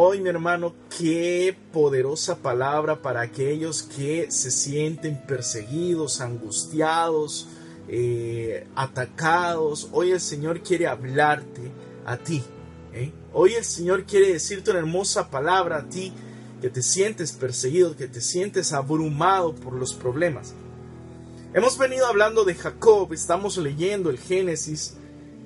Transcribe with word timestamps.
Hoy, 0.00 0.20
mi 0.20 0.28
hermano, 0.28 0.74
qué 0.96 1.56
poderosa 1.72 2.36
palabra 2.36 3.02
para 3.02 3.20
aquellos 3.20 3.82
que 3.82 4.30
se 4.30 4.52
sienten 4.52 5.20
perseguidos, 5.26 6.20
angustiados, 6.20 7.48
eh, 7.88 8.68
atacados. 8.76 9.88
Hoy 9.90 10.12
el 10.12 10.20
Señor 10.20 10.60
quiere 10.62 10.86
hablarte 10.86 11.72
a 12.06 12.16
ti. 12.16 12.44
¿eh? 12.92 13.10
Hoy 13.32 13.54
el 13.54 13.64
Señor 13.64 14.04
quiere 14.04 14.32
decirte 14.32 14.70
una 14.70 14.78
hermosa 14.78 15.30
palabra 15.30 15.78
a 15.78 15.88
ti 15.88 16.12
que 16.62 16.70
te 16.70 16.80
sientes 16.80 17.32
perseguido, 17.32 17.96
que 17.96 18.06
te 18.06 18.20
sientes 18.20 18.72
abrumado 18.72 19.52
por 19.52 19.72
los 19.72 19.94
problemas. 19.94 20.54
Hemos 21.54 21.76
venido 21.76 22.06
hablando 22.06 22.44
de 22.44 22.54
Jacob, 22.54 23.12
estamos 23.12 23.56
leyendo 23.56 24.10
el 24.10 24.18
Génesis, 24.20 24.94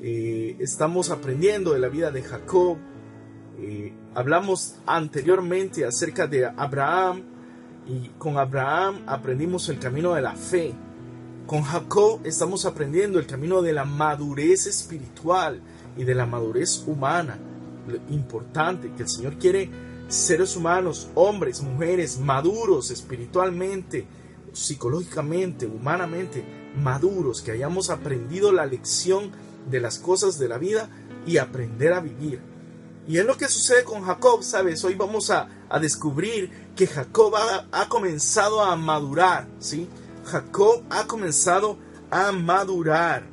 eh, 0.03 0.57
estamos 0.59 1.09
aprendiendo 1.09 1.73
de 1.73 1.79
la 1.79 1.89
vida 1.89 2.11
de 2.11 2.21
Jacob. 2.21 2.77
Hablamos 4.15 4.77
anteriormente 4.87 5.85
acerca 5.85 6.27
de 6.27 6.47
Abraham 6.47 7.23
y 7.87 8.09
con 8.19 8.39
Abraham 8.39 9.03
aprendimos 9.07 9.69
el 9.69 9.79
camino 9.79 10.15
de 10.15 10.23
la 10.23 10.35
fe. 10.35 10.73
Con 11.47 11.63
Jacob 11.63 12.21
estamos 12.25 12.65
aprendiendo 12.67 13.19
el 13.19 13.27
camino 13.27 13.63
de 13.63 13.73
la 13.73 13.85
madurez 13.85 14.67
espiritual 14.67 15.61
y 15.97 16.05
de 16.05 16.15
la 16.15 16.27
madurez 16.27 16.85
humana. 16.87 17.39
Lo 17.87 17.97
importante 18.15 18.93
que 18.97 19.03
el 19.03 19.09
Señor 19.09 19.39
quiere 19.39 19.71
seres 20.09 20.57
humanos, 20.57 21.09
hombres, 21.15 21.63
mujeres, 21.63 22.19
maduros 22.19 22.91
espiritualmente, 22.91 24.07
psicológicamente, 24.53 25.67
humanamente, 25.67 26.45
maduros, 26.77 27.43
que 27.43 27.53
hayamos 27.53 27.91
aprendido 27.91 28.53
la 28.53 28.67
lección 28.67 29.31
de 29.71 29.81
las 29.81 29.99
cosas 29.99 30.39
de 30.39 30.49
la 30.49 30.59
vida 30.59 30.91
y 31.27 31.39
aprender 31.39 31.93
a 31.93 32.01
vivir. 32.01 32.52
Y 33.07 33.19
es 33.19 33.27
lo 33.27 33.37
que 33.37 33.49
sucede 33.49 33.85
con 33.85 34.03
Jacob, 34.03 34.43
¿sabes? 34.43 34.85
Hoy 34.85 34.95
vamos 34.95 35.31
a, 35.31 35.49
descubrir 35.81 36.51
que 36.77 36.87
Jacob 36.87 37.35
ha, 37.35 37.67
ha 37.73 37.89
comenzado 37.89 38.63
a 38.63 38.77
madurar, 38.77 39.49
¿sí? 39.59 39.89
Jacob 40.25 40.83
ha 40.91 41.07
comenzado 41.07 41.79
a 42.11 42.31
madurar. 42.31 43.25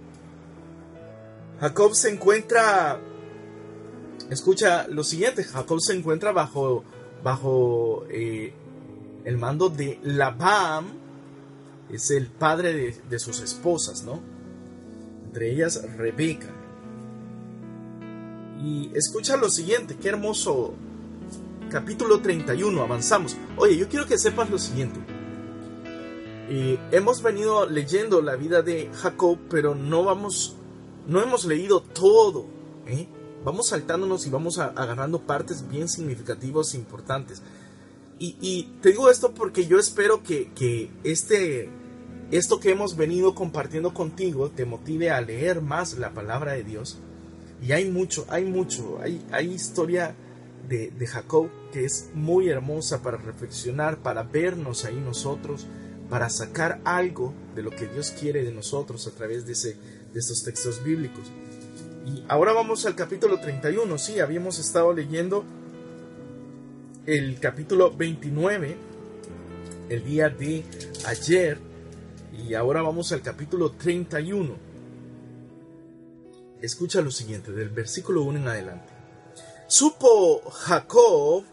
Jacob 1.60 1.94
se 1.94 2.10
encuentra, 2.10 3.00
escucha 4.30 4.88
lo 4.88 5.04
siguiente, 5.04 5.44
Jacob 5.44 5.82
se 5.82 5.94
encuentra 5.94 6.32
bajo, 6.32 6.86
bajo 7.22 8.06
eh, 8.10 8.54
el 9.26 9.38
mando 9.38 9.70
de 9.70 10.00
Labán, 10.02 10.98
es 11.92 12.12
el 12.12 12.28
padre 12.28 12.74
de, 12.74 13.02
de 13.10 13.20
sus 13.20 13.42
esposas, 13.42 14.04
¿no? 14.04 14.22
Entre 15.26 15.52
ellas 15.52 15.82
Rebeca. 15.98 16.59
Y 18.64 18.92
escucha 18.94 19.38
lo 19.38 19.50
siguiente, 19.50 19.96
qué 19.96 20.10
hermoso 20.10 20.74
capítulo 21.70 22.20
31, 22.20 22.82
avanzamos. 22.82 23.38
Oye, 23.58 23.78
yo 23.78 23.88
quiero 23.88 24.06
que 24.06 24.18
sepas 24.18 24.50
lo 24.50 24.58
siguiente 24.58 25.00
hemos 26.50 27.22
venido 27.22 27.68
leyendo 27.68 28.22
la 28.22 28.36
vida 28.36 28.62
de 28.62 28.90
Jacob, 28.94 29.38
pero 29.50 29.76
no 29.76 30.04
vamos, 30.04 30.56
no 31.08 31.22
hemos 31.22 31.46
leído 31.46 31.82
todo. 31.82 32.46
¿eh? 32.88 33.08
Vamos 33.44 33.68
saltándonos 33.70 34.26
y 34.26 34.30
vamos 34.30 34.58
agarrando 34.58 35.22
partes 35.22 35.68
bien 35.70 35.88
significativas 35.88 36.74
e 36.74 36.78
importantes. 36.78 37.42
Y, 38.22 38.64
te 38.82 38.90
digo 38.90 39.10
esto 39.10 39.34
porque 39.34 39.66
yo 39.66 39.80
espero 39.80 40.24
que, 40.24 40.92
este, 41.06 41.70
esto 42.32 42.60
que 42.60 42.72
hemos 42.72 42.98
venido 42.98 43.34
compartiendo 43.34 43.94
contigo 43.94 44.50
te 44.50 44.66
motive 44.66 45.10
a 45.10 45.22
leer 45.22 45.62
más 45.62 45.98
la 45.98 46.14
palabra 46.14 46.54
de 46.54 46.64
Dios. 46.64 46.98
Y 47.62 47.72
hay 47.72 47.90
mucho, 47.90 48.26
hay 48.30 48.46
mucho, 48.46 49.00
hay, 49.02 49.26
hay 49.32 49.54
historia 49.54 50.16
de, 50.68 50.92
de 50.92 51.08
Jacob 51.08 51.50
que 51.72 51.86
es 51.86 52.10
muy 52.14 52.50
hermosa 52.50 53.02
para 53.02 53.18
reflexionar, 53.18 53.98
para 53.98 54.24
vernos 54.24 54.86
ahí 54.86 54.96
nosotros 54.96 55.68
para 56.10 56.30
sacar 56.30 56.82
algo 56.84 57.34
de 57.56 57.62
lo 57.62 57.70
que 57.70 57.88
Dios 57.88 58.12
quiere 58.12 58.44
de 58.44 58.52
nosotros 58.52 59.06
a 59.08 59.12
través 59.12 59.46
de, 59.46 59.54
ese, 59.54 59.78
de 60.12 60.20
estos 60.20 60.44
textos 60.44 60.84
bíblicos. 60.84 61.32
Y 62.06 62.24
ahora 62.28 62.52
vamos 62.52 62.86
al 62.86 62.96
capítulo 62.96 63.40
31. 63.40 63.98
Sí, 64.00 64.20
habíamos 64.20 64.58
estado 64.58 64.92
leyendo 64.92 65.46
el 67.06 67.40
capítulo 67.40 67.96
29 67.96 68.76
el 69.90 70.04
día 70.04 70.30
de 70.30 70.64
ayer 71.06 71.60
y 72.48 72.54
ahora 72.56 72.82
vamos 72.82 73.12
al 73.12 73.22
capítulo 73.22 73.72
31. 73.72 74.69
Escucha 76.62 77.02
lo 77.02 77.12
siguiente, 77.12 77.52
del 77.52 77.70
versículo 77.70 78.24
1 78.24 78.40
en 78.40 78.48
adelante. 78.48 78.94
Supo 79.68 80.42
Jacob 80.52 81.44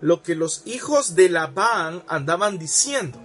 lo 0.00 0.22
que 0.22 0.36
los 0.36 0.62
hijos 0.66 1.16
de 1.16 1.28
Labán 1.28 2.04
andaban 2.06 2.56
diciendo 2.58 3.18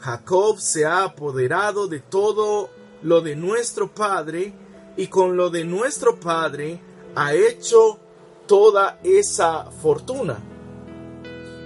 Jacob 0.00 0.58
se 0.58 0.84
ha 0.84 1.04
apoderado 1.04 1.86
de 1.86 2.00
todo 2.00 2.68
lo 3.02 3.20
de 3.20 3.36
nuestro 3.36 3.94
Padre 3.94 4.52
y 4.96 5.06
con 5.06 5.36
lo 5.36 5.48
de 5.48 5.64
nuestro 5.64 6.20
Padre 6.20 6.80
ha 7.14 7.32
hecho 7.32 7.98
toda 8.46 8.98
esa 9.02 9.70
fortuna. 9.70 10.36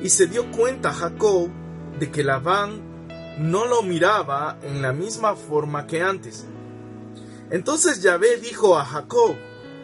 Y 0.02 0.10
se 0.10 0.26
dio 0.26 0.52
cuenta 0.52 0.92
Jacob 0.92 1.48
de 1.98 2.12
que 2.12 2.22
Labán 2.22 3.08
no 3.38 3.64
lo 3.64 3.82
miraba 3.82 4.58
en 4.62 4.82
la 4.82 4.92
misma 4.92 5.34
forma 5.34 5.86
que 5.88 6.02
antes. 6.02 6.46
Entonces 7.50 8.02
Yahvé 8.02 8.36
dijo 8.36 8.76
a 8.76 8.84
Jacob, 8.84 9.36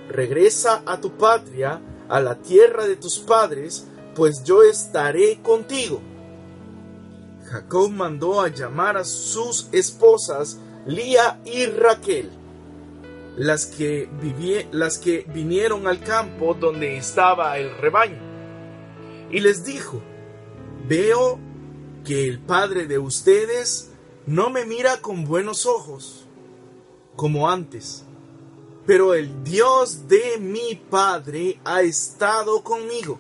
regresa 0.08 0.82
a 0.86 1.00
tu 1.00 1.12
patria, 1.16 1.80
a 2.08 2.20
la 2.20 2.36
tierra 2.36 2.86
de 2.86 2.96
tus 2.96 3.18
padres, 3.18 3.86
pues 4.14 4.44
yo 4.44 4.62
estaré 4.62 5.40
contigo. 5.42 6.00
Jacob 7.50 7.90
mandó 7.90 8.40
a 8.40 8.48
llamar 8.48 8.96
a 8.96 9.04
sus 9.04 9.68
esposas 9.72 10.58
Lía 10.86 11.40
y 11.44 11.66
Raquel, 11.66 12.30
las 13.36 13.66
que, 13.66 14.08
las 14.72 14.98
que 14.98 15.24
vinieron 15.32 15.86
al 15.86 16.00
campo 16.00 16.54
donde 16.54 16.96
estaba 16.96 17.56
el 17.58 17.76
rebaño, 17.78 18.20
y 19.30 19.40
les 19.40 19.64
dijo, 19.64 20.02
veo 20.86 21.38
que 22.04 22.28
el 22.28 22.38
padre 22.38 22.86
de 22.86 22.98
ustedes 22.98 23.90
no 24.26 24.50
me 24.50 24.66
mira 24.66 24.98
con 24.98 25.24
buenos 25.24 25.64
ojos, 25.64 26.23
como 27.16 27.48
antes, 27.48 28.04
pero 28.86 29.14
el 29.14 29.44
Dios 29.44 30.08
de 30.08 30.38
mi 30.38 30.74
padre 30.74 31.60
ha 31.64 31.82
estado 31.82 32.62
conmigo. 32.62 33.18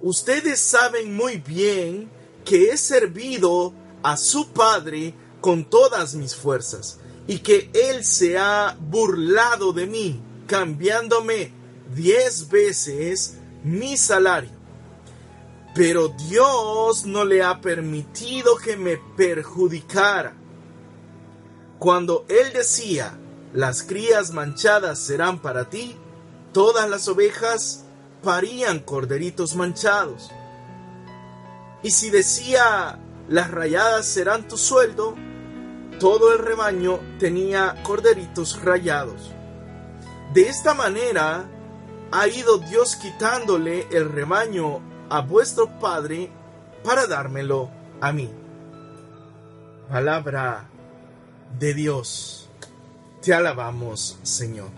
Ustedes 0.00 0.60
saben 0.60 1.14
muy 1.14 1.36
bien 1.36 2.10
que 2.44 2.70
he 2.70 2.76
servido 2.76 3.72
a 4.02 4.16
su 4.16 4.48
Padre 4.48 5.14
con 5.40 5.64
todas 5.64 6.14
mis 6.14 6.34
fuerzas 6.34 6.98
y 7.26 7.38
que 7.38 7.70
Él 7.72 8.04
se 8.04 8.36
ha 8.36 8.76
burlado 8.80 9.72
de 9.72 9.86
mí, 9.86 10.20
cambiándome 10.46 11.52
diez 11.94 12.48
veces 12.48 13.38
mi 13.62 13.96
salario. 13.96 14.50
Pero 15.74 16.08
Dios 16.28 17.06
no 17.06 17.24
le 17.24 17.42
ha 17.42 17.60
permitido 17.60 18.56
que 18.56 18.76
me 18.76 18.98
perjudicara. 19.16 20.34
Cuando 21.82 22.24
Él 22.28 22.52
decía, 22.52 23.18
las 23.52 23.82
crías 23.82 24.30
manchadas 24.30 25.00
serán 25.00 25.40
para 25.40 25.68
ti, 25.68 25.96
todas 26.52 26.88
las 26.88 27.08
ovejas 27.08 27.84
parían 28.22 28.78
corderitos 28.78 29.56
manchados. 29.56 30.30
Y 31.82 31.90
si 31.90 32.10
decía, 32.10 33.00
las 33.28 33.50
rayadas 33.50 34.06
serán 34.06 34.46
tu 34.46 34.56
sueldo, 34.56 35.16
todo 35.98 36.32
el 36.32 36.38
rebaño 36.38 37.00
tenía 37.18 37.82
corderitos 37.82 38.62
rayados. 38.62 39.32
De 40.34 40.48
esta 40.48 40.74
manera 40.74 41.46
ha 42.12 42.28
ido 42.28 42.58
Dios 42.58 42.94
quitándole 42.94 43.88
el 43.90 44.08
rebaño 44.08 44.80
a 45.10 45.20
vuestro 45.20 45.80
Padre 45.80 46.30
para 46.84 47.08
dármelo 47.08 47.72
a 48.00 48.12
mí. 48.12 48.30
Palabra 49.90 50.68
de 51.58 51.74
Dios. 51.74 52.48
Te 53.20 53.32
alabamos, 53.32 54.18
Señor. 54.22 54.70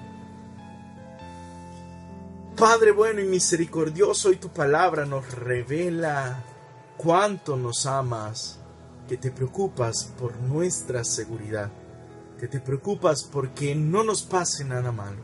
Padre 2.57 2.93
bueno 2.93 3.21
y 3.21 3.25
misericordioso, 3.25 4.31
y 4.31 4.37
tu 4.37 4.49
palabra 4.49 5.05
nos 5.05 5.29
revela 5.33 6.45
cuánto 6.97 7.57
nos 7.57 7.87
amas, 7.87 8.59
que 9.09 9.17
te 9.17 9.31
preocupas 9.31 10.13
por 10.19 10.37
nuestra 10.37 11.05
seguridad, 11.05 11.71
que 12.39 12.47
te 12.47 12.61
preocupas 12.61 13.25
porque 13.25 13.75
no 13.75 14.05
nos 14.05 14.23
pase 14.23 14.65
nada 14.65 14.93
malo. 14.93 15.21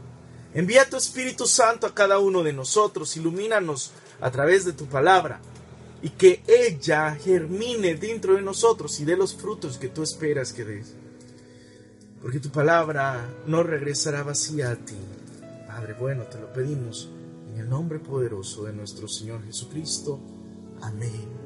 Envía 0.53 0.89
tu 0.89 0.97
Espíritu 0.97 1.47
Santo 1.47 1.87
a 1.87 1.95
cada 1.95 2.19
uno 2.19 2.43
de 2.43 2.53
nosotros, 2.53 3.17
ilumínanos 3.17 3.93
a 4.21 4.31
través 4.31 4.65
de 4.65 4.73
tu 4.73 4.87
palabra 4.87 5.41
y 6.03 6.11
que 6.11 6.43
ella 6.47 7.15
germine 7.15 7.95
dentro 7.95 8.35
de 8.35 8.43
nosotros 8.43 8.99
y 9.01 9.05
dé 9.05 9.17
los 9.17 9.35
frutos 9.35 9.79
que 9.79 9.89
tú 9.89 10.03
esperas 10.03 10.53
que 10.53 10.65
des. 10.65 10.95
Porque 12.23 12.39
tu 12.39 12.51
palabra 12.51 13.27
no 13.47 13.63
regresará 13.63 14.23
vacía 14.23 14.71
a 14.71 14.77
ti. 14.77 14.97
Padre 15.67 15.95
bueno, 15.95 16.25
te 16.25 16.39
lo 16.39 16.53
pedimos 16.53 17.09
en 17.53 17.61
el 17.61 17.69
nombre 17.69 17.99
poderoso 17.99 18.65
de 18.65 18.73
nuestro 18.73 19.09
Señor 19.09 19.43
Jesucristo. 19.45 20.21
Amén. 20.83 21.41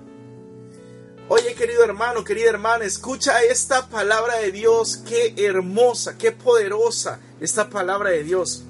Oye, 1.28 1.54
querido 1.54 1.84
hermano, 1.84 2.22
querida 2.22 2.50
hermana, 2.50 2.84
escucha 2.84 3.42
esta 3.42 3.88
palabra 3.88 4.36
de 4.38 4.52
Dios. 4.52 4.98
Qué 5.08 5.34
hermosa, 5.38 6.18
qué 6.18 6.32
poderosa 6.32 7.20
esta 7.40 7.70
palabra 7.70 8.10
de 8.10 8.24
Dios. 8.24 8.64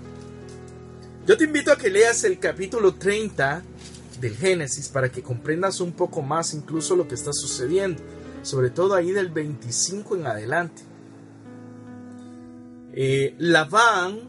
Yo 1.26 1.36
te 1.38 1.44
invito 1.44 1.72
a 1.72 1.78
que 1.78 1.88
leas 1.88 2.22
el 2.24 2.38
capítulo 2.38 2.94
30 2.94 3.62
del 4.20 4.36
Génesis 4.36 4.88
para 4.88 5.10
que 5.10 5.22
comprendas 5.22 5.80
un 5.80 5.92
poco 5.92 6.22
más 6.22 6.54
incluso 6.54 6.94
lo 6.96 7.08
que 7.08 7.14
está 7.14 7.32
sucediendo, 7.32 8.02
sobre 8.42 8.70
todo 8.70 8.94
ahí 8.94 9.10
del 9.10 9.30
25 9.30 10.16
en 10.16 10.26
adelante. 10.26 10.82
Eh, 12.96 13.34
Labán, 13.38 14.20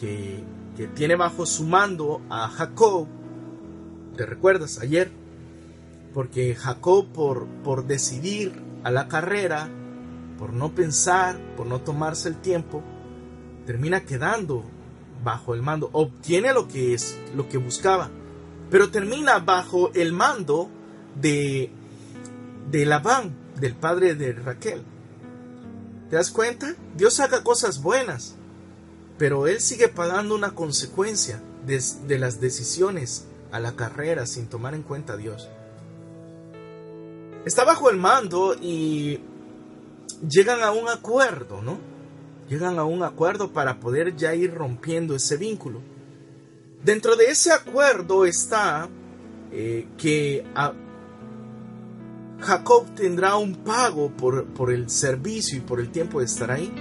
que 0.00 0.42
que 0.76 0.88
tiene 0.88 1.16
bajo 1.16 1.46
su 1.46 1.64
mando 1.64 2.20
a 2.28 2.48
Jacob, 2.48 3.06
¿te 4.16 4.26
recuerdas 4.26 4.78
ayer? 4.80 5.10
Porque 6.12 6.54
Jacob 6.54 7.06
por, 7.12 7.46
por 7.62 7.86
decidir 7.86 8.52
a 8.82 8.90
la 8.90 9.08
carrera, 9.08 9.68
por 10.38 10.52
no 10.52 10.74
pensar, 10.74 11.38
por 11.56 11.66
no 11.66 11.80
tomarse 11.80 12.28
el 12.28 12.40
tiempo, 12.40 12.82
termina 13.66 14.04
quedando 14.04 14.64
bajo 15.22 15.54
el 15.54 15.62
mando, 15.62 15.90
obtiene 15.92 16.52
lo 16.52 16.68
que 16.68 16.94
es, 16.94 17.18
lo 17.34 17.48
que 17.48 17.58
buscaba, 17.58 18.10
pero 18.70 18.90
termina 18.90 19.38
bajo 19.38 19.92
el 19.94 20.12
mando 20.12 20.68
de, 21.20 21.70
de 22.70 22.84
Labán, 22.84 23.34
del 23.60 23.74
padre 23.74 24.14
de 24.14 24.32
Raquel. 24.32 24.82
¿Te 26.10 26.16
das 26.16 26.30
cuenta? 26.30 26.74
Dios 26.96 27.18
haga 27.20 27.42
cosas 27.42 27.82
buenas, 27.82 28.36
pero 29.18 29.46
él 29.46 29.60
sigue 29.60 29.88
pagando 29.88 30.34
una 30.34 30.54
consecuencia 30.54 31.40
de, 31.66 32.18
las 32.18 32.40
decisiones 32.40 33.26
a 33.50 33.60
la 33.60 33.74
carrera 33.76 34.26
sin 34.26 34.48
tomar 34.48 34.74
en 34.74 34.82
cuenta 34.82 35.14
a 35.14 35.16
Dios. 35.16 35.48
Está 37.44 37.64
bajo 37.64 37.90
el 37.90 37.96
mando 37.96 38.54
y 38.60 39.20
llegan 40.28 40.62
a 40.62 40.72
un 40.72 40.88
acuerdo, 40.88 41.62
¿no? 41.62 41.78
Llegan 42.48 42.78
a 42.78 42.84
un 42.84 43.02
acuerdo 43.02 43.52
para 43.52 43.80
poder 43.80 44.16
ya 44.16 44.34
ir 44.34 44.54
rompiendo 44.54 45.14
ese 45.14 45.36
vínculo. 45.36 45.80
Dentro 46.82 47.16
de 47.16 47.26
ese 47.26 47.52
acuerdo 47.52 48.26
está 48.26 48.88
eh, 49.50 49.88
que 49.96 50.44
Jacob 52.40 52.94
tendrá 52.94 53.36
un 53.36 53.56
pago 53.56 54.10
por, 54.10 54.44
por 54.46 54.70
el 54.70 54.90
servicio 54.90 55.58
y 55.58 55.60
por 55.60 55.80
el 55.80 55.90
tiempo 55.90 56.18
de 56.18 56.26
estar 56.26 56.50
ahí. 56.50 56.72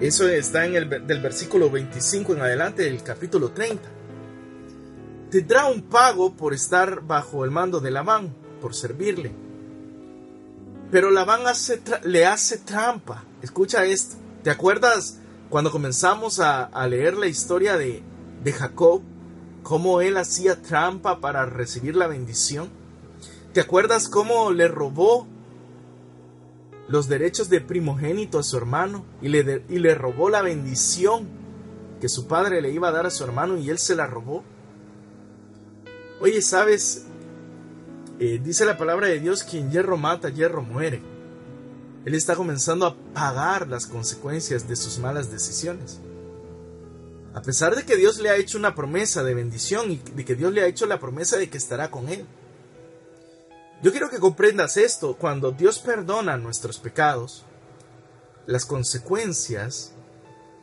Eso 0.00 0.28
está 0.28 0.66
en 0.66 0.76
el 0.76 1.06
del 1.06 1.22
versículo 1.22 1.70
25 1.70 2.34
en 2.34 2.42
adelante 2.42 2.82
del 2.82 3.02
capítulo 3.02 3.52
30. 3.52 3.82
Tendrá 5.30 5.66
un 5.66 5.80
pago 5.80 6.36
por 6.36 6.52
estar 6.52 7.00
bajo 7.00 7.46
el 7.46 7.50
mando 7.50 7.80
de 7.80 7.90
Labán, 7.90 8.34
por 8.60 8.74
servirle. 8.74 9.32
Pero 10.90 11.10
Labán 11.10 11.40
le 12.04 12.26
hace 12.26 12.58
trampa. 12.58 13.24
Escucha 13.40 13.86
esto. 13.86 14.16
¿Te 14.42 14.50
acuerdas 14.50 15.18
cuando 15.48 15.72
comenzamos 15.72 16.40
a, 16.40 16.64
a 16.64 16.86
leer 16.86 17.16
la 17.16 17.26
historia 17.26 17.78
de, 17.78 18.02
de 18.44 18.52
Jacob? 18.52 19.00
Cómo 19.62 20.02
él 20.02 20.18
hacía 20.18 20.60
trampa 20.60 21.20
para 21.20 21.46
recibir 21.46 21.96
la 21.96 22.06
bendición. 22.06 22.68
¿Te 23.54 23.60
acuerdas 23.62 24.10
cómo 24.10 24.52
le 24.52 24.68
robó 24.68 25.26
los 26.88 27.08
derechos 27.08 27.48
de 27.48 27.60
primogénito 27.60 28.38
a 28.38 28.42
su 28.42 28.56
hermano 28.56 29.04
y 29.20 29.28
le, 29.28 29.64
y 29.68 29.78
le 29.78 29.94
robó 29.94 30.30
la 30.30 30.42
bendición 30.42 31.28
que 32.00 32.08
su 32.08 32.26
padre 32.26 32.60
le 32.60 32.70
iba 32.70 32.88
a 32.88 32.92
dar 32.92 33.06
a 33.06 33.10
su 33.10 33.24
hermano 33.24 33.56
y 33.56 33.70
él 33.70 33.78
se 33.78 33.94
la 33.94 34.06
robó. 34.06 34.44
Oye, 36.20 36.40
¿sabes? 36.42 37.06
Eh, 38.18 38.40
dice 38.42 38.64
la 38.64 38.78
palabra 38.78 39.08
de 39.08 39.20
Dios, 39.20 39.42
quien 39.42 39.70
hierro 39.70 39.96
mata, 39.96 40.30
hierro 40.30 40.62
muere. 40.62 41.02
Él 42.04 42.14
está 42.14 42.36
comenzando 42.36 42.86
a 42.86 42.96
pagar 43.12 43.68
las 43.68 43.86
consecuencias 43.86 44.68
de 44.68 44.76
sus 44.76 44.98
malas 44.98 45.30
decisiones. 45.30 46.00
A 47.34 47.42
pesar 47.42 47.74
de 47.74 47.84
que 47.84 47.96
Dios 47.96 48.18
le 48.18 48.30
ha 48.30 48.36
hecho 48.36 48.56
una 48.56 48.74
promesa 48.74 49.22
de 49.22 49.34
bendición 49.34 49.90
y 49.90 49.96
de 50.14 50.24
que 50.24 50.34
Dios 50.34 50.52
le 50.52 50.62
ha 50.62 50.66
hecho 50.66 50.86
la 50.86 51.00
promesa 51.00 51.36
de 51.36 51.50
que 51.50 51.58
estará 51.58 51.90
con 51.90 52.08
él. 52.08 52.24
Yo 53.82 53.90
quiero 53.90 54.10
que 54.10 54.18
comprendas 54.18 54.76
esto. 54.76 55.16
Cuando 55.16 55.52
Dios 55.52 55.78
perdona 55.78 56.36
nuestros 56.36 56.78
pecados, 56.78 57.44
las 58.46 58.64
consecuencias 58.64 59.92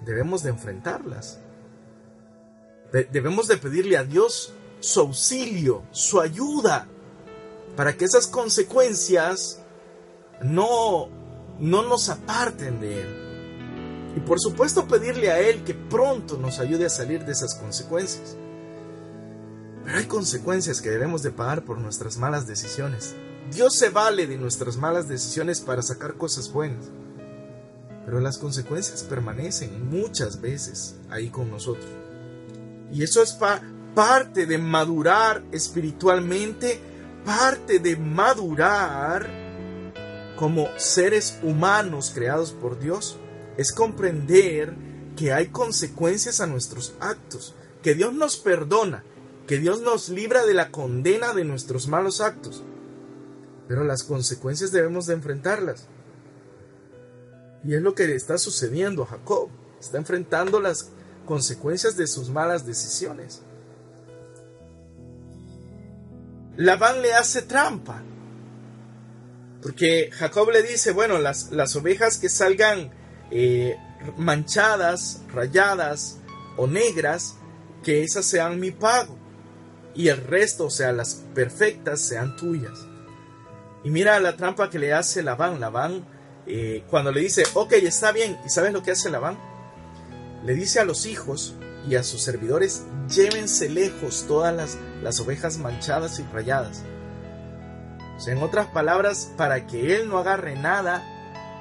debemos 0.06 0.44
de 0.44 0.50
enfrentarlas. 0.50 1.40
debemos 2.92 3.48
de 3.48 3.58
pedirle 3.58 3.98
a 3.98 4.04
Dios 4.04 4.54
su 4.80 5.00
auxilio, 5.00 5.84
su 5.92 6.20
ayuda, 6.20 6.88
para 7.76 7.98
que 7.98 8.06
esas 8.06 8.28
consecuencias 8.28 9.64
no, 10.44 11.10
no 11.60 11.82
nos 11.84 12.10
aparten 12.10 12.80
de 12.80 13.02
Él. 13.02 14.14
Y 14.16 14.20
por 14.20 14.40
supuesto 14.40 14.88
pedirle 14.88 15.32
a 15.32 15.40
Él 15.40 15.64
que 15.64 15.74
pronto 15.74 16.38
nos 16.38 16.60
ayude 16.60 16.86
a 16.86 16.90
salir 16.90 17.26
de 17.26 17.32
esas 17.32 17.56
consecuencias. 17.56 18.38
Pero 19.84 19.98
hay 19.98 20.06
consecuencias 20.06 20.82
que 20.82 20.90
debemos 20.90 21.24
de 21.24 21.32
pagar 21.32 21.64
por 21.64 21.78
nuestras 21.78 22.18
malas 22.18 22.48
decisiones. 22.48 23.16
Dios 23.52 23.76
se 23.76 23.90
vale 23.90 24.28
de 24.28 24.38
nuestras 24.38 24.78
malas 24.78 25.08
decisiones 25.08 25.60
para 25.60 25.82
sacar 25.82 26.16
cosas 26.16 26.52
buenas. 26.52 26.86
Pero 28.06 28.20
las 28.20 28.38
consecuencias 28.38 29.04
permanecen 29.04 29.90
muchas 29.90 30.42
veces 30.42 30.96
ahí 31.10 31.30
con 31.30 31.52
nosotros. 31.52 31.90
Y 32.92 33.04
eso 33.04 33.22
es 33.22 33.38
parte 33.96 34.46
de 34.46 34.58
madurar 34.58 35.44
espiritualmente, 35.52 36.80
parte 37.26 37.80
de 37.80 37.96
madurar 37.96 39.30
como 40.38 40.68
seres 40.78 41.40
humanos 41.44 42.12
creados 42.14 42.52
por 42.52 42.80
Dios. 42.80 43.18
Es 43.58 43.72
comprender 43.72 44.74
que 45.16 45.32
hay 45.32 45.48
consecuencias 45.48 46.42
a 46.42 46.48
nuestros 46.48 46.96
actos, 47.00 47.56
que 47.82 47.94
Dios 47.94 48.14
nos 48.14 48.38
perdona, 48.38 49.04
que 49.48 49.58
Dios 49.58 49.82
nos 49.82 50.10
libra 50.10 50.46
de 50.46 50.54
la 50.54 50.72
condena 50.72 51.34
de 51.34 51.44
nuestros 51.44 51.88
malos 51.88 52.22
actos, 52.22 52.64
pero 53.68 53.84
las 53.84 54.04
consecuencias 54.04 54.72
debemos 54.72 55.06
de 55.06 55.16
enfrentarlas. 55.16 55.88
Y 57.66 57.76
es 57.76 57.82
lo 57.82 57.96
que 57.96 58.14
está 58.16 58.38
sucediendo 58.38 59.04
a 59.04 59.08
Jacob, 59.08 59.50
está 59.80 59.98
enfrentando 59.98 60.60
las 60.60 60.92
consecuencias 61.26 61.98
de 61.98 62.08
sus 62.08 62.30
malas 62.30 62.66
decisiones. 62.66 63.42
Labán 66.56 67.02
le 67.02 67.14
hace 67.14 67.42
trampa, 67.42 68.02
porque 69.62 70.10
Jacob 70.12 70.52
le 70.52 70.62
dice, 70.62 70.92
bueno, 70.92 71.20
las, 71.20 71.52
las 71.52 71.76
ovejas 71.76 72.18
que 72.18 72.30
salgan 72.30 72.92
eh, 73.32 73.76
manchadas, 74.18 75.22
rayadas 75.34 76.20
o 76.58 76.68
negras, 76.68 77.36
que 77.82 78.04
esas 78.04 78.26
sean 78.26 78.60
mi 78.60 78.72
pago 78.72 79.23
y 79.96 80.08
el 80.08 80.18
resto, 80.18 80.66
o 80.66 80.70
sea, 80.70 80.92
las 80.92 81.16
perfectas, 81.34 82.02
sean 82.02 82.36
tuyas. 82.36 82.80
Y 83.84 83.90
mira 83.90 84.20
la 84.20 84.36
trampa 84.36 84.70
que 84.70 84.80
le 84.80 84.94
hace 84.94 85.22
Labán. 85.22 85.60
Labán, 85.60 86.06
eh, 86.48 86.84
cuando 86.90 87.12
le 87.12 87.22
dice, 87.22 87.44
ok, 87.54 87.74
está 87.74 88.12
bien, 88.12 88.38
¿y 88.46 88.50
sabes 88.50 88.74
lo 88.74 88.82
que 88.82 88.92
hace 88.92 89.10
Labán? 89.10 89.38
Le 90.44 90.56
dice 90.56 90.80
a 90.80 90.86
los 90.86 91.06
hijos 91.06 91.56
y 91.88 91.96
a 91.96 92.04
sus 92.04 92.22
servidores, 92.22 92.84
llévense 93.10 93.70
lejos 93.70 94.26
todas 94.28 94.56
las, 94.56 94.78
las 95.02 95.20
ovejas 95.20 95.58
manchadas 95.58 96.20
y 96.20 96.24
rayadas. 96.34 96.84
O 98.18 98.20
sea, 98.20 98.34
en 98.34 98.44
otras 98.44 98.68
palabras, 98.68 99.32
para 99.38 99.68
que 99.68 99.96
él 99.96 100.08
no 100.08 100.18
agarre 100.18 100.56
nada, 100.56 101.04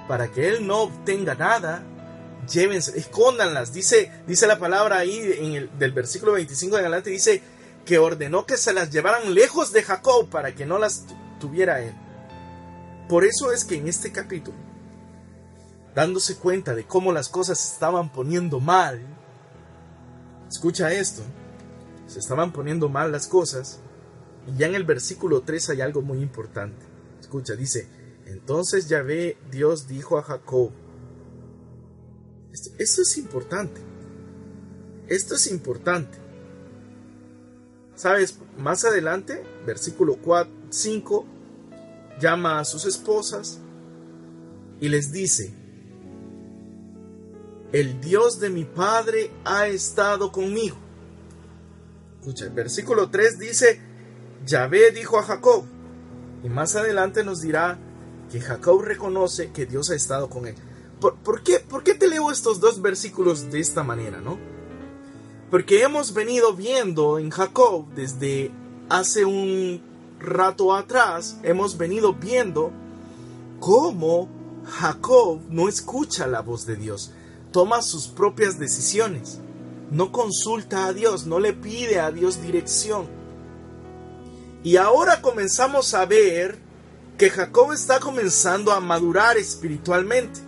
para 0.08 0.28
que 0.28 0.48
él 0.48 0.66
no 0.66 0.82
obtenga 0.82 1.34
nada, 1.34 1.82
llévense, 2.50 2.98
escóndanlas. 2.98 3.72
Dice, 3.72 4.10
dice 4.26 4.46
la 4.46 4.58
palabra 4.58 4.98
ahí 4.98 5.34
en 5.38 5.54
el, 5.54 5.78
del 5.78 5.92
versículo 5.92 6.32
25 6.32 6.76
en 6.76 6.82
adelante, 6.82 7.10
dice, 7.10 7.42
que 7.84 7.98
ordenó 7.98 8.46
que 8.46 8.56
se 8.56 8.72
las 8.72 8.90
llevaran 8.90 9.34
lejos 9.34 9.72
de 9.72 9.82
Jacob 9.82 10.28
para 10.28 10.54
que 10.54 10.66
no 10.66 10.78
las 10.78 11.04
tuviera 11.40 11.80
él. 11.80 11.94
Por 13.08 13.24
eso 13.24 13.52
es 13.52 13.64
que 13.64 13.76
en 13.76 13.88
este 13.88 14.12
capítulo, 14.12 14.56
dándose 15.94 16.36
cuenta 16.36 16.74
de 16.74 16.84
cómo 16.84 17.12
las 17.12 17.28
cosas 17.28 17.58
se 17.58 17.74
estaban 17.74 18.12
poniendo 18.12 18.60
mal, 18.60 19.00
escucha 20.48 20.92
esto, 20.92 21.22
se 22.06 22.20
estaban 22.20 22.52
poniendo 22.52 22.88
mal 22.88 23.10
las 23.10 23.26
cosas, 23.26 23.80
y 24.46 24.56
ya 24.58 24.66
en 24.66 24.74
el 24.74 24.84
versículo 24.84 25.42
3 25.42 25.70
hay 25.70 25.80
algo 25.80 26.02
muy 26.02 26.20
importante. 26.20 26.86
Escucha, 27.20 27.54
dice, 27.54 27.88
entonces 28.26 28.88
Yahvé 28.88 29.36
Dios 29.50 29.88
dijo 29.88 30.18
a 30.18 30.22
Jacob, 30.22 30.70
esto, 32.52 32.70
esto 32.78 33.02
es 33.02 33.18
importante, 33.18 33.80
esto 35.08 35.34
es 35.34 35.46
importante. 35.48 36.21
¿Sabes? 38.02 38.36
Más 38.58 38.84
adelante, 38.84 39.44
versículo 39.64 40.16
4, 40.16 40.52
5, 40.70 41.24
llama 42.18 42.58
a 42.58 42.64
sus 42.64 42.84
esposas 42.84 43.60
y 44.80 44.88
les 44.88 45.12
dice, 45.12 45.54
el 47.70 48.00
Dios 48.00 48.40
de 48.40 48.50
mi 48.50 48.64
Padre 48.64 49.30
ha 49.44 49.68
estado 49.68 50.32
conmigo. 50.32 50.76
Escucha, 52.18 52.46
el 52.46 52.50
versículo 52.50 53.08
3 53.08 53.38
dice, 53.38 53.80
Yahvé 54.46 54.90
dijo 54.90 55.20
a 55.20 55.22
Jacob, 55.22 55.64
y 56.42 56.48
más 56.48 56.74
adelante 56.74 57.22
nos 57.22 57.40
dirá 57.40 57.78
que 58.32 58.40
Jacob 58.40 58.82
reconoce 58.82 59.52
que 59.52 59.64
Dios 59.64 59.90
ha 59.90 59.94
estado 59.94 60.28
con 60.28 60.48
él. 60.48 60.56
¿Por, 60.98 61.44
qué, 61.44 61.60
¿Por 61.60 61.84
qué 61.84 61.94
te 61.94 62.08
leo 62.08 62.32
estos 62.32 62.58
dos 62.58 62.82
versículos 62.82 63.52
de 63.52 63.60
esta 63.60 63.84
manera, 63.84 64.20
no? 64.20 64.40
Porque 65.52 65.82
hemos 65.82 66.14
venido 66.14 66.54
viendo 66.54 67.18
en 67.18 67.28
Jacob 67.28 67.84
desde 67.94 68.50
hace 68.88 69.26
un 69.26 69.82
rato 70.18 70.74
atrás, 70.74 71.36
hemos 71.42 71.76
venido 71.76 72.14
viendo 72.14 72.72
cómo 73.60 74.30
Jacob 74.64 75.40
no 75.50 75.68
escucha 75.68 76.26
la 76.26 76.40
voz 76.40 76.64
de 76.64 76.76
Dios, 76.76 77.12
toma 77.50 77.82
sus 77.82 78.08
propias 78.08 78.58
decisiones, 78.58 79.40
no 79.90 80.10
consulta 80.10 80.86
a 80.86 80.94
Dios, 80.94 81.26
no 81.26 81.38
le 81.38 81.52
pide 81.52 82.00
a 82.00 82.10
Dios 82.10 82.40
dirección. 82.40 83.06
Y 84.62 84.76
ahora 84.76 85.20
comenzamos 85.20 85.92
a 85.92 86.06
ver 86.06 86.58
que 87.18 87.28
Jacob 87.28 87.72
está 87.72 88.00
comenzando 88.00 88.72
a 88.72 88.80
madurar 88.80 89.36
espiritualmente, 89.36 90.40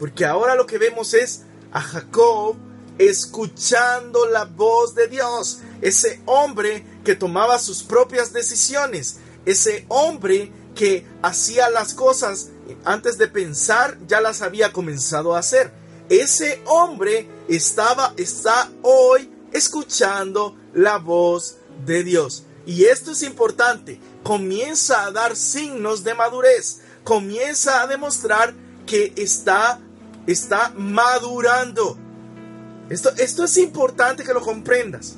porque 0.00 0.24
ahora 0.24 0.56
lo 0.56 0.66
que 0.66 0.78
vemos 0.78 1.14
es 1.14 1.44
a 1.70 1.80
Jacob 1.80 2.56
escuchando 2.98 4.26
la 4.26 4.44
voz 4.44 4.94
de 4.94 5.08
Dios, 5.08 5.60
ese 5.80 6.20
hombre 6.26 6.86
que 7.04 7.16
tomaba 7.16 7.58
sus 7.58 7.82
propias 7.82 8.32
decisiones, 8.32 9.18
ese 9.44 9.84
hombre 9.88 10.52
que 10.74 11.06
hacía 11.22 11.70
las 11.70 11.94
cosas 11.94 12.48
antes 12.84 13.18
de 13.18 13.28
pensar, 13.28 13.98
ya 14.06 14.20
las 14.20 14.42
había 14.42 14.72
comenzado 14.72 15.34
a 15.34 15.38
hacer. 15.38 15.72
Ese 16.08 16.62
hombre 16.66 17.28
estaba, 17.48 18.14
está 18.16 18.70
hoy 18.82 19.30
escuchando 19.52 20.56
la 20.72 20.98
voz 20.98 21.56
de 21.86 22.04
Dios. 22.04 22.44
Y 22.66 22.84
esto 22.84 23.12
es 23.12 23.22
importante, 23.22 24.00
comienza 24.22 25.04
a 25.04 25.10
dar 25.10 25.36
signos 25.36 26.02
de 26.02 26.14
madurez, 26.14 26.80
comienza 27.04 27.82
a 27.82 27.86
demostrar 27.86 28.54
que 28.86 29.12
está, 29.16 29.80
está 30.26 30.72
madurando. 30.76 31.98
Esto, 32.90 33.10
esto 33.18 33.44
es 33.44 33.56
importante 33.56 34.24
que 34.24 34.34
lo 34.34 34.40
comprendas. 34.40 35.16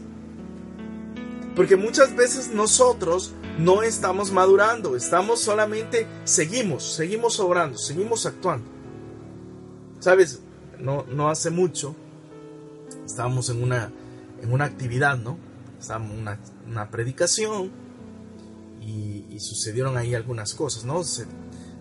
Porque 1.54 1.76
muchas 1.76 2.14
veces 2.14 2.48
nosotros 2.48 3.32
no 3.58 3.82
estamos 3.82 4.30
madurando, 4.30 4.94
estamos 4.94 5.40
solamente, 5.40 6.06
seguimos, 6.24 6.94
seguimos 6.94 7.40
obrando, 7.40 7.78
seguimos 7.78 8.26
actuando. 8.26 8.68
Sabes, 10.00 10.40
no, 10.78 11.04
no 11.08 11.30
hace 11.30 11.50
mucho 11.50 11.96
estábamos 13.06 13.48
en 13.50 13.62
una, 13.62 13.90
en 14.42 14.52
una 14.52 14.64
actividad, 14.66 15.16
¿no? 15.16 15.38
Estábamos 15.80 16.12
en 16.12 16.20
una, 16.20 16.38
una 16.66 16.90
predicación 16.90 17.70
y, 18.80 19.24
sucedieron 19.38 19.98
ahí 19.98 20.14
algunas 20.14 20.54
cosas, 20.54 20.84
¿no? 20.84 21.02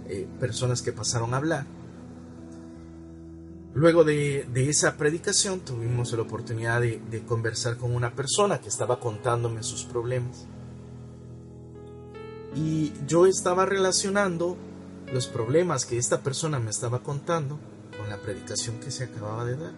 Eh, 0.09 0.27
personas 0.41 0.81
que 0.81 0.91
pasaron 0.91 1.33
a 1.33 1.37
hablar 1.37 1.65
Luego 3.75 4.05
de, 4.05 4.47
esa 4.55 4.95
predicación 4.95 5.59
tuvimos 5.59 6.13
la 6.13 6.21
oportunidad 6.21 6.79
de, 6.79 7.23
conversar 7.27 7.75
con 7.75 7.93
una 7.93 8.15
persona 8.15 8.61
que 8.61 8.69
estaba 8.69 9.01
contándome 9.01 9.63
sus 9.63 9.83
problemas. 9.83 10.47
Y 12.55 12.93
yo 13.05 13.25
estaba 13.25 13.65
relacionando 13.65 14.55
los 15.11 15.27
problemas 15.27 15.85
que 15.85 15.97
esta 15.97 16.21
persona 16.21 16.57
me 16.57 16.69
estaba 16.69 16.99
contando 16.99 17.59
con 17.97 18.09
la 18.09 18.15
predicación 18.15 18.79
que 18.79 18.91
se 18.91 19.03
acababa 19.03 19.43
de 19.43 19.57
dar 19.57 19.73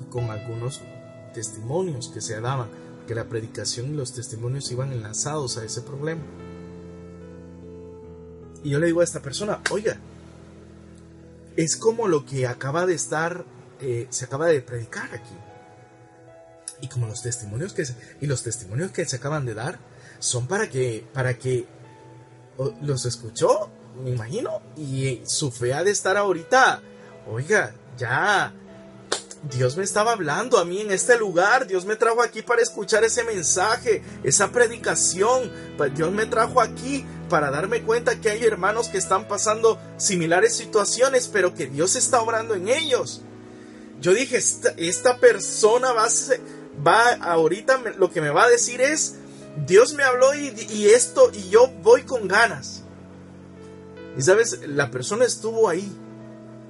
y 0.00 0.10
con 0.10 0.30
algunos 0.30 0.80
testimonios 1.34 2.08
que 2.08 2.22
se 2.22 2.40
daban, 2.40 2.68
que 3.06 3.14
la 3.14 3.28
predicación 3.28 3.90
y 3.90 3.94
los 3.94 4.14
testimonios 4.14 4.72
iban 4.72 4.90
enlazados 4.90 5.58
a 5.58 5.64
ese 5.64 5.82
problema. 5.82 6.22
Y 8.64 8.70
yo 8.70 8.78
le 8.78 8.86
digo 8.86 9.02
a 9.02 9.04
esta 9.04 9.20
persona, 9.20 9.60
oiga, 9.70 9.98
es 11.58 11.76
como 11.76 12.06
lo 12.06 12.24
que 12.24 12.46
acaba 12.46 12.86
de 12.86 12.94
estar, 12.94 13.44
eh, 13.80 14.06
se 14.10 14.26
acaba 14.26 14.46
de 14.46 14.62
predicar 14.62 15.12
aquí. 15.12 15.34
Y 16.80 16.86
como 16.86 17.08
los 17.08 17.20
testimonios 17.20 17.72
que 17.72 17.84
se, 17.84 17.96
y 18.20 18.26
los 18.26 18.44
testimonios 18.44 18.92
que 18.92 19.04
se 19.04 19.16
acaban 19.16 19.44
de 19.44 19.54
dar 19.54 19.80
son 20.20 20.46
para 20.46 20.70
que, 20.70 21.04
para 21.12 21.36
que 21.36 21.66
los 22.82 23.04
escuchó, 23.06 23.70
me 24.04 24.10
imagino, 24.10 24.62
y 24.76 25.20
su 25.26 25.50
fe 25.50 25.74
ha 25.74 25.82
de 25.82 25.90
estar 25.90 26.16
ahorita, 26.16 26.80
oiga, 27.28 27.74
ya, 27.96 28.54
Dios 29.50 29.76
me 29.76 29.82
estaba 29.82 30.12
hablando 30.12 30.58
a 30.58 30.64
mí 30.64 30.80
en 30.80 30.92
este 30.92 31.18
lugar, 31.18 31.66
Dios 31.66 31.84
me 31.84 31.96
trajo 31.96 32.22
aquí 32.22 32.42
para 32.42 32.62
escuchar 32.62 33.02
ese 33.02 33.24
mensaje, 33.24 34.04
esa 34.22 34.52
predicación, 34.52 35.52
Dios 35.96 36.12
me 36.12 36.26
trajo 36.26 36.60
aquí 36.60 37.04
para 37.28 37.50
darme 37.50 37.82
cuenta 37.82 38.20
que 38.20 38.30
hay 38.30 38.44
hermanos 38.44 38.88
que 38.88 38.98
están 38.98 39.28
pasando 39.28 39.78
similares 39.96 40.56
situaciones, 40.56 41.28
pero 41.28 41.54
que 41.54 41.66
Dios 41.66 41.96
está 41.96 42.20
obrando 42.20 42.54
en 42.54 42.68
ellos. 42.68 43.22
Yo 44.00 44.14
dije, 44.14 44.36
esta, 44.36 45.18
persona 45.18 45.92
va, 45.92 46.04
a 46.04 46.08
va 46.86 47.12
ahorita 47.32 47.82
lo 47.96 48.10
que 48.10 48.20
me 48.20 48.30
va 48.30 48.44
a 48.44 48.48
decir 48.48 48.80
es, 48.80 49.16
Dios 49.66 49.94
me 49.94 50.04
habló 50.04 50.34
y, 50.34 50.86
esto, 50.88 51.30
y 51.32 51.48
yo 51.48 51.68
voy 51.82 52.02
con 52.02 52.28
ganas. 52.28 52.84
Y 54.16 54.22
sabes, 54.22 54.60
la 54.66 54.90
persona 54.90 55.24
estuvo 55.24 55.68
ahí, 55.68 55.90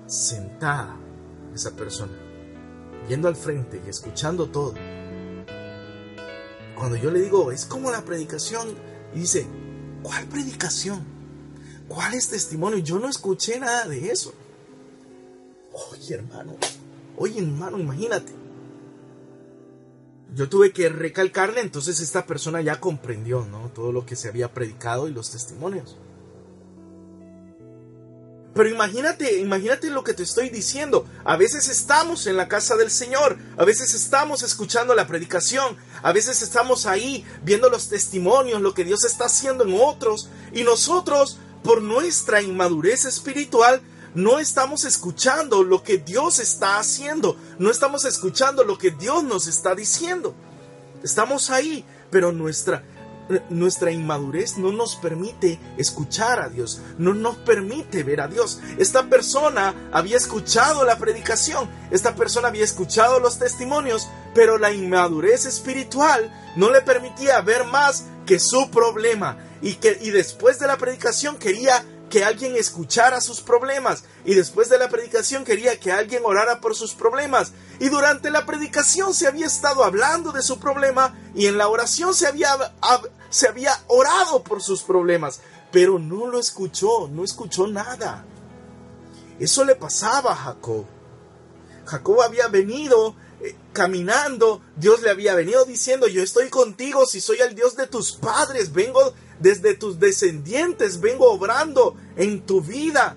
sentada, 0.06 0.96
esa 1.54 1.72
persona, 1.72 2.12
yendo 3.08 3.28
al 3.28 3.36
frente 3.36 3.80
y 3.84 3.90
escuchando 3.90 4.48
todo. 4.48 4.74
Cuando 6.74 6.96
yo 6.96 7.10
le 7.10 7.20
digo, 7.20 7.52
es 7.52 7.64
como 7.64 7.90
la 7.90 8.02
predicación, 8.02 8.68
y 9.14 9.20
dice, 9.20 9.46
¿Cuál 10.02 10.26
predicación? 10.26 11.04
¿Cuál 11.88 12.14
es 12.14 12.28
testimonio? 12.28 12.78
Yo 12.78 12.98
no 12.98 13.08
escuché 13.08 13.58
nada 13.58 13.86
de 13.86 14.10
eso. 14.10 14.32
Oye, 15.90 16.14
hermano. 16.14 16.56
Oye, 17.16 17.40
hermano, 17.40 17.78
imagínate. 17.78 18.32
Yo 20.34 20.48
tuve 20.48 20.72
que 20.72 20.88
recalcarle, 20.88 21.60
entonces 21.60 22.00
esta 22.00 22.26
persona 22.26 22.60
ya 22.60 22.80
comprendió, 22.80 23.46
¿no? 23.46 23.70
Todo 23.70 23.92
lo 23.92 24.04
que 24.04 24.14
se 24.14 24.28
había 24.28 24.52
predicado 24.52 25.08
y 25.08 25.12
los 25.12 25.30
testimonios. 25.30 25.96
Pero 28.54 28.68
imagínate, 28.68 29.38
imagínate 29.38 29.88
lo 29.88 30.04
que 30.04 30.14
te 30.14 30.24
estoy 30.24 30.50
diciendo. 30.50 31.06
A 31.28 31.37
veces 31.37 31.68
estamos 31.68 32.26
en 32.26 32.38
la 32.38 32.49
casa 32.49 32.75
del 32.76 32.90
Señor, 32.90 33.37
a 33.58 33.66
veces 33.66 33.92
estamos 33.92 34.42
escuchando 34.42 34.94
la 34.94 35.06
predicación, 35.06 35.76
a 36.02 36.11
veces 36.14 36.40
estamos 36.40 36.87
ahí 36.87 37.23
viendo 37.42 37.68
los 37.68 37.90
testimonios, 37.90 38.62
lo 38.62 38.73
que 38.73 38.82
Dios 38.82 39.04
está 39.04 39.26
haciendo 39.26 39.64
en 39.64 39.78
otros, 39.78 40.30
y 40.54 40.62
nosotros, 40.62 41.37
por 41.62 41.82
nuestra 41.82 42.40
inmadurez 42.40 43.04
espiritual, 43.04 43.82
no 44.14 44.38
estamos 44.38 44.87
escuchando 44.87 45.64
lo 45.64 45.82
que 45.82 45.99
Dios 45.99 46.38
está 46.38 46.78
haciendo, 46.78 47.37
no 47.58 47.70
estamos 47.70 48.06
escuchando 48.06 48.64
lo 48.64 48.78
que 48.78 48.90
Dios 48.90 49.23
nos 49.23 49.49
está 49.49 49.75
diciendo. 49.75 50.35
Estamos 51.02 51.50
ahí, 51.50 51.85
pero 52.11 52.32
nuestra 52.32 52.82
nuestra 53.50 53.90
inmadurez 53.90 54.56
no 54.58 54.73
nos 54.73 54.97
permite 54.97 55.58
escuchar 55.76 56.40
a 56.40 56.49
Dios, 56.49 56.80
no 56.99 57.14
nos 57.14 57.37
permite 57.37 58.02
ver 58.02 58.20
a 58.20 58.28
Dios. 58.28 58.61
Esta 58.78 59.08
persona 59.08 59.75
había 59.92 60.16
escuchado 60.16 60.85
la 60.85 60.99
predicación, 60.99 61.68
esta 61.90 62.14
persona 62.14 62.49
había 62.49 62.64
escuchado 62.64 63.20
los 63.20 63.38
testimonios, 63.38 64.08
pero 64.35 64.58
la 64.58 64.73
inmadurez 64.73 65.47
espiritual 65.47 66.32
no 66.56 66.70
le 66.70 66.80
permitía 66.80 67.40
ver 67.40 67.64
más 67.64 68.04
que 68.26 68.38
su 68.38 68.70
problema 68.70 69.38
y 69.62 69.75
que 69.75 69.99
y 70.00 70.11
después 70.11 70.58
de 70.58 70.66
la 70.66 70.76
predicación 70.76 71.38
quería 71.38 71.85
que 72.08 72.25
alguien 72.25 72.56
escuchara 72.56 73.20
sus 73.20 73.40
problemas 73.40 74.04
y 74.25 74.35
después 74.35 74.68
de 74.68 74.78
la 74.78 74.88
predicación 74.88 75.44
quería 75.44 75.78
que 75.78 75.92
alguien 75.92 76.23
orara 76.25 76.61
por 76.61 76.75
sus 76.75 76.94
problemas 76.94 77.52
y 77.80 77.88
durante 77.88 78.30
la 78.30 78.47
predicación 78.47 79.14
se 79.14 79.26
había 79.26 79.47
estado 79.47 79.85
hablando 79.85 80.32
de 80.32 80.42
su 80.42 80.58
problema 80.58 81.14
y 81.35 81.47
en 81.47 81.58
la 81.58 81.68
oración 81.68 82.14
se 82.14 82.26
había, 82.26 82.56
se 83.30 83.49
había 83.49 83.73
orado 83.88 84.42
por 84.42 84.62
sus 84.62 84.82
problemas, 84.82 85.40
pero 85.70 85.99
no 85.99 86.26
lo 86.26 86.38
escuchó, 86.38 87.08
no 87.08 87.25
escuchó 87.25 87.66
nada. 87.66 88.25
Eso 89.38 89.64
le 89.64 89.75
pasaba 89.75 90.32
a 90.32 90.37
Jacob. 90.37 90.85
Jacob 91.85 92.23
había 92.23 92.49
venido 92.49 93.14
eh, 93.40 93.54
caminando, 93.73 94.61
Dios 94.76 95.00
le 95.02 95.11
había 95.11 95.35
venido 95.35 95.64
diciendo, 95.64 96.06
yo 96.08 96.23
estoy 96.23 96.49
contigo 96.49 97.06
si 97.06 97.20
soy 97.20 97.38
el 97.38 97.54
Dios 97.54 97.76
de 97.76 97.87
tus 97.87 98.12
padres, 98.12 98.73
vengo 98.73 99.14
desde 99.38 99.75
tus 99.75 99.99
descendientes, 99.99 101.00
vengo 101.00 101.30
obrando 101.30 101.97
en 102.16 102.42
tu 102.42 102.61
vida. 102.61 103.16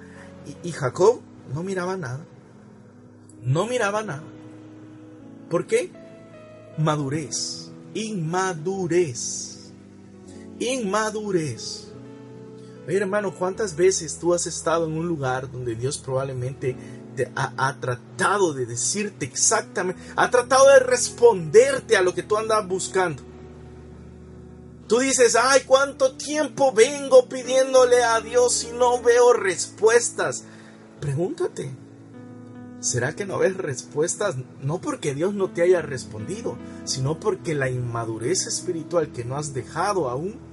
Y, 0.64 0.70
y 0.70 0.72
Jacob 0.72 1.22
no 1.54 1.64
miraba 1.64 1.98
nada, 1.98 2.26
no 3.44 3.66
miraba 3.66 4.04
nada. 4.04 4.24
¿Por 5.50 5.68
qué? 5.68 5.92
Madurez, 6.78 7.70
inmadurez, 7.94 9.51
inmadurez. 10.62 11.92
Oye, 12.88 12.98
hermano, 12.98 13.34
¿cuántas 13.34 13.76
veces 13.76 14.18
tú 14.18 14.34
has 14.34 14.48
estado 14.48 14.86
en 14.86 14.94
un 14.94 15.08
lugar 15.08 15.52
donde 15.52 15.76
Dios 15.76 15.98
probablemente 15.98 16.76
te 17.16 17.32
ha, 17.36 17.76
tratado 17.80 18.54
de 18.54 18.66
decirte 18.66 19.26
exactamente, 19.26 20.02
ha 20.16 20.30
tratado 20.32 20.68
de 20.70 20.80
responderte 20.80 21.98
a 21.98 22.02
lo 22.02 22.14
que 22.14 22.24
tú 22.24 22.38
andas 22.38 22.68
buscando? 22.68 23.24
Tú 24.88 25.00
dices, 25.00 25.38
ay, 25.42 25.62
¿cuánto 25.66 26.16
tiempo 26.18 26.74
vengo 26.74 27.30
pidiéndole 27.30 28.04
a 28.04 28.20
Dios 28.20 28.68
y 28.70 28.76
no 28.76 29.02
veo 29.02 29.32
respuestas? 29.34 30.44
Pregúntate, 31.00 31.72
¿será 32.82 33.16
que 33.16 33.26
no 33.26 33.38
ves 33.38 33.56
respuestas 33.56 34.36
no 34.62 34.82
porque 34.82 35.16
Dios 35.16 35.34
no 35.34 35.50
te 35.50 35.62
haya 35.62 35.82
respondido, 35.82 36.58
sino 36.84 37.20
porque 37.20 37.56
la 37.56 37.70
inmadurez 37.70 38.48
espiritual 38.48 39.12
que 39.12 39.24
no 39.24 39.38
has 39.38 39.54
dejado 39.54 40.10
aún 40.10 40.51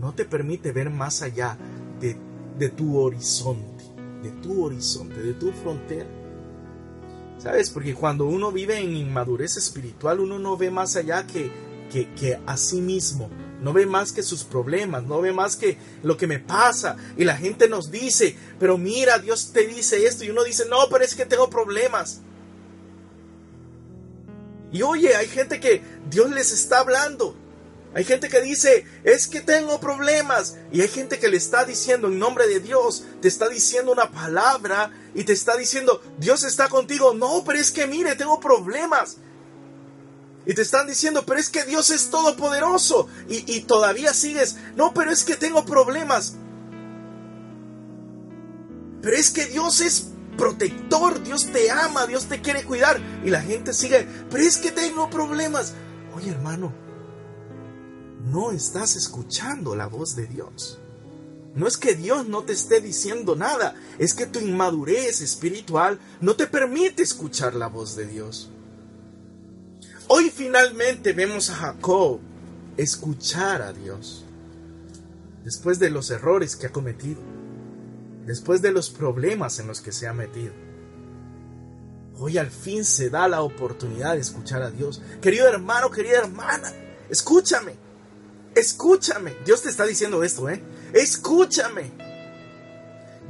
no 0.00 0.14
te 0.14 0.24
permite 0.24 0.72
ver 0.72 0.90
más 0.90 1.22
allá 1.22 1.56
de, 2.00 2.68
tu 2.70 2.98
horizonte, 2.98 3.84
de 4.22 4.30
tu 4.42 4.64
horizonte, 4.64 5.20
de 5.20 5.34
tu 5.34 5.52
frontera. 5.52 6.08
¿Sabes? 7.38 7.70
Porque 7.70 7.94
cuando 7.94 8.24
uno 8.26 8.50
vive 8.50 8.78
en 8.78 8.96
inmadurez 8.96 9.56
espiritual, 9.56 10.20
uno 10.20 10.38
no 10.38 10.56
ve 10.56 10.70
más 10.70 10.96
allá 10.96 11.26
que, 11.26 11.50
que, 11.92 12.12
que 12.14 12.38
a 12.46 12.56
sí 12.56 12.80
mismo. 12.80 13.30
No 13.60 13.72
ve 13.72 13.86
más 13.86 14.12
que 14.12 14.22
sus 14.22 14.44
problemas, 14.44 15.04
no 15.04 15.20
ve 15.20 15.32
más 15.32 15.56
que 15.56 15.78
lo 16.02 16.16
que 16.16 16.26
me 16.26 16.38
pasa. 16.38 16.96
Y 17.16 17.24
la 17.24 17.36
gente 17.36 17.68
nos 17.68 17.90
dice, 17.90 18.36
pero 18.58 18.78
mira, 18.78 19.18
Dios 19.18 19.52
te 19.52 19.66
dice 19.66 20.06
esto. 20.06 20.24
Y 20.24 20.30
uno 20.30 20.44
dice, 20.44 20.64
no, 20.68 20.88
pero 20.90 21.04
es 21.04 21.14
que 21.14 21.26
tengo 21.26 21.48
problemas. 21.48 22.20
Y 24.72 24.82
oye, 24.82 25.14
hay 25.14 25.28
gente 25.28 25.60
que 25.60 25.82
Dios 26.10 26.30
les 26.30 26.52
está 26.52 26.80
hablando. 26.80 27.36
Hay 27.96 28.04
gente 28.04 28.28
que 28.28 28.42
dice, 28.42 28.84
es 29.04 29.26
que 29.26 29.40
tengo 29.40 29.80
problemas. 29.80 30.58
Y 30.70 30.82
hay 30.82 30.88
gente 30.88 31.18
que 31.18 31.28
le 31.28 31.38
está 31.38 31.64
diciendo 31.64 32.08
en 32.08 32.18
nombre 32.18 32.46
de 32.46 32.60
Dios, 32.60 33.04
te 33.22 33.28
está 33.28 33.48
diciendo 33.48 33.90
una 33.90 34.10
palabra 34.10 34.92
y 35.14 35.24
te 35.24 35.32
está 35.32 35.56
diciendo, 35.56 36.02
Dios 36.18 36.44
está 36.44 36.68
contigo. 36.68 37.14
No, 37.14 37.42
pero 37.46 37.58
es 37.58 37.70
que 37.70 37.86
mire, 37.86 38.14
tengo 38.14 38.38
problemas. 38.38 39.16
Y 40.44 40.52
te 40.52 40.60
están 40.60 40.86
diciendo, 40.86 41.24
pero 41.24 41.40
es 41.40 41.48
que 41.48 41.64
Dios 41.64 41.88
es 41.88 42.10
todopoderoso. 42.10 43.08
Y, 43.30 43.50
y 43.50 43.62
todavía 43.62 44.12
sigues, 44.12 44.56
no, 44.76 44.92
pero 44.92 45.10
es 45.10 45.24
que 45.24 45.36
tengo 45.36 45.64
problemas. 45.64 46.34
Pero 49.00 49.16
es 49.16 49.30
que 49.30 49.46
Dios 49.46 49.80
es 49.80 50.08
protector, 50.36 51.22
Dios 51.22 51.50
te 51.50 51.70
ama, 51.70 52.06
Dios 52.06 52.26
te 52.26 52.42
quiere 52.42 52.62
cuidar. 52.62 53.00
Y 53.24 53.30
la 53.30 53.40
gente 53.40 53.72
sigue, 53.72 54.06
pero 54.30 54.42
es 54.42 54.58
que 54.58 54.70
tengo 54.70 55.08
problemas. 55.08 55.72
Oye 56.14 56.28
hermano, 56.28 56.84
no 58.26 58.50
estás 58.50 58.96
escuchando 58.96 59.76
la 59.76 59.86
voz 59.86 60.16
de 60.16 60.26
Dios. 60.26 60.78
No 61.54 61.66
es 61.66 61.76
que 61.76 61.94
Dios 61.94 62.28
no 62.28 62.42
te 62.42 62.52
esté 62.52 62.80
diciendo 62.80 63.34
nada, 63.34 63.74
es 63.98 64.12
que 64.12 64.26
tu 64.26 64.40
inmadurez 64.40 65.22
espiritual 65.22 65.98
no 66.20 66.36
te 66.36 66.46
permite 66.46 67.02
escuchar 67.02 67.54
la 67.54 67.68
voz 67.68 67.96
de 67.96 68.06
Dios. 68.06 68.50
Hoy 70.08 70.30
finalmente 70.30 71.12
vemos 71.12 71.48
a 71.50 71.54
Jacob 71.54 72.20
escuchar 72.76 73.62
a 73.62 73.72
Dios. 73.72 74.24
Después 75.44 75.78
de 75.78 75.90
los 75.90 76.10
errores 76.10 76.56
que 76.56 76.66
ha 76.66 76.72
cometido, 76.72 77.20
después 78.26 78.60
de 78.60 78.72
los 78.72 78.90
problemas 78.90 79.58
en 79.60 79.68
los 79.68 79.80
que 79.80 79.92
se 79.92 80.08
ha 80.08 80.12
metido. 80.12 80.52
Hoy 82.18 82.38
al 82.38 82.50
fin 82.50 82.84
se 82.84 83.08
da 83.08 83.28
la 83.28 83.42
oportunidad 83.42 84.14
de 84.14 84.20
escuchar 84.20 84.62
a 84.62 84.70
Dios. 84.70 85.00
Querido 85.22 85.46
hermano, 85.48 85.90
querida 85.90 86.18
hermana, 86.18 86.72
escúchame. 87.08 87.85
Escúchame. 88.56 89.36
Dios 89.44 89.60
te 89.62 89.68
está 89.68 89.84
diciendo 89.84 90.24
esto, 90.24 90.48
¿eh? 90.48 90.62
Escúchame. 90.94 91.92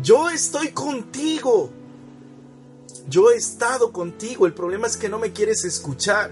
Yo 0.00 0.30
estoy 0.30 0.70
contigo. 0.70 1.68
Yo 3.08 3.32
he 3.32 3.36
estado 3.36 3.92
contigo. 3.92 4.46
El 4.46 4.54
problema 4.54 4.86
es 4.86 4.96
que 4.96 5.08
no 5.08 5.18
me 5.18 5.32
quieres 5.32 5.64
escuchar. 5.64 6.30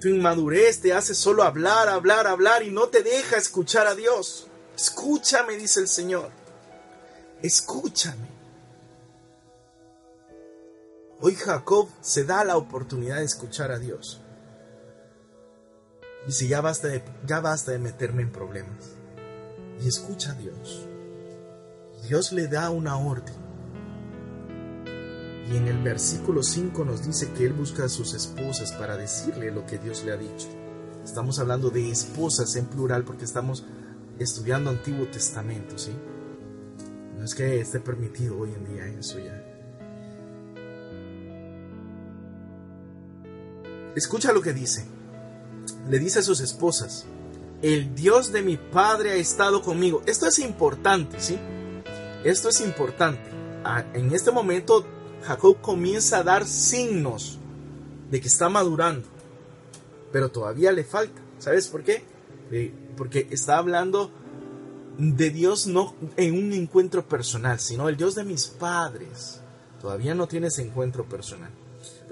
Tu 0.00 0.08
inmadurez 0.08 0.80
te 0.80 0.92
hace 0.92 1.14
solo 1.14 1.44
hablar, 1.44 1.88
hablar, 1.88 2.26
hablar 2.26 2.64
y 2.64 2.72
no 2.72 2.88
te 2.88 3.04
deja 3.04 3.36
escuchar 3.36 3.86
a 3.86 3.94
Dios. 3.94 4.48
Escúchame, 4.74 5.56
dice 5.56 5.78
el 5.78 5.86
Señor. 5.86 6.30
Escúchame. 7.40 8.26
Hoy 11.20 11.36
Jacob 11.36 11.88
se 12.00 12.24
da 12.24 12.42
la 12.42 12.56
oportunidad 12.56 13.18
de 13.18 13.26
escuchar 13.26 13.70
a 13.70 13.78
Dios. 13.78 14.21
Dice, 16.26 16.46
ya 16.46 16.60
basta, 16.60 16.88
de, 16.88 17.02
ya 17.26 17.40
basta 17.40 17.72
de 17.72 17.78
meterme 17.78 18.22
en 18.22 18.30
problemas. 18.30 18.92
Y 19.82 19.88
escucha 19.88 20.32
a 20.32 20.34
Dios. 20.34 20.86
Dios 22.06 22.32
le 22.32 22.46
da 22.46 22.70
una 22.70 22.96
orden. 22.96 23.34
Y 25.50 25.56
en 25.56 25.66
el 25.66 25.82
versículo 25.82 26.42
5 26.42 26.84
nos 26.84 27.04
dice 27.04 27.32
que 27.32 27.44
Él 27.44 27.52
busca 27.52 27.84
a 27.84 27.88
sus 27.88 28.14
esposas 28.14 28.72
para 28.72 28.96
decirle 28.96 29.50
lo 29.50 29.66
que 29.66 29.78
Dios 29.78 30.04
le 30.04 30.12
ha 30.12 30.16
dicho. 30.16 30.48
Estamos 31.04 31.40
hablando 31.40 31.70
de 31.70 31.90
esposas 31.90 32.54
en 32.54 32.66
plural 32.66 33.04
porque 33.04 33.24
estamos 33.24 33.66
estudiando 34.18 34.70
Antiguo 34.70 35.06
Testamento, 35.06 35.76
¿sí? 35.76 35.92
No 37.18 37.24
es 37.24 37.34
que 37.34 37.60
esté 37.60 37.80
permitido 37.80 38.38
hoy 38.38 38.54
en 38.54 38.64
día 38.64 38.86
eso 38.86 39.18
ya. 39.18 39.48
Escucha 43.96 44.32
lo 44.32 44.40
que 44.40 44.52
dice 44.52 44.86
le 45.88 45.98
dice 45.98 46.20
a 46.20 46.22
sus 46.22 46.40
esposas, 46.40 47.06
el 47.62 47.94
Dios 47.94 48.32
de 48.32 48.42
mi 48.42 48.56
padre 48.56 49.12
ha 49.12 49.16
estado 49.16 49.62
conmigo. 49.62 50.02
Esto 50.06 50.26
es 50.26 50.38
importante, 50.38 51.20
¿sí? 51.20 51.38
Esto 52.24 52.48
es 52.48 52.60
importante. 52.60 53.30
Ah, 53.64 53.84
en 53.94 54.12
este 54.12 54.30
momento 54.30 54.84
Jacob 55.22 55.60
comienza 55.60 56.18
a 56.18 56.22
dar 56.24 56.46
signos 56.46 57.38
de 58.10 58.20
que 58.20 58.28
está 58.28 58.48
madurando, 58.48 59.06
pero 60.12 60.30
todavía 60.30 60.72
le 60.72 60.84
falta. 60.84 61.20
¿Sabes 61.38 61.68
por 61.68 61.82
qué? 61.82 62.10
porque 62.98 63.28
está 63.30 63.56
hablando 63.56 64.10
de 64.98 65.30
Dios 65.30 65.66
no 65.66 65.94
en 66.18 66.34
un 66.34 66.52
encuentro 66.52 67.08
personal, 67.08 67.58
sino 67.58 67.88
el 67.88 67.96
Dios 67.96 68.14
de 68.14 68.24
mis 68.24 68.46
padres. 68.46 69.40
Todavía 69.80 70.14
no 70.14 70.28
tiene 70.28 70.48
ese 70.48 70.60
encuentro 70.60 71.08
personal 71.08 71.50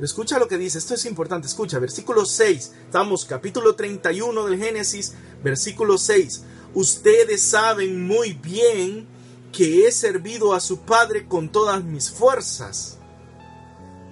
escucha 0.00 0.38
lo 0.38 0.48
que 0.48 0.58
dice, 0.58 0.78
esto 0.78 0.94
es 0.94 1.04
importante, 1.06 1.46
escucha, 1.46 1.78
versículo 1.78 2.24
6, 2.24 2.72
estamos 2.86 3.24
capítulo 3.24 3.74
31 3.74 4.46
del 4.46 4.58
Génesis, 4.58 5.14
versículo 5.42 5.98
6. 5.98 6.42
Ustedes 6.74 7.42
saben 7.42 8.06
muy 8.06 8.32
bien 8.32 9.06
que 9.52 9.86
he 9.86 9.92
servido 9.92 10.54
a 10.54 10.60
su 10.60 10.80
padre 10.80 11.26
con 11.26 11.50
todas 11.50 11.82
mis 11.84 12.10
fuerzas 12.10 12.98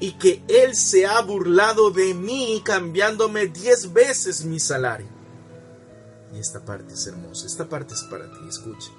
y 0.00 0.12
que 0.12 0.42
él 0.48 0.74
se 0.74 1.06
ha 1.06 1.20
burlado 1.22 1.90
de 1.90 2.14
mí 2.14 2.60
cambiándome 2.64 3.46
diez 3.46 3.92
veces 3.92 4.44
mi 4.44 4.60
salario. 4.60 5.08
Y 6.34 6.38
esta 6.38 6.64
parte 6.64 6.94
es 6.94 7.06
hermosa, 7.06 7.46
esta 7.46 7.68
parte 7.68 7.94
es 7.94 8.02
para 8.02 8.30
ti, 8.30 8.38
escucha. 8.48 8.90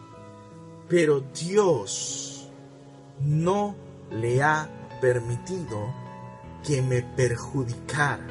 Pero 0.87 1.21
Dios 1.21 2.49
no 3.21 3.75
le 4.11 4.41
ha 4.41 4.69
permitido 5.01 5.93
que 6.69 6.83
me 6.83 7.01
perjudicara. 7.01 8.27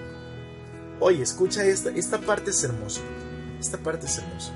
Oye, 1.01 1.25
escucha 1.25 1.65
esta, 1.65 1.91
esta 1.91 2.21
parte 2.21 2.51
es 2.51 2.63
hermosa. 2.63 3.01
Esta 3.59 3.79
parte 3.79 4.07
es 4.07 4.17
hermosa. 4.19 4.53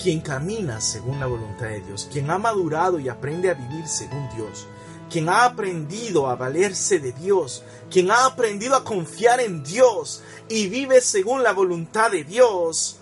Quien 0.00 0.20
camina 0.20 0.80
según 0.80 1.18
la 1.18 1.26
voluntad 1.26 1.66
de 1.66 1.80
Dios, 1.80 2.08
quien 2.12 2.30
ha 2.30 2.38
madurado 2.38 3.00
y 3.00 3.08
aprende 3.08 3.50
a 3.50 3.54
vivir 3.54 3.88
según 3.88 4.28
Dios, 4.36 4.68
quien 5.10 5.28
ha 5.28 5.44
aprendido 5.44 6.28
a 6.28 6.36
valerse 6.36 7.00
de 7.00 7.10
Dios, 7.10 7.64
quien 7.90 8.12
ha 8.12 8.26
aprendido 8.26 8.76
a 8.76 8.84
confiar 8.84 9.40
en 9.40 9.64
Dios 9.64 10.22
y 10.48 10.68
vive 10.68 11.00
según 11.00 11.42
la 11.42 11.52
voluntad 11.52 12.12
de 12.12 12.22
Dios, 12.22 13.00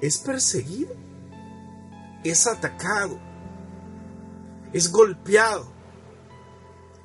es 0.00 0.16
perseguido. 0.16 0.94
es 2.24 2.46
atacado, 2.46 3.18
es 4.72 4.90
golpeado, 4.90 5.74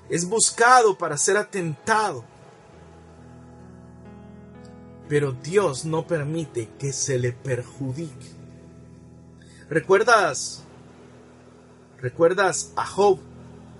es 0.10 0.28
buscado 0.28 0.98
para 0.98 1.18
ser 1.18 1.38
atentado. 1.38 2.24
Pero 5.08 5.32
Dios 5.32 5.86
no 5.86 6.06
permite 6.06 6.70
que 6.78 6.94
se 6.94 7.18
le 7.18 7.32
perjudique. 7.32 8.28
¿Recuerdas? 9.70 10.64
¿Recuerdas 12.00 12.74
a 12.76 12.86
Job? 12.86 13.20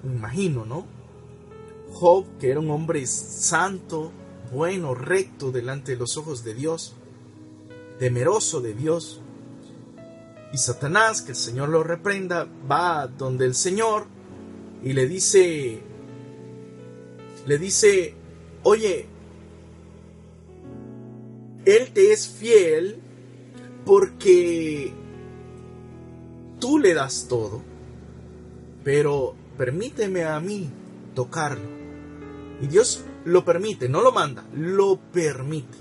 Me 0.04 0.16
imagino, 0.16 0.66
¿no? 0.66 0.86
Job, 1.94 2.26
que 2.40 2.52
era 2.52 2.60
un 2.60 2.70
hombre 2.72 3.06
santo, 3.08 4.12
bueno, 4.52 4.94
recto 4.94 5.52
delante 5.52 5.94
de 5.94 5.98
los 5.98 6.18
ojos 6.18 6.44
de 6.44 6.54
Dios, 6.54 6.96
temeroso 7.98 8.62
de 8.62 8.74
Dios. 8.74 9.22
Y 10.52 10.58
Satanás, 10.58 11.22
que 11.22 11.32
el 11.32 11.38
Señor 11.38 11.70
lo 11.70 11.84
reprenda, 11.84 12.48
va 12.70 13.08
donde 13.08 13.46
el 13.46 13.56
Señor 13.56 14.08
y 14.84 14.94
le 14.94 15.08
dice, 15.08 15.84
le 17.50 17.58
dice, 17.58 18.14
oye, 18.62 19.08
Él 21.66 21.92
te 21.94 22.14
es 22.14 22.28
fiel 22.28 23.00
porque 23.88 24.94
tú 26.60 26.78
le 26.78 26.94
das 26.94 27.26
todo, 27.28 27.64
pero 28.84 29.34
permíteme 29.58 30.26
a 30.26 30.40
mí 30.40 30.70
tocarlo. 31.16 31.66
Y 32.62 32.68
Dios 32.68 33.04
lo 33.26 33.44
permite, 33.44 33.90
no 33.90 34.04
lo 34.04 34.12
manda, 34.12 34.46
lo 34.54 35.00
permite. 35.12 35.80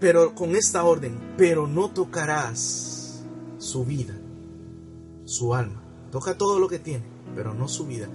Pero 0.00 0.34
con 0.34 0.56
esta 0.56 0.82
orden, 0.82 1.34
pero 1.36 1.66
no 1.66 1.90
tocarás 1.90 3.22
su 3.58 3.84
vida, 3.84 4.14
su 5.26 5.54
alma. 5.54 5.82
Toca 6.10 6.38
todo 6.38 6.58
lo 6.58 6.68
que 6.68 6.78
tiene, 6.78 7.04
pero 7.34 7.54
no 7.54 7.68
su 7.68 7.86
vida. 7.86 8.08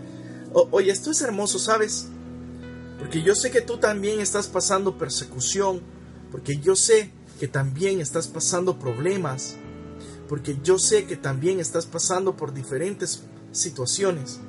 oye, 0.54 0.92
esto 0.92 1.12
es 1.12 1.22
hermoso, 1.22 1.60
¿sabes? 1.60 2.08
Porque 3.00 3.22
yo 3.22 3.36
sé 3.36 3.52
que 3.52 3.62
tú 3.62 3.78
también 3.78 4.20
estás 4.20 4.48
pasando 4.48 4.98
persecución, 4.98 5.82
porque 6.32 6.58
yo 6.60 6.76
sé 6.76 7.12
que 7.40 7.48
también 7.48 8.00
estás 8.00 8.28
pasando 8.28 8.80
problemas, 8.80 9.56
porque 10.30 10.58
yo 10.64 10.80
sé 10.80 11.06
que 11.06 11.18
también 11.18 11.60
estás 11.60 11.86
pasando 11.86 12.38
por 12.38 12.54
diferentes 12.54 13.24
situaciones. 13.52 14.40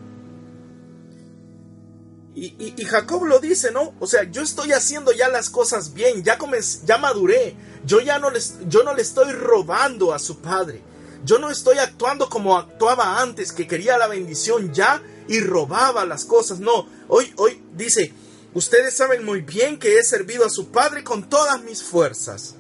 Y, 2.37 2.85
Jacob 2.85 3.25
lo 3.25 3.39
dice, 3.39 3.71
¿no? 3.71 3.95
O 4.01 4.09
sea, 4.09 4.25
yo 4.25 4.43
estoy 4.43 4.73
haciendo 4.73 5.13
ya 5.13 5.29
las 5.29 5.51
cosas 5.51 5.95
bien, 5.95 6.25
ya, 6.25 6.37
ya 6.85 6.99
maduré, 6.99 7.55
yo 7.87 8.01
ya 8.01 8.19
no, 8.19 8.31
les, 8.31 8.59
yo 8.69 8.83
no 8.83 8.93
le 8.93 9.03
estoy 9.03 9.31
robando 9.33 10.13
a 10.13 10.19
su 10.19 10.39
padre, 10.41 10.83
yo 11.25 11.39
no 11.39 11.51
estoy 11.51 11.79
actuando 11.79 12.29
como 12.29 12.57
actuaba 12.57 13.21
antes, 13.21 13.53
que 13.53 13.67
quería 13.67 13.99
la 13.99 14.07
bendición 14.07 14.73
ya 14.73 15.03
y 15.27 15.41
robaba 15.41 16.05
las 16.05 16.25
cosas, 16.25 16.61
no, 16.61 16.87
hoy, 17.09 17.33
hoy 17.37 17.63
dice, 17.75 18.13
ustedes 18.53 18.95
saben 18.95 19.25
muy 19.25 19.41
bien 19.41 19.79
que 19.79 19.99
he 19.99 20.05
servido 20.05 20.45
a 20.45 20.51
su 20.51 20.69
padre 20.69 21.03
con 21.03 21.29
todas 21.29 21.63
mis 21.63 21.83
fuerzas 21.83 22.57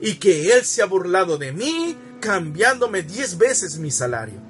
y 0.00 0.14
que 0.14 0.52
él 0.52 0.64
se 0.64 0.82
ha 0.82 0.86
burlado 0.86 1.38
de 1.38 1.52
mí 1.52 1.96
cambiándome 2.20 3.02
diez 3.02 3.36
veces 3.36 3.78
mi 3.78 3.90
salario. 3.90 4.40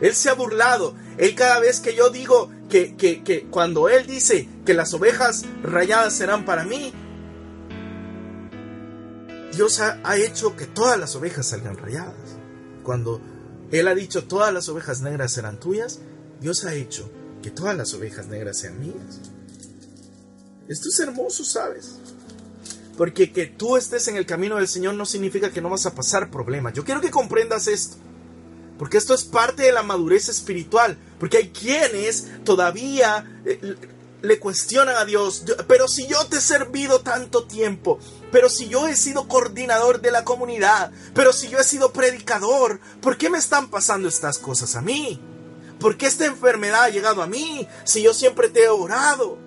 Él 0.00 0.14
se 0.14 0.28
ha 0.28 0.34
burlado. 0.34 0.94
Él 1.18 1.34
cada 1.34 1.60
vez 1.60 1.80
que 1.80 1.94
yo 1.94 2.10
digo 2.10 2.50
que, 2.68 2.96
que, 2.96 3.46
cuando 3.50 3.88
Él 3.88 4.06
dice 4.06 4.48
que 4.66 4.74
las 4.74 4.92
ovejas 4.94 5.44
rayadas 5.62 6.14
serán 6.14 6.44
para 6.44 6.64
mí, 6.64 6.92
Dios 9.54 9.80
ha, 9.80 10.00
ha, 10.02 10.16
hecho 10.16 10.56
que 10.56 10.66
todas 10.66 10.98
las 10.98 11.14
ovejas 11.14 11.46
salgan 11.46 11.76
rayadas. 11.76 12.43
Cuando 12.84 13.20
Él 13.72 13.88
ha 13.88 13.94
dicho 13.94 14.24
todas 14.24 14.54
las 14.54 14.68
ovejas 14.68 15.00
negras 15.00 15.32
serán 15.32 15.58
tuyas, 15.58 15.98
Dios 16.40 16.64
ha 16.64 16.74
hecho 16.74 17.10
que 17.42 17.50
todas 17.50 17.76
las 17.76 17.92
ovejas 17.94 18.28
negras 18.28 18.58
sean 18.58 18.78
mías. 18.78 19.20
Esto 20.68 20.88
es 20.88 21.00
hermoso, 21.00 21.44
¿sabes? 21.44 21.96
Porque 22.96 23.32
que 23.32 23.46
tú 23.46 23.76
estés 23.76 24.06
en 24.08 24.16
el 24.16 24.26
camino 24.26 24.56
del 24.56 24.68
Señor 24.68 24.94
no 24.94 25.04
significa 25.04 25.50
que 25.50 25.60
no 25.60 25.68
vas 25.68 25.86
a 25.86 25.94
pasar 25.94 26.30
problemas. 26.30 26.74
Yo 26.74 26.84
quiero 26.84 27.00
que 27.00 27.10
comprendas 27.10 27.66
esto. 27.66 27.96
Porque 28.78 28.98
esto 28.98 29.14
es 29.14 29.24
parte 29.24 29.64
de 29.64 29.72
la 29.72 29.82
madurez 29.82 30.28
espiritual. 30.28 30.96
Porque 31.18 31.38
hay 31.38 31.48
quienes 31.48 32.28
todavía 32.44 33.40
eh, 33.44 33.76
le 34.24 34.38
cuestionan 34.38 34.96
a 34.96 35.04
Dios. 35.04 35.44
Pero 35.68 35.88
si 35.88 36.06
yo 36.06 36.26
te 36.26 36.38
he 36.38 36.40
servido 36.40 37.00
tanto 37.00 37.44
tiempo. 37.44 37.98
Pero 38.32 38.48
si 38.48 38.68
yo 38.68 38.88
he 38.88 38.96
sido 38.96 39.28
coordinador 39.28 40.00
de 40.00 40.10
la 40.10 40.24
comunidad. 40.24 40.90
Pero 41.14 41.32
si 41.32 41.48
yo 41.48 41.58
he 41.58 41.64
sido 41.64 41.92
predicador. 41.92 42.80
¿Por 43.00 43.16
qué 43.16 43.30
me 43.30 43.38
están 43.38 43.68
pasando 43.68 44.08
estas 44.08 44.38
cosas 44.38 44.74
a 44.76 44.80
mí? 44.80 45.20
¿Por 45.78 45.96
qué 45.96 46.06
esta 46.06 46.26
enfermedad 46.26 46.84
ha 46.84 46.88
llegado 46.88 47.22
a 47.22 47.26
mí? 47.26 47.68
Si 47.84 48.02
yo 48.02 48.14
siempre 48.14 48.48
te 48.48 48.64
he 48.64 48.68
orado. 48.68 49.38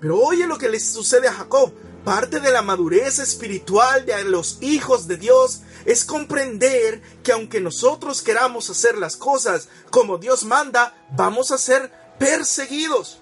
Pero 0.00 0.18
oye 0.18 0.46
lo 0.46 0.58
que 0.58 0.68
le 0.68 0.80
sucede 0.80 1.28
a 1.28 1.32
Jacob. 1.32 1.72
Parte 2.04 2.38
de 2.38 2.52
la 2.52 2.60
madurez 2.60 3.18
espiritual 3.18 4.04
de 4.04 4.24
los 4.24 4.58
hijos 4.60 5.08
de 5.08 5.16
Dios 5.16 5.62
es 5.86 6.04
comprender 6.04 7.00
que 7.22 7.32
aunque 7.32 7.62
nosotros 7.62 8.20
queramos 8.20 8.68
hacer 8.68 8.98
las 8.98 9.16
cosas 9.16 9.68
como 9.90 10.18
Dios 10.18 10.44
manda, 10.44 10.94
vamos 11.16 11.50
a 11.50 11.56
ser 11.56 11.90
perseguidos. 12.18 13.20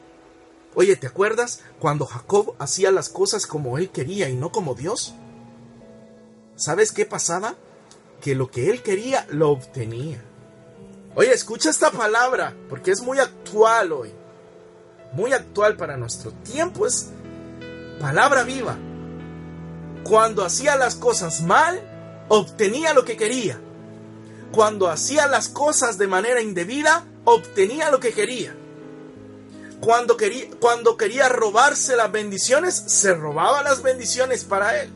Oye, 0.74 0.96
¿te 0.96 1.06
acuerdas 1.06 1.60
cuando 1.78 2.06
Jacob 2.06 2.54
hacía 2.58 2.90
las 2.90 3.08
cosas 3.08 3.46
como 3.46 3.76
él 3.76 3.90
quería 3.90 4.28
y 4.28 4.34
no 4.34 4.50
como 4.52 4.74
Dios? 4.74 5.14
¿Sabes 6.56 6.92
qué 6.92 7.04
pasaba? 7.04 7.56
Que 8.22 8.34
lo 8.34 8.50
que 8.50 8.70
él 8.70 8.82
quería 8.82 9.26
lo 9.28 9.50
obtenía. 9.50 10.22
Oye, 11.14 11.32
escucha 11.32 11.68
esta 11.68 11.90
palabra, 11.90 12.56
porque 12.70 12.90
es 12.90 13.02
muy 13.02 13.18
actual 13.18 13.92
hoy. 13.92 14.12
Muy 15.12 15.34
actual 15.34 15.76
para 15.76 15.98
nuestro 15.98 16.30
tiempo. 16.30 16.86
Es 16.86 17.10
palabra 18.00 18.44
viva. 18.44 18.78
Cuando 20.04 20.42
hacía 20.42 20.76
las 20.76 20.94
cosas 20.94 21.42
mal, 21.42 21.82
obtenía 22.28 22.94
lo 22.94 23.04
que 23.04 23.18
quería. 23.18 23.60
Cuando 24.52 24.88
hacía 24.88 25.26
las 25.26 25.48
cosas 25.48 25.98
de 25.98 26.06
manera 26.06 26.40
indebida, 26.40 27.04
obtenía 27.24 27.90
lo 27.90 28.00
que 28.00 28.12
quería. 28.12 28.56
Cuando 29.82 30.16
quería, 30.16 30.46
cuando 30.60 30.96
quería 30.96 31.28
robarse 31.28 31.96
las 31.96 32.12
bendiciones, 32.12 32.72
se 32.86 33.14
robaba 33.14 33.64
las 33.64 33.82
bendiciones 33.82 34.44
para 34.44 34.80
él. 34.80 34.90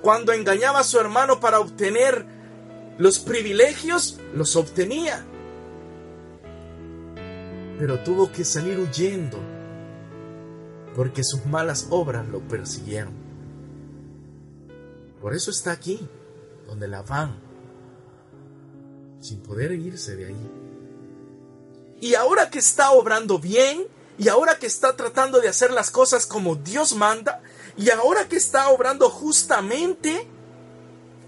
Cuando 0.00 0.32
engañaba 0.32 0.78
a 0.78 0.84
su 0.84 0.96
hermano 1.00 1.40
para 1.40 1.58
obtener 1.58 2.24
los 2.98 3.18
privilegios, 3.18 4.20
los 4.32 4.54
obtenía. 4.54 5.24
Pero 7.80 7.98
tuvo 8.04 8.30
que 8.30 8.44
salir 8.44 8.78
huyendo 8.78 9.38
porque 10.94 11.24
sus 11.24 11.44
malas 11.46 11.88
obras 11.90 12.28
lo 12.28 12.38
persiguieron. 12.46 13.12
Por 15.20 15.34
eso 15.34 15.50
está 15.50 15.72
aquí, 15.72 16.08
donde 16.68 16.86
la 16.86 17.02
van, 17.02 17.40
sin 19.18 19.40
poder 19.40 19.72
irse 19.72 20.14
de 20.14 20.26
ahí. 20.26 20.59
Y 22.00 22.14
ahora 22.14 22.50
que 22.50 22.58
está 22.58 22.92
obrando 22.92 23.38
bien, 23.38 23.86
y 24.18 24.28
ahora 24.28 24.58
que 24.58 24.66
está 24.66 24.96
tratando 24.96 25.40
de 25.40 25.48
hacer 25.48 25.70
las 25.70 25.90
cosas 25.90 26.26
como 26.26 26.56
Dios 26.56 26.94
manda, 26.94 27.42
y 27.76 27.90
ahora 27.90 28.28
que 28.28 28.36
está 28.36 28.68
obrando 28.70 29.08
justamente, 29.10 30.26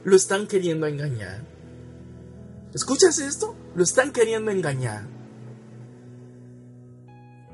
lo 0.04 0.16
están 0.16 0.46
queriendo 0.46 0.86
engañar. 0.86 1.42
¿Escuchas 2.74 3.18
esto? 3.18 3.54
Lo 3.74 3.84
están 3.84 4.12
queriendo 4.12 4.50
engañar. 4.50 5.06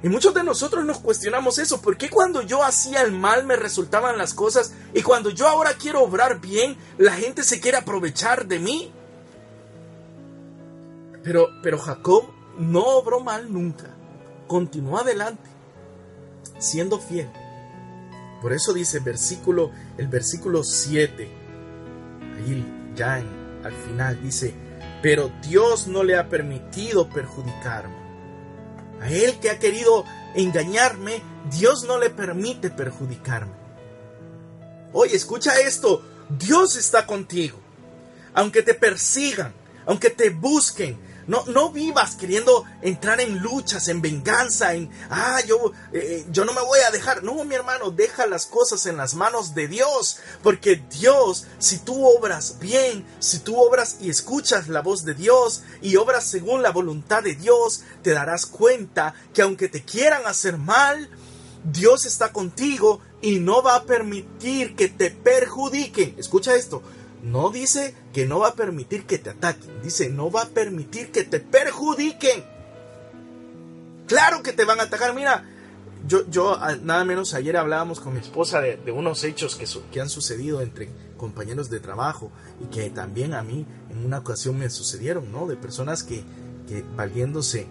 Y 0.03 0.09
muchos 0.09 0.33
de 0.33 0.45
nosotros 0.45 0.85
nos 0.85 0.99
cuestionamos 0.99 1.59
eso. 1.59 1.83
¿Por 1.83 1.97
qué 1.97 2.09
cuando 2.09 2.43
yo 2.43 2.63
hacía 2.63 3.03
el 3.03 3.11
mal 3.11 3.45
me 3.45 3.57
resultaban 3.57 4.17
las 4.17 4.33
cosas 4.33 4.73
y 4.95 5.03
cuando 5.03 5.31
yo 5.31 5.49
ahora 5.49 5.75
quiero 5.75 6.03
obrar 6.03 6.41
bien, 6.41 6.77
la 6.99 7.13
gente 7.15 7.43
se 7.43 7.61
quiere 7.61 7.79
aprovechar 7.79 8.47
de 8.47 8.61
mí? 8.61 8.93
Pero, 11.25 11.49
pero 11.65 11.79
Jacob 11.79 12.38
no 12.59 12.85
obró 12.85 13.21
mal 13.21 13.53
nunca. 13.53 13.95
Continuó 14.47 14.99
adelante, 14.99 15.49
siendo 16.59 16.99
fiel. 16.99 17.31
Por 18.41 18.53
eso 18.53 18.73
dice 18.73 19.01
versículo, 19.01 19.71
el 19.97 20.09
versículo 20.09 20.63
7, 20.63 21.29
ahí 22.37 22.93
ya 22.95 23.23
al 23.65 23.75
final 23.87 24.23
dice, 24.23 24.55
pero 25.03 25.31
Dios 25.43 25.89
no 25.89 26.03
le 26.03 26.17
ha 26.17 26.29
permitido 26.29 27.09
perjudicarme 27.09 27.99
a 29.01 29.11
él 29.11 29.39
que 29.39 29.51
ha 29.51 29.59
querido 29.59 30.05
engañarme, 30.35 31.23
Dios 31.51 31.85
no 31.85 31.99
le 31.99 32.11
permite 32.11 32.71
perjudicarme. 32.71 33.53
Oye, 34.93 35.17
escucha 35.17 35.59
esto, 35.61 36.03
Dios 36.29 36.77
está 36.77 37.07
contigo. 37.07 37.59
Aunque 38.35 38.63
te 38.63 38.75
persigan, 38.75 39.53
aunque 39.87 40.11
te 40.11 40.31
busquen, 40.31 40.99
No, 41.29 41.45
no 41.47 41.71
vivas 41.71 42.17
queriendo 42.17 42.65
entrar 42.81 43.21
en 43.21 43.39
luchas, 43.39 43.89
en 43.89 44.01
venganza, 44.01 44.75
en, 44.75 44.91
ah, 45.11 45.41
yo, 45.47 45.73
eh, 45.93 46.25
yo 46.31 46.47
no 46.47 46.55
me 46.55 46.63
voy 46.63 46.81
a 46.81 46.91
dejar. 46.91 47.23
No, 47.23 47.45
mi 47.45 47.55
hermano, 47.55 47.91
deja 47.91 48.27
las 48.27 48.47
cosas 48.47 48.87
en 48.87 48.97
las 48.97 49.15
manos 49.15 49.55
de 49.55 49.69
Dios. 49.69 50.21
Porque 50.43 50.83
Dios, 50.91 51.47
si 51.59 51.79
tú 51.79 52.07
obras 52.09 52.59
bien, 52.59 53.07
si 53.19 53.41
tú 53.41 53.61
obras 53.61 53.99
y 54.01 54.09
escuchas 54.09 54.69
la 54.69 54.81
voz 54.81 55.05
de 55.05 55.13
Dios 55.13 55.63
y 55.83 55.97
obras 55.97 56.25
según 56.25 56.63
la 56.63 56.71
voluntad 56.71 57.23
de 57.23 57.35
Dios, 57.35 57.83
te 58.03 58.15
darás 58.15 58.47
cuenta 58.47 59.15
que 59.35 59.43
aunque 59.43 59.69
te 59.69 59.85
quieran 59.85 60.27
hacer 60.27 60.57
mal, 60.57 61.11
Dios 61.63 62.07
está 62.07 62.33
contigo 62.33 63.01
y 63.21 63.41
no 63.41 63.63
va 63.63 63.75
a 63.75 63.85
permitir 63.85 64.77
que 64.77 64.89
te 64.89 65.11
perjudiquen. 65.11 66.15
Escucha 66.19 66.55
esto, 66.55 66.83
no 67.23 67.51
dice 67.51 67.95
que 68.13 68.27
no 68.27 68.41
va 68.41 68.49
a 68.49 68.55
permitir 68.55 69.05
que 69.05 69.19
te 69.19 69.31
ataquen, 69.31 69.83
dice 69.83 70.09
no 70.09 70.31
va 70.31 70.43
a 70.43 70.49
permitir 70.49 71.11
que 71.11 71.25
te 71.25 71.41
perjudiquen. 71.41 72.45
Claro 74.07 74.43
que 74.43 74.53
te 74.53 74.65
van 74.65 74.81
a 74.81 74.85
atacar, 74.85 75.15
mira, 75.15 75.45
yo, 76.07 76.29
yo 76.31 76.59
nada 76.83 77.05
menos 77.05 77.35
ayer 77.35 77.57
hablábamos 77.57 78.01
con 78.01 78.15
mi 78.15 78.21
esposa 78.21 78.61
de, 78.61 78.93
unos 78.93 79.25
hechos 79.25 79.57
que, 79.57 80.01
han 80.01 80.09
sucedido 80.09 80.61
entre 80.63 80.89
compañeros 81.17 81.69
de 81.69 81.81
trabajo 81.81 82.31
y 82.63 82.67
que 82.67 82.89
también 82.91 83.35
a 83.35 83.43
mí 83.43 83.67
en 83.91 84.05
una 84.05 84.19
ocasión 84.19 84.59
me 84.59 84.71
sucedieron, 84.71 85.31
¿no? 85.33 85.47
De 85.47 85.57
personas 85.57 86.05
que, 86.05 86.25
valiéndose 86.97 87.67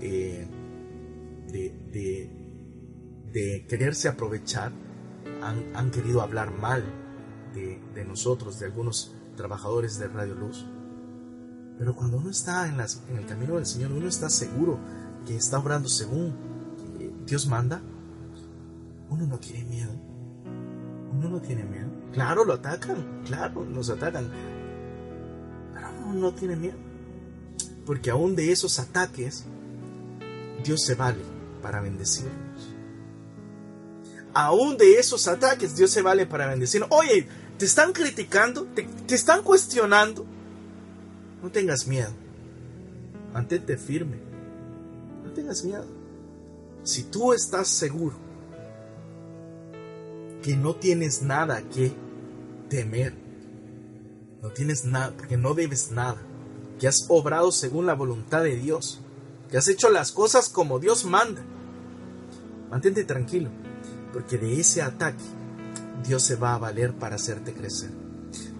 eh, 0.00 0.46
de, 1.46 1.70
de, 1.92 3.30
de, 3.32 3.66
quererse 3.66 4.08
aprovechar 4.08 4.72
han 5.40 5.90
querido 5.90 6.20
hablar 6.20 6.50
mal 6.50 6.82
de, 7.94 8.04
nosotros, 8.04 8.58
de 8.58 8.66
algunos 8.66 9.14
trabajadores 9.36 9.98
de 9.98 10.08
Radio 10.08 10.34
Luz. 10.34 10.66
Pero 11.78 11.94
cuando 11.94 12.18
uno 12.18 12.30
está 12.30 12.66
en, 12.66 12.74
en 12.74 13.16
el 13.16 13.26
camino 13.26 13.56
del 13.56 13.66
Señor, 13.66 13.92
uno 13.92 14.08
está 14.08 14.28
seguro 14.28 14.78
que 15.26 15.36
está 15.36 15.58
obrando 15.58 15.88
según 15.88 16.34
Dios 17.26 17.46
manda, 17.46 17.82
uno 19.10 19.26
no 19.26 19.38
tiene 19.38 19.64
miedo. 19.64 19.92
Uno 21.12 21.28
no 21.28 21.40
tiene 21.40 21.64
miedo. 21.64 21.88
Claro, 22.12 22.44
lo 22.44 22.54
atacan, 22.54 23.22
claro, 23.26 23.64
nos 23.64 23.90
atacan. 23.90 24.30
Pero 25.74 25.88
uno 26.06 26.14
no 26.14 26.34
tiene 26.34 26.56
miedo. 26.56 26.76
Porque 27.84 28.10
aún 28.10 28.34
de 28.36 28.52
esos 28.52 28.78
ataques, 28.78 29.44
Dios 30.64 30.82
se 30.84 30.94
vale 30.94 31.22
para 31.62 31.80
bendecirnos. 31.80 32.74
Aún 34.34 34.76
de 34.76 34.98
esos 34.98 35.26
ataques, 35.26 35.76
Dios 35.76 35.90
se 35.90 36.02
vale 36.02 36.26
para 36.26 36.46
bendecirnos. 36.46 36.90
Oye, 36.92 37.26
te 37.58 37.64
están 37.64 37.92
criticando, 37.92 38.66
te, 38.66 38.88
están 39.14 39.42
cuestionando. 39.42 40.24
No 41.42 41.50
tengas 41.50 41.86
miedo. 41.86 42.12
Mantente 43.32 43.76
firme. 43.76 44.18
No 45.24 45.32
tengas 45.32 45.64
miedo. 45.64 45.84
Si 46.84 47.02
tú 47.02 47.32
estás 47.32 47.68
seguro 47.68 48.16
que 50.42 50.56
no 50.56 50.76
tienes 50.76 51.20
nada 51.22 51.60
que 51.62 51.92
temer, 52.70 53.14
no 54.40 54.50
tienes 54.50 54.84
nada, 54.84 55.12
porque 55.16 55.36
no 55.36 55.52
debes 55.54 55.90
nada, 55.90 56.22
que 56.78 56.86
has 56.86 57.06
obrado 57.08 57.50
según 57.50 57.86
la 57.86 57.94
voluntad 57.94 58.44
de 58.44 58.54
Dios, 58.54 59.00
que 59.50 59.58
has 59.58 59.66
hecho 59.66 59.90
las 59.90 60.12
cosas 60.12 60.48
como 60.48 60.78
Dios 60.78 61.04
manda, 61.04 61.42
mantente 62.70 63.04
tranquilo, 63.04 63.50
porque 64.12 64.38
de 64.38 64.60
ese 64.60 64.80
ataque 64.80 65.24
Dios 66.04 66.22
se 66.22 66.36
va 66.36 66.54
a 66.54 66.58
valer 66.58 66.94
para 66.94 67.16
hacerte 67.16 67.52
crecer, 67.54 67.90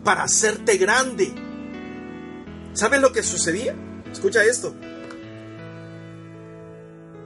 para 0.04 0.24
hacerte 0.24 0.76
grande. 0.76 1.34
¿Sabes 2.72 3.00
lo 3.00 3.12
que 3.12 3.22
sucedía? 3.22 3.74
Escucha 4.10 4.44
esto. 4.44 4.74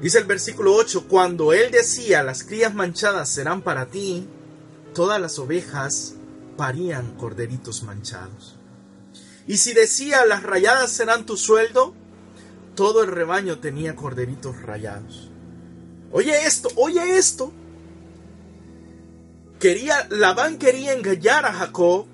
Dice 0.01 0.19
el 0.19 0.25
versículo 0.25 0.75
8, 0.75 1.07
cuando 1.09 1.53
él 1.53 1.71
decía, 1.71 2.23
las 2.23 2.43
crías 2.43 2.75
manchadas 2.75 3.29
serán 3.29 3.63
para 3.63 3.87
ti, 3.87 4.27
todas 4.95 5.21
las 5.21 5.39
ovejas 5.39 6.15
parían 6.57 7.15
corderitos 7.17 7.85
manchados. 7.85 8.57
Y 9.47 9.59
si 9.59 9.73
decía, 9.75 10.25
las 10.27 10.43
rayadas 10.43 10.91
serán 10.91 11.25
tu 11.25 11.37
sueldo, 11.37 11.95
todo 12.75 13.03
el 13.03 13.11
rebaño 13.11 13.59
tenía 13.61 13.95
corderitos 13.95 14.61
rayados. 14.63 15.31
Oye 16.11 16.47
esto, 16.47 16.69
oye 16.77 17.17
esto 17.17 17.53
quería, 19.63 20.09
Labán 20.11 20.59
quería 20.59 20.93
engañar 20.93 21.47
a 21.47 21.53
Jacob 21.53 22.07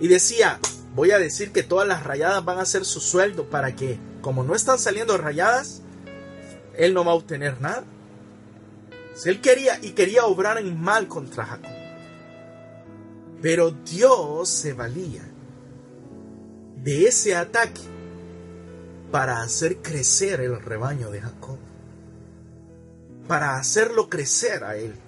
y 0.00 0.08
decía, 0.08 0.58
voy 0.92 1.12
a 1.12 1.20
decir 1.20 1.52
que 1.52 1.62
todas 1.62 1.86
las 1.86 2.02
rayadas 2.02 2.44
van 2.44 2.58
a 2.58 2.64
ser 2.64 2.84
su 2.84 2.98
sueldo 2.98 3.48
para 3.48 3.76
que, 3.76 4.00
como 4.22 4.42
no 4.42 4.56
están 4.56 4.80
saliendo 4.80 5.16
rayadas, 5.18 5.82
él 6.74 6.94
no 6.94 7.04
va 7.04 7.12
a 7.12 7.14
obtener 7.14 7.60
nada. 7.60 7.84
Él 9.24 9.40
quería 9.40 9.78
y 9.80 9.92
quería 9.92 10.24
obrar 10.24 10.58
en 10.58 10.76
mal 10.80 11.06
contra 11.06 11.44
Jacob. 11.44 11.70
Pero 13.40 13.70
Dios 13.70 14.48
se 14.48 14.72
valía 14.72 15.22
de 16.82 17.06
ese 17.06 17.36
ataque 17.36 17.82
para 19.12 19.42
hacer 19.42 19.76
crecer 19.76 20.40
el 20.40 20.60
rebaño 20.60 21.12
de 21.12 21.20
Jacob. 21.20 21.58
Para 23.28 23.58
hacerlo 23.58 24.08
crecer 24.08 24.64
a 24.64 24.74
él. 24.74 25.05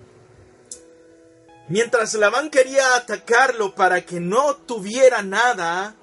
Mientras 1.69 2.15
Labán 2.15 2.49
quería 2.49 2.97
atacarlo 2.97 3.75
para 3.75 4.01
que 4.01 4.21
no 4.21 4.57
tuviera 4.57 5.23
nada, 5.23 5.95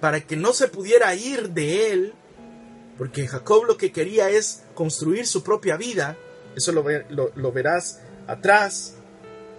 para 0.00 0.20
que 0.20 0.36
no 0.36 0.54
se 0.54 0.68
pudiera 0.68 1.14
ir 1.14 1.50
de 1.50 1.92
él, 1.92 2.14
porque 2.96 3.26
Jacob 3.26 3.64
lo 3.64 3.76
que 3.76 3.92
quería 3.92 4.30
es 4.30 4.64
construir 4.74 5.26
su 5.26 5.42
propia 5.42 5.76
vida, 5.76 6.16
eso 6.56 6.72
lo, 6.72 7.52
verás 7.52 8.00
atrás, 8.26 8.96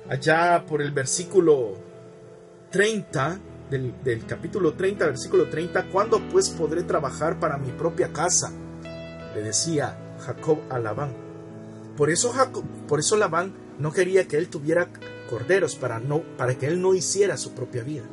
allá 0.10 0.66
por 0.66 0.82
el 0.82 0.92
versículo 0.92 1.76
30, 2.72 3.40
del, 3.70 3.94
del, 4.04 4.26
capítulo 4.26 4.74
30, 4.74 5.06
versículo 5.06 5.48
30, 5.48 5.90
¿cuándo 5.90 6.22
pues 6.32 6.50
podré 6.50 6.82
trabajar 6.84 7.40
para 7.40 7.58
mi 7.58 7.72
propia 7.72 8.12
casa? 8.12 8.52
Le 9.36 9.44
decía 9.44 9.96
Jacob 10.26 10.60
a 10.72 10.80
Labán. 10.80 11.14
Por 11.98 12.10
eso, 12.10 12.32
Jacob, 12.32 12.64
por 12.88 13.00
eso 13.00 13.16
Labán 13.16 13.54
no 13.78 13.92
quería 13.92 14.28
que 14.28 14.38
él 14.38 14.50
tuviera 14.50 14.90
corderos 15.30 15.76
para, 15.76 16.00
no, 16.00 16.22
para 16.38 16.56
que 16.56 16.68
él 16.68 16.82
no 16.82 16.94
hiciera 16.94 17.38
su 17.38 17.54
propia 17.54 17.84
vida. 17.84 18.06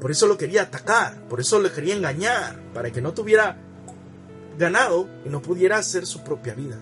Por 0.00 0.10
eso 0.10 0.26
lo 0.26 0.36
quería 0.36 0.62
atacar, 0.62 1.28
por 1.28 1.40
eso 1.40 1.60
le 1.60 1.70
quería 1.70 1.94
engañar, 1.94 2.60
para 2.74 2.90
que 2.90 3.00
no 3.00 3.14
tuviera 3.14 3.56
ganado 4.58 5.08
y 5.24 5.28
no 5.28 5.40
pudiera 5.40 5.78
hacer 5.78 6.06
su 6.06 6.24
propia 6.24 6.54
vida. 6.54 6.76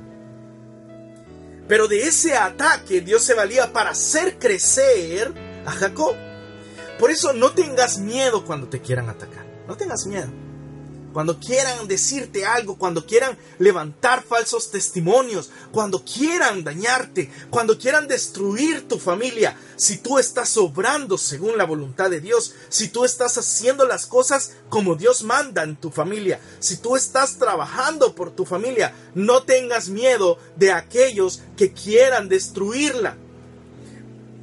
Pero 1.68 1.86
de 1.86 2.02
ese 2.02 2.36
ataque 2.36 3.00
Dios 3.00 3.22
se 3.22 3.34
valía 3.34 3.72
para 3.72 3.90
hacer 3.90 4.38
crecer 4.38 5.32
a 5.66 5.70
Jacob. 5.70 6.16
Por 6.98 7.10
eso 7.10 7.32
no 7.32 7.52
tengas 7.52 7.98
miedo 7.98 8.44
cuando 8.44 8.68
te 8.68 8.80
quieran 8.80 9.08
atacar. 9.08 9.46
No 9.68 9.76
tengas 9.76 10.06
miedo 10.06 10.39
cuando 11.12 11.38
quieran 11.38 11.88
decirte 11.88 12.44
algo, 12.46 12.76
cuando 12.76 13.04
quieran 13.04 13.36
levantar 13.58 14.22
falsos 14.22 14.70
testimonios, 14.70 15.50
cuando 15.72 16.04
quieran 16.04 16.62
dañarte, 16.62 17.30
cuando 17.50 17.78
quieran 17.78 18.06
destruir 18.06 18.86
tu 18.86 18.98
familia, 18.98 19.56
si 19.76 19.98
tú 19.98 20.18
estás 20.18 20.56
obrando 20.56 21.18
según 21.18 21.56
la 21.58 21.64
voluntad 21.64 22.10
de 22.10 22.20
Dios, 22.20 22.54
si 22.68 22.88
tú 22.88 23.04
estás 23.04 23.38
haciendo 23.38 23.86
las 23.86 24.06
cosas 24.06 24.52
como 24.68 24.94
Dios 24.94 25.22
manda 25.22 25.62
en 25.62 25.76
tu 25.76 25.90
familia, 25.90 26.40
si 26.60 26.76
tú 26.76 26.96
estás 26.96 27.38
trabajando 27.38 28.14
por 28.14 28.30
tu 28.30 28.44
familia, 28.44 28.94
no 29.14 29.42
tengas 29.42 29.88
miedo 29.88 30.38
de 30.56 30.72
aquellos 30.72 31.42
que 31.56 31.72
quieran 31.72 32.28
destruirla 32.28 33.16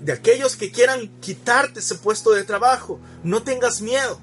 de 0.02 0.14
aquellos 0.14 0.56
que 0.56 0.72
quieran 0.72 1.10
quitarte 1.20 1.82
ese 1.82 1.96
puesto 1.96 2.32
de 2.32 2.46
trabajo. 2.46 2.98
No 3.24 3.44
tengas 3.44 3.82
miedo. 3.82 4.22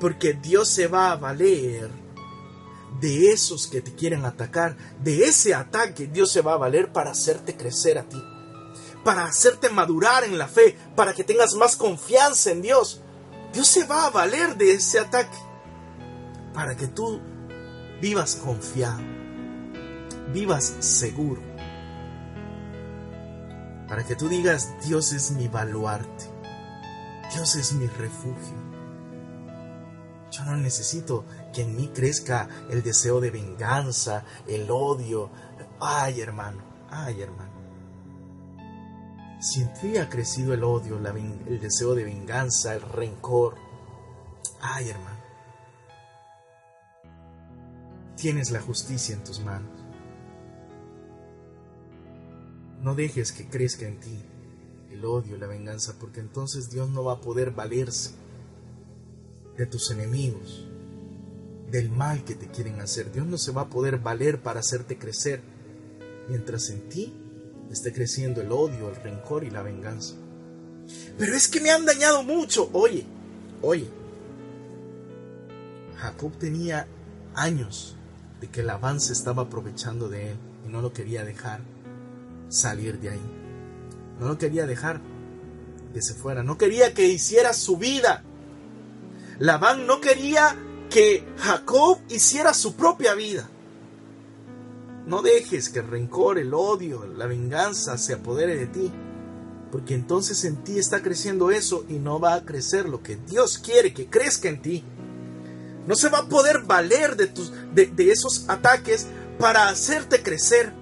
Porque 0.00 0.34
Dios 0.34 0.68
se 0.68 0.86
va 0.86 1.12
a 1.12 1.16
valer 1.16 1.90
de 3.00 3.32
esos 3.32 3.66
que 3.66 3.80
te 3.80 3.94
quieren 3.94 4.24
atacar, 4.24 4.76
de 5.02 5.24
ese 5.24 5.54
ataque 5.54 6.06
Dios 6.06 6.30
se 6.30 6.40
va 6.40 6.54
a 6.54 6.58
valer 6.58 6.92
para 6.92 7.10
hacerte 7.10 7.56
crecer 7.56 7.98
a 7.98 8.04
ti, 8.04 8.22
para 9.04 9.24
hacerte 9.24 9.68
madurar 9.70 10.24
en 10.24 10.38
la 10.38 10.48
fe, 10.48 10.76
para 10.94 11.12
que 11.12 11.24
tengas 11.24 11.54
más 11.54 11.76
confianza 11.76 12.50
en 12.50 12.62
Dios. 12.62 13.02
Dios 13.52 13.68
se 13.68 13.84
va 13.84 14.06
a 14.06 14.10
valer 14.10 14.56
de 14.56 14.72
ese 14.72 14.98
ataque 14.98 15.38
para 16.54 16.76
que 16.76 16.86
tú 16.86 17.20
vivas 18.00 18.36
confiado, 18.36 19.02
vivas 20.32 20.74
seguro, 20.80 21.42
para 23.88 24.04
que 24.04 24.16
tú 24.16 24.28
digas, 24.28 24.74
Dios 24.84 25.12
es 25.12 25.30
mi 25.32 25.48
baluarte, 25.48 26.30
Dios 27.32 27.54
es 27.56 27.72
mi 27.72 27.86
refugio. 27.86 28.55
Yo 30.36 30.44
no 30.44 30.56
necesito 30.56 31.24
que 31.54 31.62
en 31.62 31.76
mí 31.76 31.88
crezca 31.88 32.48
el 32.68 32.82
deseo 32.82 33.20
de 33.20 33.30
venganza, 33.30 34.24
el 34.46 34.70
odio. 34.70 35.30
Ay, 35.80 36.20
hermano, 36.20 36.62
ay, 36.90 37.22
hermano. 37.22 37.52
Si 39.40 39.62
en 39.62 39.72
ti 39.74 39.96
ha 39.96 40.10
crecido 40.10 40.52
el 40.52 40.62
odio, 40.62 40.98
el 40.98 41.60
deseo 41.60 41.94
de 41.94 42.04
venganza, 42.04 42.74
el 42.74 42.82
rencor, 42.82 43.54
ay, 44.60 44.90
hermano, 44.90 45.20
tienes 48.16 48.50
la 48.50 48.60
justicia 48.60 49.14
en 49.14 49.24
tus 49.24 49.40
manos. 49.40 49.70
No 52.82 52.94
dejes 52.94 53.32
que 53.32 53.48
crezca 53.48 53.86
en 53.86 54.00
ti 54.00 54.22
el 54.90 55.04
odio, 55.04 55.38
la 55.38 55.46
venganza, 55.46 55.94
porque 55.98 56.20
entonces 56.20 56.68
Dios 56.68 56.90
no 56.90 57.04
va 57.04 57.14
a 57.14 57.20
poder 57.20 57.52
valerse 57.52 58.25
de 59.56 59.66
tus 59.66 59.90
enemigos, 59.90 60.66
del 61.70 61.90
mal 61.90 62.24
que 62.24 62.34
te 62.34 62.48
quieren 62.48 62.80
hacer. 62.80 63.12
Dios 63.12 63.26
no 63.26 63.38
se 63.38 63.52
va 63.52 63.62
a 63.62 63.70
poder 63.70 63.98
valer 63.98 64.40
para 64.40 64.60
hacerte 64.60 64.98
crecer, 64.98 65.40
mientras 66.28 66.70
en 66.70 66.88
ti 66.88 67.12
esté 67.70 67.92
creciendo 67.92 68.40
el 68.40 68.52
odio, 68.52 68.88
el 68.88 68.96
rencor 68.96 69.44
y 69.44 69.50
la 69.50 69.62
venganza. 69.62 70.14
Pero 71.18 71.34
es 71.34 71.48
que 71.48 71.60
me 71.60 71.70
han 71.70 71.84
dañado 71.84 72.22
mucho. 72.22 72.70
Oye, 72.72 73.04
oye. 73.62 73.88
Jacob 75.96 76.32
tenía 76.38 76.86
años 77.34 77.96
de 78.40 78.48
que 78.48 78.60
el 78.60 78.70
avance 78.70 79.12
estaba 79.12 79.42
aprovechando 79.42 80.08
de 80.08 80.30
él 80.30 80.36
y 80.64 80.68
no 80.68 80.82
lo 80.82 80.92
quería 80.92 81.24
dejar 81.24 81.60
salir 82.48 83.00
de 83.00 83.10
ahí. 83.10 83.32
No 84.20 84.28
lo 84.28 84.38
quería 84.38 84.66
dejar 84.66 85.00
que 85.92 86.02
se 86.02 86.14
fuera. 86.14 86.42
No 86.42 86.58
quería 86.58 86.94
que 86.94 87.06
hiciera 87.08 87.52
su 87.52 87.76
vida. 87.76 88.22
Labán 89.38 89.86
no 89.86 90.00
quería 90.00 90.56
que 90.88 91.24
Jacob 91.38 91.98
hiciera 92.08 92.54
su 92.54 92.74
propia 92.74 93.14
vida. 93.14 93.48
No 95.06 95.22
dejes 95.22 95.68
que 95.68 95.80
el 95.80 95.88
rencor, 95.88 96.38
el 96.38 96.54
odio, 96.54 97.06
la 97.06 97.26
venganza 97.26 97.98
se 97.98 98.14
apodere 98.14 98.56
de 98.56 98.66
ti, 98.66 98.90
porque 99.70 99.94
entonces 99.94 100.44
en 100.44 100.64
ti 100.64 100.78
está 100.78 101.02
creciendo 101.02 101.50
eso 101.50 101.84
y 101.88 101.94
no 101.94 102.18
va 102.18 102.34
a 102.34 102.44
crecer 102.44 102.88
lo 102.88 103.02
que 103.02 103.16
Dios 103.16 103.58
quiere 103.58 103.92
que 103.92 104.06
crezca 104.06 104.48
en 104.48 104.62
ti. 104.62 104.84
No 105.86 105.94
se 105.94 106.08
va 106.08 106.18
a 106.20 106.28
poder 106.28 106.62
valer 106.62 107.14
de, 107.16 107.26
tus, 107.26 107.52
de, 107.72 107.86
de 107.86 108.10
esos 108.10 108.48
ataques 108.48 109.06
para 109.38 109.68
hacerte 109.68 110.22
crecer, 110.22 110.72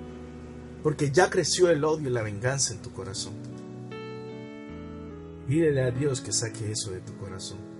porque 0.82 1.10
ya 1.10 1.28
creció 1.28 1.68
el 1.68 1.84
odio 1.84 2.08
y 2.08 2.12
la 2.12 2.22
venganza 2.22 2.72
en 2.72 2.80
tu 2.80 2.92
corazón. 2.92 3.34
Pídele 5.46 5.82
a 5.82 5.90
Dios 5.90 6.22
que 6.22 6.32
saque 6.32 6.70
eso 6.70 6.92
de 6.92 7.00
tu 7.00 7.14
corazón. 7.18 7.73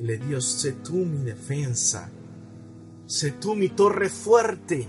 Dile, 0.00 0.18
Dios, 0.18 0.44
sé 0.44 0.72
tú 0.72 0.94
mi 0.94 1.24
defensa, 1.24 2.10
sé 3.06 3.30
tú 3.32 3.54
mi 3.54 3.68
torre 3.68 4.08
fuerte 4.08 4.88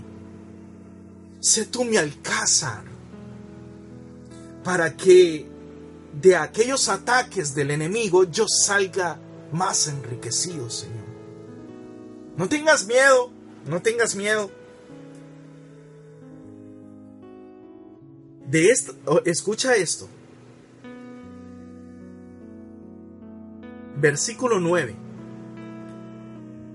sé 1.42 1.66
tú 1.66 1.84
mi 1.84 1.96
alcázar, 1.96 2.84
para 4.62 4.96
que 4.96 5.44
de 6.20 6.36
aquellos 6.36 6.88
ataques 6.88 7.52
del 7.52 7.72
enemigo 7.72 8.24
yo 8.24 8.46
salga 8.46 9.18
más 9.50 9.88
enriquecido, 9.88 10.70
Señor. 10.70 11.02
No 12.36 12.48
tengas 12.48 12.86
miedo, 12.86 13.30
no 13.66 13.82
tengas 13.82 14.14
miedo. 14.14 14.50
De 18.46 18.68
esto, 18.68 18.94
escucha 19.24 19.74
esto. 19.74 20.08
Versículo 23.96 24.60
9. 24.60 25.01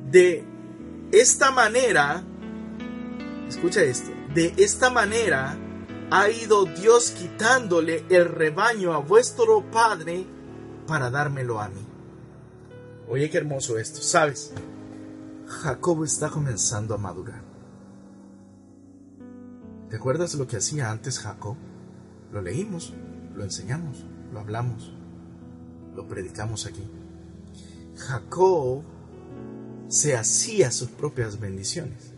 De 0.10 0.46
esta 1.12 1.52
manera, 1.52 2.24
escucha 3.50 3.84
esto, 3.84 4.12
de 4.34 4.54
esta 4.58 4.90
manera 4.90 5.58
ha 6.10 6.30
ido 6.30 6.66
Dios 6.66 7.12
quitándole 7.12 8.06
el 8.10 8.26
rebaño 8.26 8.94
a 8.94 9.00
vuestro 9.00 9.70
Padre 9.70 10.26
para 10.88 11.10
dármelo 11.10 11.60
a 11.60 11.68
mí. 11.68 11.86
Oye, 13.10 13.30
qué 13.30 13.38
hermoso 13.38 13.78
esto, 13.78 14.02
¿sabes? 14.02 14.54
Jacob 15.46 16.06
está 16.06 16.30
comenzando 16.30 16.94
a 16.94 16.98
madurar. 16.98 17.42
¿Te 19.90 19.98
acuerdas 19.98 20.36
lo 20.36 20.48
que 20.48 20.58
hacía 20.58 20.90
antes 20.90 21.20
Jacob? 21.20 21.58
Lo 22.32 22.42
leímos, 22.42 22.94
lo 23.36 23.44
enseñamos, 23.44 24.06
lo 24.32 24.40
hablamos, 24.40 24.94
lo 25.96 26.08
predicamos 26.08 26.66
aquí. 26.66 26.84
Jacob 27.96 28.84
se 29.88 30.16
hacía 30.16 30.72
sus 30.72 30.90
propias 30.90 31.40
bendiciones. 31.40 32.14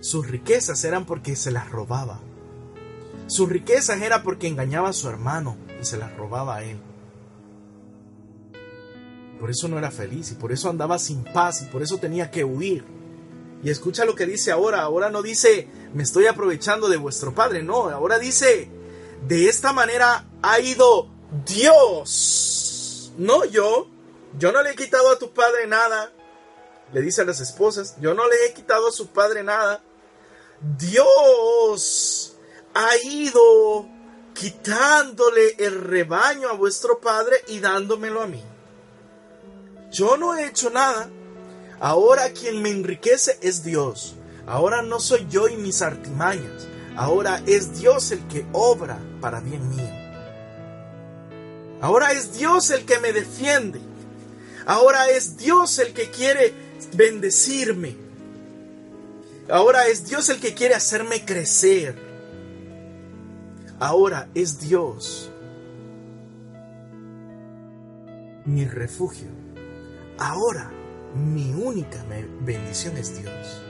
Sus 0.00 0.28
riquezas 0.28 0.84
eran 0.84 1.06
porque 1.06 1.36
se 1.36 1.50
las 1.50 1.70
robaba. 1.70 2.20
Sus 3.26 3.48
riquezas 3.48 4.02
era 4.02 4.22
porque 4.22 4.48
engañaba 4.48 4.90
a 4.90 4.92
su 4.92 5.08
hermano 5.08 5.56
y 5.80 5.84
se 5.84 5.96
las 5.96 6.14
robaba 6.16 6.56
a 6.56 6.64
él. 6.64 6.78
Por 9.40 9.50
eso 9.50 9.68
no 9.68 9.78
era 9.78 9.90
feliz 9.90 10.30
y 10.30 10.34
por 10.34 10.52
eso 10.52 10.70
andaba 10.70 10.98
sin 10.98 11.24
paz 11.24 11.62
y 11.62 11.66
por 11.66 11.82
eso 11.82 11.98
tenía 11.98 12.30
que 12.30 12.44
huir. 12.44 12.84
Y 13.62 13.70
escucha 13.70 14.04
lo 14.04 14.14
que 14.14 14.26
dice 14.26 14.52
ahora. 14.52 14.82
Ahora 14.82 15.10
no 15.10 15.22
dice, 15.22 15.68
me 15.94 16.02
estoy 16.02 16.26
aprovechando 16.26 16.88
de 16.88 16.98
vuestro 16.98 17.34
padre. 17.34 17.62
No, 17.62 17.88
ahora 17.88 18.18
dice, 18.18 18.68
de 19.26 19.48
esta 19.48 19.72
manera 19.72 20.26
ha 20.42 20.60
ido 20.60 21.08
Dios. 21.46 23.12
No 23.16 23.44
yo. 23.44 23.88
Yo 24.38 24.52
no 24.52 24.62
le 24.62 24.70
he 24.70 24.76
quitado 24.76 25.10
a 25.10 25.18
tu 25.18 25.32
padre 25.32 25.66
nada. 25.66 26.12
Le 26.92 27.00
dice 27.00 27.22
a 27.22 27.24
las 27.24 27.40
esposas, 27.40 27.96
yo 28.00 28.14
no 28.14 28.28
le 28.28 28.34
he 28.46 28.54
quitado 28.54 28.88
a 28.88 28.92
su 28.92 29.08
padre 29.08 29.42
nada. 29.42 29.82
Dios 30.78 32.36
ha 32.74 32.96
ido 33.04 33.88
quitándole 34.34 35.56
el 35.58 35.80
rebaño 35.80 36.48
a 36.48 36.54
vuestro 36.54 37.00
padre 37.00 37.36
y 37.48 37.60
dándomelo 37.60 38.22
a 38.22 38.26
mí. 38.26 38.42
Yo 39.90 40.16
no 40.16 40.34
he 40.34 40.46
hecho 40.46 40.70
nada. 40.70 41.08
Ahora 41.80 42.32
quien 42.32 42.62
me 42.62 42.70
enriquece 42.70 43.38
es 43.42 43.62
Dios. 43.62 44.14
Ahora 44.46 44.82
no 44.82 45.00
soy 45.00 45.26
yo 45.28 45.48
y 45.48 45.56
mis 45.56 45.82
artimañas. 45.82 46.66
Ahora 46.96 47.42
es 47.46 47.78
Dios 47.78 48.10
el 48.10 48.26
que 48.28 48.46
obra 48.52 48.98
para 49.20 49.40
bien 49.40 49.68
mío. 49.68 49.90
Ahora 51.80 52.12
es 52.12 52.32
Dios 52.32 52.70
el 52.70 52.84
que 52.86 52.98
me 52.98 53.12
defiende. 53.12 53.80
Ahora 54.66 55.08
es 55.10 55.36
Dios 55.36 55.78
el 55.78 55.92
que 55.92 56.10
quiere 56.10 56.54
bendecirme. 56.94 57.96
Ahora 59.48 59.88
es 59.88 60.08
Dios 60.08 60.28
el 60.28 60.40
que 60.40 60.54
quiere 60.54 60.74
hacerme 60.74 61.24
crecer. 61.24 61.94
Ahora 63.78 64.28
es 64.34 64.60
Dios 64.60 65.30
mi 68.44 68.66
refugio. 68.66 69.28
Ahora 70.18 70.70
mi 71.14 71.52
única 71.52 72.04
bendición 72.40 72.96
es 72.96 73.20
Dios. 73.20 73.62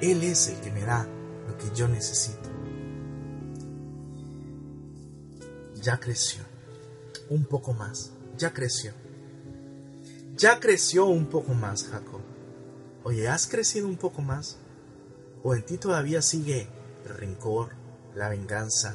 Él 0.00 0.22
es 0.22 0.48
el 0.48 0.60
que 0.60 0.70
me 0.70 0.82
da 0.82 1.06
lo 1.46 1.56
que 1.56 1.74
yo 1.74 1.88
necesito. 1.88 2.48
Ya 5.82 5.98
creció 5.98 6.42
un 7.30 7.44
poco 7.44 7.72
más. 7.72 8.12
Ya 8.36 8.52
creció. 8.52 8.92
Ya 10.38 10.60
creció 10.60 11.06
un 11.06 11.26
poco 11.26 11.52
más, 11.52 11.88
Jacob. 11.88 12.20
Oye, 13.02 13.26
¿has 13.26 13.48
crecido 13.48 13.88
un 13.88 13.96
poco 13.96 14.22
más? 14.22 14.56
¿O 15.42 15.52
en 15.52 15.64
ti 15.64 15.78
todavía 15.78 16.22
sigue 16.22 16.68
el 17.04 17.14
rencor, 17.16 17.70
la 18.14 18.28
venganza, 18.28 18.94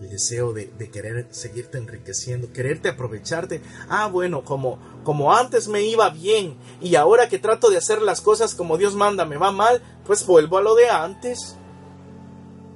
el 0.00 0.08
deseo 0.08 0.52
de, 0.52 0.70
querer 0.92 1.26
seguirte 1.32 1.78
enriqueciendo, 1.78 2.52
quererte 2.52 2.90
aprovecharte? 2.90 3.60
Ah, 3.88 4.06
bueno, 4.06 4.44
como, 4.44 4.78
como 5.02 5.34
antes 5.34 5.66
me 5.66 5.82
iba 5.82 6.08
bien 6.10 6.56
y 6.80 6.94
ahora 6.94 7.28
que 7.28 7.40
trato 7.40 7.70
de 7.70 7.78
hacer 7.78 8.02
las 8.02 8.20
cosas 8.20 8.54
como 8.54 8.78
Dios 8.78 8.94
manda 8.94 9.24
me 9.24 9.36
va 9.36 9.50
mal, 9.50 9.82
pues 10.06 10.24
vuelvo 10.24 10.58
a 10.58 10.62
lo 10.62 10.76
de 10.76 10.88
antes. 10.88 11.56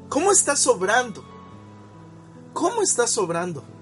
¿Cómo 0.09 0.33
estás 0.33 0.59
sobrando? 0.59 1.25
¿Cómo 2.53 2.83
estás 2.83 3.11
sobrando? 3.11 3.76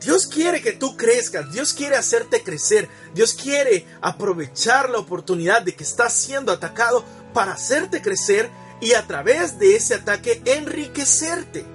Dios 0.00 0.26
quiere 0.26 0.62
que 0.62 0.72
tú 0.72 0.96
crezcas, 0.96 1.52
Dios 1.52 1.74
quiere 1.74 1.96
hacerte 1.96 2.42
crecer, 2.42 2.88
Dios 3.14 3.34
quiere 3.34 3.86
aprovechar 4.00 4.88
la 4.88 4.98
oportunidad 4.98 5.60
de 5.60 5.74
que 5.74 5.84
estás 5.84 6.14
siendo 6.14 6.52
atacado 6.52 7.04
para 7.34 7.52
hacerte 7.52 8.00
crecer 8.00 8.50
y 8.80 8.94
a 8.94 9.06
través 9.06 9.58
de 9.58 9.76
ese 9.76 9.94
ataque 9.94 10.40
enriquecerte. 10.46 11.66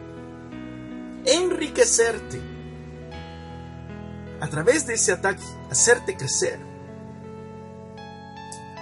Enriquecerte. 1.26 2.42
A 4.42 4.48
través 4.50 4.88
de 4.88 4.96
ese 4.96 5.12
ataque, 5.12 5.44
hacerte 5.70 6.18
crecer. 6.18 6.60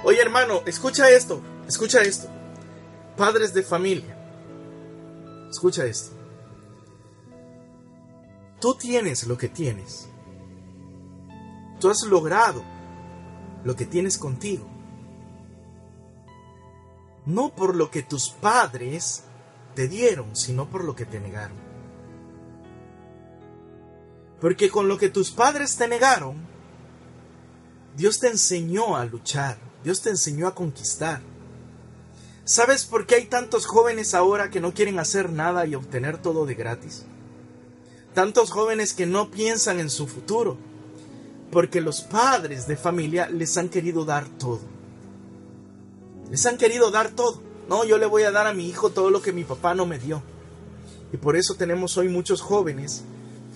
Oye 0.05 0.21
hermano, 0.21 0.61
escucha 0.65 1.09
esto, 1.09 1.41
escucha 1.67 2.01
esto. 2.01 2.29
Padres 3.17 3.53
de 3.53 3.61
familia, 3.61 4.15
escucha 5.49 5.85
esto. 5.85 6.22
Tú 8.63 8.75
tienes 8.75 9.27
lo 9.27 9.37
que 9.37 9.49
tienes. 9.49 10.07
Tú 11.81 11.89
has 11.89 12.01
logrado 12.03 12.63
lo 13.65 13.75
que 13.75 13.85
tienes 13.85 14.17
contigo. 14.17 14.65
No 17.25 17.53
por 17.53 17.75
lo 17.75 17.91
que 17.91 18.03
tus 18.03 18.29
padres 18.29 19.25
te 19.75 19.89
dieron, 19.89 20.33
sino 20.33 20.69
por 20.69 20.85
lo 20.85 20.95
que 20.95 21.05
te 21.05 21.19
negaron. 21.19 21.57
Porque 24.39 24.69
con 24.69 24.87
lo 24.87 24.97
que 24.97 25.09
tus 25.09 25.31
padres 25.31 25.75
te 25.75 25.89
negaron, 25.89 26.37
Dios 27.97 28.21
te 28.21 28.29
enseñó 28.29 28.95
a 28.95 29.03
luchar, 29.03 29.57
Dios 29.83 30.01
te 30.01 30.09
enseñó 30.09 30.47
a 30.47 30.55
conquistar. 30.55 31.19
¿Sabes 32.45 32.85
por 32.85 33.07
qué 33.07 33.15
hay 33.15 33.25
tantos 33.25 33.65
jóvenes 33.65 34.13
ahora 34.13 34.49
que 34.49 34.61
no 34.61 34.73
quieren 34.73 34.99
hacer 34.99 35.33
nada 35.33 35.65
y 35.65 35.75
obtener 35.75 36.17
todo 36.17 36.45
de 36.45 36.55
gratis? 36.55 37.05
Tantos 38.13 38.51
jóvenes 38.51 38.93
que 38.93 39.05
no 39.05 39.31
piensan 39.31 39.79
en 39.79 39.89
su 39.89 40.07
futuro, 40.07 40.57
porque 41.51 41.81
los 41.81 42.01
padres 42.01 42.67
de 42.67 42.77
familia 42.77 43.27
les 43.29 43.57
han 43.57 43.69
querido 43.69 44.05
dar 44.05 44.27
todo. 44.27 44.61
Les 46.29 46.45
han 46.45 46.57
querido 46.57 46.91
dar 46.91 47.09
todo. 47.09 47.41
No, 47.69 47.85
yo 47.85 47.97
le 47.97 48.05
voy 48.05 48.23
a 48.23 48.31
dar 48.31 48.47
a 48.47 48.53
mi 48.53 48.67
hijo 48.67 48.89
todo 48.89 49.09
lo 49.09 49.21
que 49.21 49.33
mi 49.33 49.43
papá 49.43 49.73
no 49.73 49.85
me 49.85 49.99
dio. 49.99 50.21
Y 51.11 51.17
por 51.17 51.35
eso 51.35 51.55
tenemos 51.55 51.97
hoy 51.97 52.09
muchos 52.09 52.41
jóvenes 52.41 53.03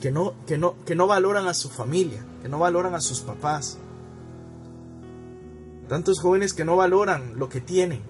que 0.01 0.11
no, 0.11 0.33
que 0.45 0.57
no, 0.57 0.75
que 0.85 0.95
no 0.95 1.07
valoran 1.07 1.47
a 1.47 1.53
su 1.53 1.69
familia, 1.69 2.23
que 2.41 2.49
no 2.49 2.59
valoran 2.59 2.95
a 2.95 3.01
sus 3.01 3.21
papás. 3.21 3.77
Tantos 5.87 6.19
jóvenes 6.19 6.53
que 6.53 6.65
no 6.65 6.75
valoran 6.75 7.33
lo 7.37 7.49
que 7.49 7.61
tienen, 7.61 8.01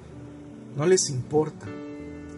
no 0.76 0.86
les 0.86 1.10
importa. 1.10 1.68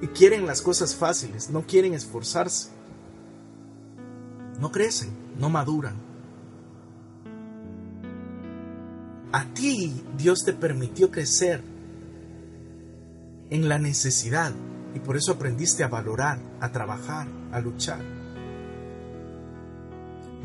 Y 0.02 0.08
quieren 0.08 0.46
las 0.46 0.62
cosas 0.62 0.96
fáciles, 0.96 1.50
no 1.50 1.64
quieren 1.64 1.94
esforzarse. 1.94 2.79
No 4.60 4.72
crecen, 4.72 5.10
no 5.38 5.50
maduran. 5.50 5.96
A 9.32 9.46
ti 9.54 10.04
Dios 10.18 10.44
te 10.44 10.54
permitió 10.54 11.12
crecer 11.12 11.62
en 13.50 13.70
la 13.70 13.80
necesidad 13.80 14.52
y 14.96 15.00
por 15.00 15.18
eso 15.18 15.34
aprendiste 15.34 15.84
a 15.84 15.88
valorar, 15.88 16.40
a 16.60 16.72
trabajar, 16.72 17.28
a 17.52 17.60
luchar. 17.60 18.02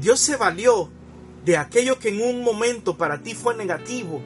Dios 0.00 0.20
se 0.20 0.36
valió 0.36 0.90
de 1.44 1.56
aquello 1.56 1.98
que 1.98 2.08
en 2.08 2.22
un 2.22 2.42
momento 2.42 2.96
para 2.96 3.22
ti 3.22 3.34
fue 3.34 3.54
negativo, 3.56 4.22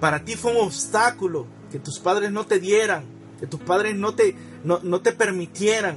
para 0.00 0.24
ti 0.24 0.34
fue 0.34 0.52
un 0.52 0.66
obstáculo, 0.66 1.46
que 1.70 1.78
tus 1.78 1.98
padres 1.98 2.30
no 2.30 2.44
te 2.44 2.60
dieran, 2.60 3.04
que 3.40 3.46
tus 3.46 3.60
padres 3.60 3.96
no 3.96 4.14
te, 4.14 4.36
no, 4.64 5.00
te 5.00 5.12
permitieran. 5.12 5.96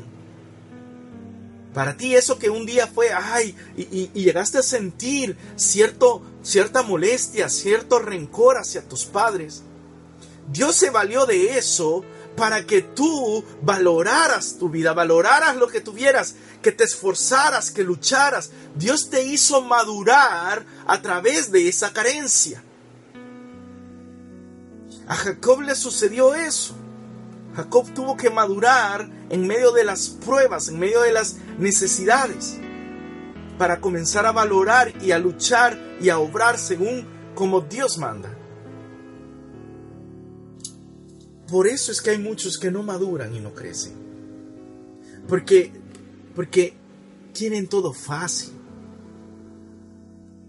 Para 1.76 1.98
ti 1.98 2.16
eso 2.16 2.40
que 2.40 2.50
un 2.50 2.66
día 2.66 2.88
fue, 2.88 3.12
ay, 3.12 3.54
y, 3.76 4.08
llegaste 4.14 4.60
a 4.60 4.64
sentir 4.64 5.38
cierto, 5.58 6.22
cierta 6.42 6.84
molestia, 6.84 7.50
cierto 7.50 8.00
rencor 8.00 8.58
hacia 8.58 8.88
tus 8.88 9.04
padres. 9.04 9.62
Dios 10.48 10.78
se 10.78 10.90
valió 10.90 11.26
de 11.26 11.58
eso 11.58 12.06
para 12.38 12.66
que 12.66 12.82
tú 12.82 13.44
valoraras 13.62 14.58
tu 14.58 14.70
vida, 14.70 14.94
valoraras 14.94 15.58
lo 15.58 15.68
que 15.68 15.82
tuvieras, 15.82 16.36
que 16.62 16.72
te 16.72 16.86
esforzaras, 16.86 17.72
que 17.72 17.84
lucharas. 17.84 18.52
Dios 18.76 19.10
te 19.10 19.24
hizo 19.24 19.62
madurar 19.62 20.66
a 20.88 21.02
través 21.02 21.52
de 21.52 21.68
esa 21.68 21.92
carencia. 21.92 22.64
A 25.10 25.16
Jacob 25.16 25.60
le 25.60 25.76
sucedió 25.76 26.36
eso. 26.36 26.74
Jacob 27.56 27.94
tuvo 27.94 28.18
que 28.18 28.30
madurar 28.30 29.10
en 29.30 29.48
medio 29.48 29.72
de 29.72 29.86
las 29.86 30.10
pruebas, 30.10 30.68
en 30.68 30.78
medio 30.78 31.02
de 31.02 31.14
las 31.14 31.38
necesidades, 31.58 32.58
para 33.58 33.80
comenzar 33.80 34.26
a 34.26 34.34
valorar 34.34 34.94
y 35.02 35.12
a 35.12 35.20
luchar 35.20 35.80
y 36.02 36.10
a 36.10 36.20
obrar 36.20 36.58
según 36.58 37.06
como 37.34 37.62
Dios 37.62 37.98
manda. 37.98 38.30
Por 41.48 41.68
eso 41.68 41.92
es 41.92 42.02
que 42.02 42.10
hay 42.10 42.18
muchos 42.18 42.58
que 42.58 42.72
no 42.72 42.84
maduran 42.84 43.34
y 43.34 43.40
no 43.40 43.54
crecen. 43.54 43.94
Porque, 45.28 45.72
porque 46.36 46.74
tienen 47.34 47.68
todo 47.68 47.94
fácil. 47.94 48.52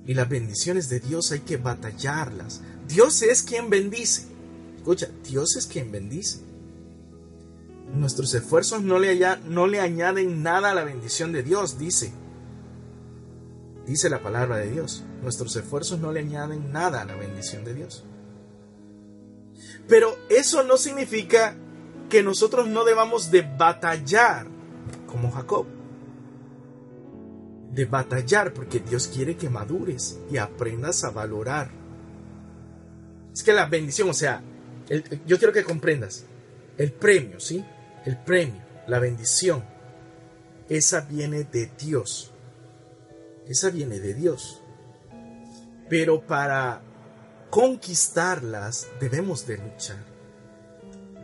Y 0.07 0.15
las 0.15 0.29
bendiciones 0.29 0.89
de 0.89 1.01
Dios 1.01 1.33
hay 1.33 1.41
que 1.41 1.57
batallarlas. 1.57 2.63
Dios 2.89 3.23
es 3.23 3.43
quien 3.43 3.69
bendice. 3.71 4.27
Escucha, 4.77 5.09
Dios 5.29 5.57
es 5.57 5.67
quien 5.67 5.93
bendice. 5.93 6.46
Nuestros 7.95 8.35
esfuerzos 8.35 8.83
no 8.83 8.99
le, 8.99 9.19
no 9.47 9.67
le 9.67 9.81
añaden 9.81 10.43
nada 10.43 10.71
a 10.71 10.75
la 10.75 10.85
bendición 10.85 11.33
de 11.33 11.43
Dios, 11.43 11.79
dice. 11.79 12.13
Dice 13.87 14.11
la 14.11 14.23
palabra 14.23 14.57
de 14.57 14.71
Dios. 14.71 15.05
Nuestros 15.23 15.55
esfuerzos 15.57 16.01
no 16.01 16.13
le 16.13 16.21
añaden 16.21 16.73
nada 16.73 17.03
a 17.03 17.05
la 17.05 17.15
bendición 17.15 17.65
de 17.65 17.75
Dios. 17.75 18.05
Pero 19.89 20.17
eso 20.29 20.65
no 20.65 20.77
significa 20.77 21.57
que 22.09 22.23
nosotros 22.23 22.69
no 22.69 22.85
debamos 22.85 23.31
de 23.31 23.43
batallar 23.43 24.47
como 25.07 25.31
Jacob. 25.31 25.67
De 27.71 27.85
batallar 27.85 28.53
porque 28.53 28.81
Dios 28.81 29.07
quiere 29.07 29.37
que 29.37 29.49
madures 29.49 30.19
y 30.31 30.39
aprendas 30.39 31.05
a 31.05 31.11
valorar. 31.11 31.71
Es 33.33 33.43
que 33.43 33.53
la 33.53 33.67
bendición, 33.67 34.11
o 34.11 34.15
sea, 34.15 34.43
yo 35.27 35.39
quiero 35.39 35.53
que 35.53 35.63
comprendas, 35.63 36.25
el 36.79 36.93
premio, 36.93 37.39
¿sí? 37.39 37.65
El 38.07 38.17
premio, 38.17 38.63
la 38.87 39.01
bendición, 39.01 39.65
esa 40.69 41.01
viene 41.01 41.43
de 41.43 41.69
Dios. 41.77 42.31
Esa 43.49 43.71
viene 43.71 43.99
de 43.99 44.15
Dios. 44.15 44.63
Pero 45.89 46.25
para 46.25 46.83
conquistarlas 47.51 48.87
debemos 49.01 49.45
de 49.49 49.59
luchar. 49.59 50.05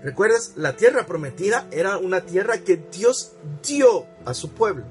¿Recuerdas? 0.02 0.54
La 0.56 0.74
tierra 0.74 1.06
prometida 1.06 1.68
era 1.70 1.98
una 1.98 2.22
tierra 2.22 2.58
que 2.58 2.76
Dios 2.76 3.34
dio 3.62 4.04
a 4.24 4.34
su 4.34 4.50
pueblo. 4.50 4.84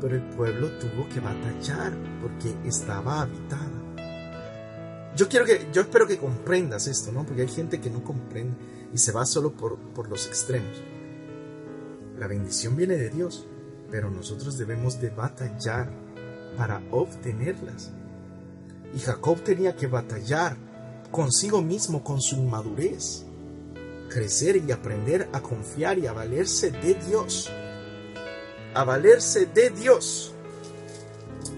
Pero 0.00 0.14
el 0.14 0.22
pueblo 0.22 0.70
tuvo 0.78 1.08
que 1.08 1.18
batallar 1.18 1.94
porque 2.22 2.54
estaba 2.64 3.22
habitada. 3.22 3.72
Yo 5.16 5.28
quiero 5.28 5.46
que, 5.46 5.66
yo 5.72 5.82
espero 5.82 6.06
que 6.06 6.18
comprendas 6.18 6.86
esto, 6.86 7.10
¿no? 7.10 7.26
Porque 7.26 7.42
hay 7.42 7.48
gente 7.48 7.80
que 7.80 7.90
no 7.90 8.04
comprende 8.04 8.75
y 8.92 8.98
se 8.98 9.12
va 9.12 9.26
solo 9.26 9.52
por, 9.52 9.78
por 9.94 10.08
los 10.08 10.26
extremos. 10.26 10.82
La 12.18 12.26
bendición 12.26 12.76
viene 12.76 12.96
de 12.96 13.10
Dios, 13.10 13.46
pero 13.90 14.10
nosotros 14.10 14.58
debemos 14.58 15.00
de 15.00 15.10
batallar 15.10 15.90
para 16.56 16.82
obtenerlas. 16.90 17.90
Y 18.94 19.00
Jacob 19.00 19.42
tenía 19.42 19.76
que 19.76 19.86
batallar 19.86 20.56
consigo 21.10 21.60
mismo 21.62 22.02
con 22.02 22.20
su 22.20 22.36
inmadurez, 22.36 23.24
crecer 24.08 24.56
y 24.56 24.72
aprender 24.72 25.28
a 25.32 25.40
confiar 25.40 25.98
y 25.98 26.06
a 26.06 26.12
valerse 26.12 26.70
de 26.70 26.94
Dios. 26.94 27.50
A 28.74 28.84
valerse 28.84 29.46
de 29.46 29.70
Dios. 29.70 30.32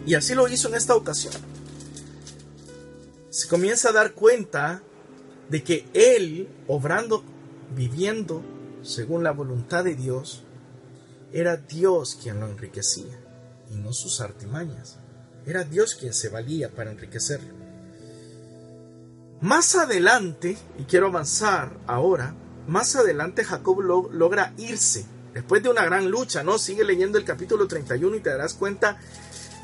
Y 0.07 0.15
así 0.15 0.35
lo 0.35 0.49
hizo 0.49 0.69
en 0.69 0.75
esta 0.75 0.97
ocasión 0.97 1.35
se 3.39 3.47
comienza 3.47 3.91
a 3.91 3.93
dar 3.93 4.15
cuenta 4.15 4.83
de 5.49 5.63
que 5.63 5.87
él, 5.95 6.49
obrando, 6.67 7.23
viviendo 7.75 8.43
según 8.83 9.23
la 9.23 9.33
voluntad 9.33 9.85
de 9.85 9.95
Dios, 9.95 10.45
era 11.33 11.57
Dios 11.57 12.19
quien 12.23 12.41
lo 12.41 12.49
enriquecía 12.49 13.19
y 13.71 13.77
no 13.77 13.93
sus 13.93 14.21
artimañas. 14.21 14.99
Era 15.47 15.65
Dios 15.65 15.95
quien 15.95 16.13
se 16.13 16.29
valía 16.29 16.71
para 16.71 16.91
enriquecerlo. 16.91 17.55
Más 19.41 19.77
adelante, 19.77 20.57
y 20.79 20.85
quiero 20.85 21.07
avanzar 21.07 21.79
ahora, 21.87 22.35
más 22.67 22.97
adelante 22.97 23.45
Jacob 23.45 23.81
logra 23.81 24.53
irse, 24.59 25.07
después 25.33 25.63
de 25.63 25.69
una 25.69 25.85
gran 25.85 26.11
lucha, 26.11 26.43
¿no? 26.43 26.59
Sigue 26.59 26.85
leyendo 26.85 27.19
el 27.19 27.25
capítulo 27.25 27.69
31 27.69 28.17
y 28.17 28.21
te 28.21 28.31
darás 28.31 28.55
cuenta 28.55 28.99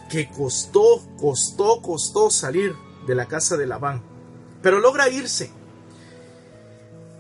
que 0.08 0.28
costó, 0.28 1.02
costó, 1.18 1.82
costó 1.82 2.30
salir 2.30 2.74
de 3.06 3.14
la 3.14 3.26
casa 3.26 3.56
de 3.56 3.66
Labán. 3.66 4.02
Pero 4.62 4.80
logra 4.80 5.08
irse. 5.08 5.50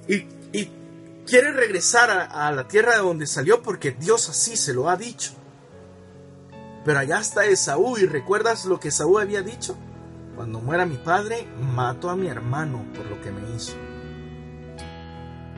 Y, 0.08 0.26
quiere 1.26 1.52
regresar 1.52 2.10
a, 2.10 2.52
la 2.52 2.68
tierra 2.68 2.92
de 2.92 2.98
donde 2.98 3.26
salió 3.26 3.62
porque 3.62 3.92
Dios 3.92 4.28
así 4.28 4.56
se 4.56 4.74
lo 4.74 4.90
ha 4.90 4.96
dicho. 4.96 5.32
Pero 6.84 6.98
allá 6.98 7.18
está 7.18 7.46
Esaú 7.46 7.96
y 7.96 8.04
recuerdas 8.04 8.66
lo 8.66 8.78
que 8.78 8.88
Esaú 8.88 9.18
había 9.18 9.42
dicho. 9.42 9.76
Cuando 10.36 10.60
muera 10.60 10.84
mi 10.84 10.96
padre, 10.96 11.46
mato 11.58 12.10
a 12.10 12.16
mi 12.16 12.26
hermano 12.26 12.84
por 12.94 13.06
lo 13.06 13.20
que 13.22 13.32
me 13.32 13.56
hizo. 13.56 13.72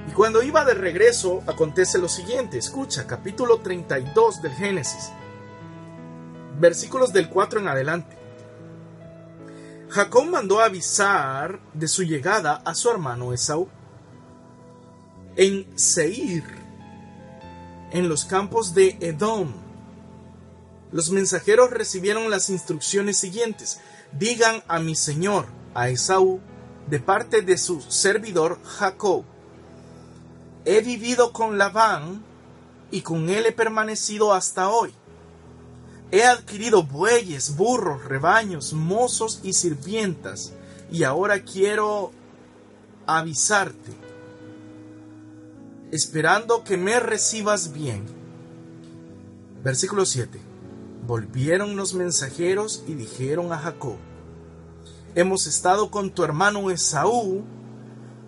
Y 0.08 0.12
cuando 0.12 0.42
iba 0.42 0.64
de 0.64 0.74
regreso, 0.74 1.42
acontece 1.46 1.98
lo 1.98 2.08
siguiente. 2.08 2.58
Escucha, 2.58 3.06
capítulo 3.06 3.58
32 3.58 4.42
del 4.42 4.52
Génesis. 4.52 5.10
Versículos 6.60 7.12
del 7.12 7.28
4 7.28 7.60
en 7.60 7.68
adelante. 7.68 8.16
Jacob 9.88 10.26
mandó 10.26 10.60
avisar 10.60 11.60
de 11.72 11.88
su 11.88 12.04
llegada 12.04 12.62
a 12.64 12.74
su 12.74 12.90
hermano 12.90 13.32
Esaú. 13.32 13.68
En 15.36 15.66
Seir, 15.78 16.44
en 17.92 18.08
los 18.08 18.24
campos 18.24 18.74
de 18.74 18.96
Edom, 19.00 19.52
los 20.92 21.10
mensajeros 21.10 21.70
recibieron 21.70 22.30
las 22.30 22.48
instrucciones 22.48 23.18
siguientes. 23.18 23.80
Digan 24.12 24.62
a 24.66 24.78
mi 24.78 24.94
señor, 24.94 25.46
a 25.74 25.90
Esaú, 25.90 26.40
de 26.88 27.00
parte 27.00 27.42
de 27.42 27.58
su 27.58 27.82
servidor 27.82 28.58
Jacob, 28.64 29.24
he 30.64 30.80
vivido 30.80 31.32
con 31.32 31.58
Labán 31.58 32.24
y 32.90 33.02
con 33.02 33.28
él 33.28 33.44
he 33.46 33.52
permanecido 33.52 34.32
hasta 34.32 34.68
hoy. 34.70 34.94
he 36.12 36.24
adquirido 36.24 36.84
bueyes, 36.84 37.56
burros, 37.56 38.04
rebaños, 38.04 38.72
mozos 38.72 39.40
y 39.42 39.52
sirvientas, 39.52 40.52
y 40.90 41.02
ahora 41.02 41.42
quiero 41.42 42.12
avisarte, 43.06 44.05
esperando 45.90 46.64
que 46.64 46.76
me 46.76 46.98
recibas 47.00 47.72
bien. 47.72 48.04
Versículo 49.62 50.04
7. 50.06 50.40
Volvieron 51.06 51.76
los 51.76 51.94
mensajeros 51.94 52.84
y 52.86 52.94
dijeron 52.94 53.52
a 53.52 53.58
Jacob, 53.58 53.96
hemos 55.14 55.46
estado 55.46 55.90
con 55.90 56.10
tu 56.10 56.24
hermano 56.24 56.70
Esaú, 56.70 57.44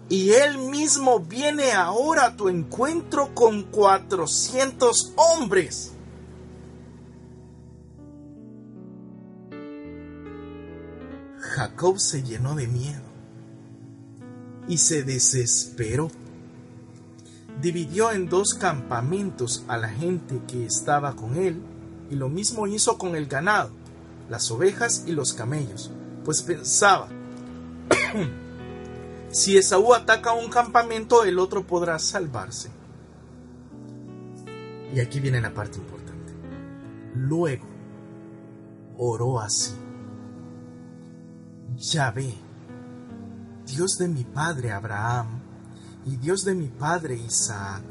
y 0.08 0.30
él 0.30 0.58
mismo 0.58 1.20
viene 1.20 1.72
ahora 1.72 2.26
a 2.26 2.36
tu 2.36 2.48
encuentro 2.48 3.34
con 3.34 3.64
cuatrocientos 3.64 5.12
hombres. 5.16 5.92
Jacob 11.38 11.98
se 11.98 12.22
llenó 12.22 12.54
de 12.54 12.68
miedo 12.68 13.02
y 14.68 14.78
se 14.78 15.02
desesperó. 15.02 16.10
Dividió 17.60 18.12
en 18.12 18.28
dos 18.28 18.54
campamentos 18.54 19.64
a 19.66 19.76
la 19.76 19.88
gente 19.88 20.40
que 20.46 20.64
estaba 20.64 21.16
con 21.16 21.36
él 21.36 21.60
y 22.10 22.14
lo 22.14 22.28
mismo 22.28 22.66
hizo 22.66 22.98
con 22.98 23.16
el 23.16 23.26
ganado, 23.26 23.70
las 24.28 24.50
ovejas 24.50 25.04
y 25.06 25.12
los 25.12 25.32
camellos, 25.34 25.90
pues 26.24 26.42
pensaba, 26.42 27.08
si 29.30 29.56
Esaú 29.56 29.92
ataca 29.92 30.32
un 30.32 30.50
campamento, 30.50 31.24
el 31.24 31.38
otro 31.38 31.66
podrá 31.66 31.98
salvarse. 31.98 32.70
Y 34.94 35.00
aquí 35.00 35.20
viene 35.20 35.40
la 35.40 35.52
parte 35.52 35.78
importante. 35.78 36.32
Luego 37.14 37.66
oró 38.96 39.40
así. 39.40 39.74
Yahvé, 41.76 42.34
Dios 43.66 43.98
de 43.98 44.08
mi 44.08 44.24
padre 44.24 44.72
Abraham 44.72 45.37
y 46.08 46.16
Dios 46.16 46.44
de 46.44 46.54
mi 46.54 46.68
padre 46.68 47.16
Isaac, 47.16 47.82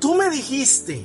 tú 0.00 0.14
me 0.14 0.30
dijiste, 0.30 1.04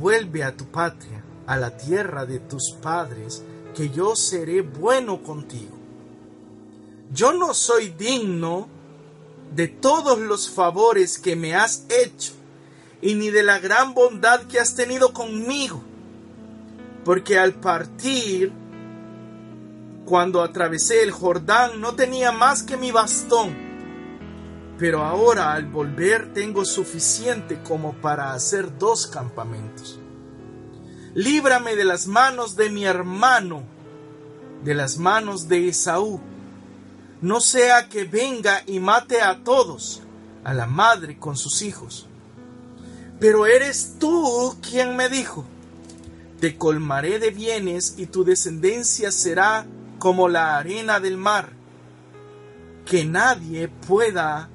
vuelve 0.00 0.42
a 0.42 0.56
tu 0.56 0.64
patria, 0.66 1.22
a 1.46 1.58
la 1.58 1.76
tierra 1.76 2.24
de 2.24 2.38
tus 2.38 2.72
padres, 2.80 3.42
que 3.74 3.90
yo 3.90 4.16
seré 4.16 4.62
bueno 4.62 5.22
contigo. 5.22 5.76
Yo 7.12 7.34
no 7.34 7.52
soy 7.52 7.90
digno 7.90 8.68
de 9.54 9.68
todos 9.68 10.18
los 10.18 10.48
favores 10.48 11.18
que 11.18 11.36
me 11.36 11.54
has 11.54 11.84
hecho 11.90 12.32
y 13.02 13.14
ni 13.16 13.28
de 13.28 13.42
la 13.42 13.58
gran 13.58 13.92
bondad 13.92 14.44
que 14.44 14.58
has 14.58 14.74
tenido 14.74 15.12
conmigo, 15.12 15.82
porque 17.04 17.38
al 17.38 17.52
partir, 17.52 18.50
cuando 20.06 20.42
atravesé 20.42 21.02
el 21.02 21.10
Jordán, 21.10 21.82
no 21.82 21.94
tenía 21.94 22.32
más 22.32 22.62
que 22.62 22.78
mi 22.78 22.92
bastón, 22.92 23.65
pero 24.78 25.04
ahora 25.04 25.52
al 25.52 25.66
volver 25.66 26.32
tengo 26.32 26.64
suficiente 26.64 27.60
como 27.62 27.94
para 27.94 28.32
hacer 28.32 28.78
dos 28.78 29.06
campamentos. 29.06 29.98
Líbrame 31.14 31.76
de 31.76 31.84
las 31.84 32.06
manos 32.06 32.56
de 32.56 32.70
mi 32.70 32.84
hermano, 32.84 33.62
de 34.64 34.74
las 34.74 34.98
manos 34.98 35.48
de 35.48 35.68
Esaú 35.68 36.20
no 37.20 37.40
sea 37.40 37.88
que 37.88 38.04
venga 38.04 38.62
y 38.66 38.78
mate 38.78 39.22
a 39.22 39.42
todos, 39.42 40.02
a 40.44 40.52
la 40.52 40.66
madre 40.66 41.18
con 41.18 41.36
sus 41.36 41.62
hijos. 41.62 42.08
Pero 43.18 43.46
eres 43.46 43.94
tú 43.98 44.56
quien 44.60 44.96
me 44.96 45.08
dijo, 45.08 45.44
te 46.40 46.56
colmaré 46.58 47.18
de 47.18 47.30
bienes 47.30 47.94
y 47.96 48.06
tu 48.06 48.24
descendencia 48.24 49.10
será 49.10 49.66
como 49.98 50.28
la 50.28 50.58
arena 50.58 51.00
del 51.00 51.16
mar, 51.16 51.52
que 52.84 53.04
nadie 53.06 53.68
pueda 53.68 54.50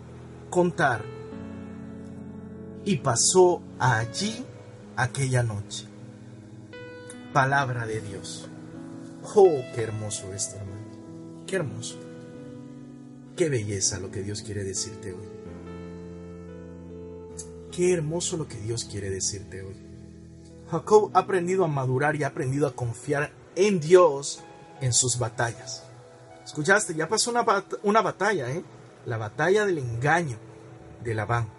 contar. 0.52 1.04
Y 2.86 2.98
pasó 2.98 3.64
allí 3.80 4.46
aquella 4.96 5.42
noche. 5.42 5.88
Palabra 7.34 7.88
de 7.88 8.02
Dios. 8.02 8.48
Oh, 9.36 9.62
qué 9.74 9.82
hermoso 9.82 10.32
esto, 10.34 10.58
hermano. 10.58 10.82
Qué 11.48 11.56
hermoso. 11.56 11.98
Qué 13.36 13.50
belleza 13.50 14.00
lo 14.00 14.12
que 14.12 14.22
Dios 14.22 14.44
quiere 14.44 14.64
decirte 14.64 15.14
hoy. 15.14 15.26
Qué 17.72 17.94
hermoso 17.94 18.38
lo 18.38 18.48
que 18.48 18.60
Dios 18.60 18.86
quiere 18.86 19.10
decirte 19.10 19.64
hoy. 19.64 19.76
Jacob 20.70 21.12
ha 21.14 21.20
aprendido 21.20 21.64
a 21.64 21.68
madurar 21.68 22.16
y 22.16 22.24
ha 22.24 22.28
aprendido 22.28 22.68
a 22.68 22.76
confiar 22.76 23.32
en 23.56 23.80
Dios 23.80 24.42
en 24.82 24.94
sus 24.94 25.18
batallas. 25.18 25.84
Escuchaste, 26.44 26.94
ya 26.94 27.08
pasó 27.08 27.32
una, 27.32 27.46
una 27.84 28.02
batalla, 28.02 28.52
¿eh? 28.52 28.64
La 29.06 29.18
batalla 29.18 29.66
del 29.66 29.78
engaño 29.78 30.38
de 31.04 31.14
Labán. 31.16 31.50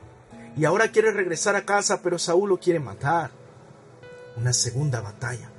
Y 0.56 0.64
ahora 0.64 0.88
quiere 0.88 1.12
regresar 1.12 1.56
a 1.56 1.64
casa, 1.64 2.02
pero 2.02 2.18
Saúl 2.18 2.50
lo 2.50 2.58
quiere 2.58 2.78
matar. 2.78 3.30
Una 4.36 4.52
segunda 4.52 5.00
batalla. 5.00 5.50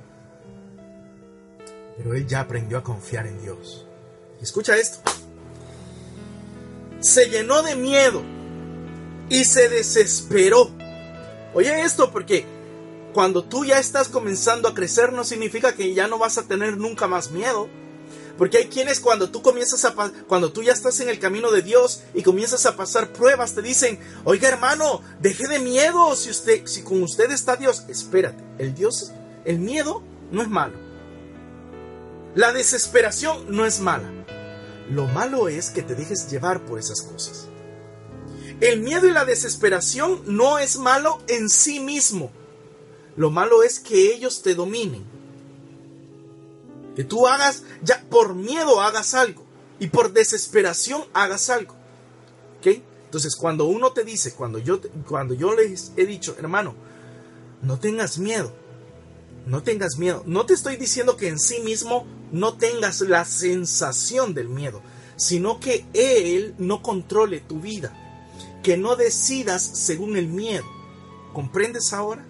Pero 1.96 2.14
él 2.14 2.26
ya 2.26 2.40
aprendió 2.40 2.78
a 2.78 2.82
confiar 2.82 3.26
en 3.26 3.40
Dios. 3.40 3.86
escucha 4.40 4.76
esto 4.76 5.00
se 7.04 7.28
llenó 7.28 7.62
de 7.62 7.76
miedo 7.76 8.22
y 9.28 9.44
se 9.44 9.68
desesperó. 9.68 10.70
Oye 11.52 11.82
esto 11.82 12.10
porque 12.10 12.46
cuando 13.12 13.44
tú 13.44 13.64
ya 13.64 13.78
estás 13.78 14.08
comenzando 14.08 14.68
a 14.68 14.74
crecer 14.74 15.12
no 15.12 15.22
significa 15.22 15.74
que 15.74 15.92
ya 15.92 16.08
no 16.08 16.18
vas 16.18 16.38
a 16.38 16.44
tener 16.44 16.78
nunca 16.78 17.06
más 17.06 17.30
miedo. 17.30 17.68
Porque 18.36 18.58
hay 18.58 18.66
quienes 18.66 19.00
cuando 19.00 19.30
tú 19.30 19.42
comienzas 19.42 19.84
a 19.84 19.94
cuando 20.26 20.52
tú 20.52 20.62
ya 20.62 20.72
estás 20.72 20.98
en 21.00 21.08
el 21.08 21.18
camino 21.18 21.50
de 21.50 21.62
Dios 21.62 22.02
y 22.14 22.22
comienzas 22.22 22.66
a 22.66 22.76
pasar 22.76 23.12
pruebas 23.12 23.54
te 23.54 23.62
dicen, 23.62 23.98
"Oiga, 24.24 24.48
hermano, 24.48 25.02
deje 25.20 25.46
de 25.46 25.60
miedo, 25.60 26.16
si 26.16 26.30
usted 26.30 26.66
si 26.66 26.82
con 26.82 27.02
usted 27.02 27.30
está 27.30 27.56
Dios, 27.56 27.84
espérate, 27.88 28.42
el 28.58 28.74
Dios 28.74 29.12
el 29.44 29.58
miedo 29.58 30.02
no 30.30 30.42
es 30.42 30.48
malo. 30.48 30.74
La 32.34 32.52
desesperación 32.52 33.54
no 33.54 33.66
es 33.66 33.80
mala. 33.80 34.10
Lo 34.90 35.06
malo 35.06 35.48
es 35.48 35.70
que 35.70 35.82
te 35.82 35.94
dejes 35.94 36.30
llevar 36.30 36.64
por 36.64 36.78
esas 36.78 37.02
cosas. 37.02 37.48
El 38.60 38.80
miedo 38.80 39.06
y 39.06 39.12
la 39.12 39.24
desesperación 39.24 40.22
no 40.26 40.58
es 40.58 40.78
malo 40.78 41.20
en 41.28 41.48
sí 41.48 41.80
mismo. 41.80 42.32
Lo 43.16 43.30
malo 43.30 43.62
es 43.62 43.78
que 43.78 44.14
ellos 44.14 44.42
te 44.42 44.54
dominen. 44.54 45.04
Que 46.96 47.04
tú 47.04 47.26
hagas, 47.26 47.64
ya 47.82 48.04
por 48.08 48.34
miedo 48.34 48.80
hagas 48.80 49.14
algo 49.14 49.44
y 49.78 49.88
por 49.88 50.12
desesperación 50.12 51.04
hagas 51.12 51.50
algo. 51.50 51.74
¿Ok? 52.58 52.78
Entonces, 53.04 53.36
cuando 53.36 53.66
uno 53.66 53.92
te 53.92 54.04
dice, 54.04 54.34
cuando 54.34 54.58
yo, 54.58 54.80
cuando 55.06 55.34
yo 55.34 55.54
les 55.54 55.92
he 55.96 56.06
dicho, 56.06 56.34
hermano, 56.38 56.74
no 57.62 57.78
tengas 57.78 58.18
miedo, 58.18 58.52
no 59.46 59.62
tengas 59.62 59.98
miedo. 59.98 60.22
No 60.26 60.46
te 60.46 60.54
estoy 60.54 60.76
diciendo 60.76 61.16
que 61.16 61.28
en 61.28 61.38
sí 61.38 61.60
mismo 61.60 62.06
no 62.32 62.56
tengas 62.56 63.00
la 63.02 63.24
sensación 63.24 64.34
del 64.34 64.48
miedo, 64.48 64.82
sino 65.16 65.60
que 65.60 65.86
Él 65.94 66.54
no 66.58 66.82
controle 66.82 67.40
tu 67.40 67.60
vida, 67.60 67.92
que 68.62 68.76
no 68.76 68.96
decidas 68.96 69.62
según 69.62 70.16
el 70.16 70.28
miedo. 70.28 70.64
¿Comprendes 71.32 71.92
ahora? 71.92 72.24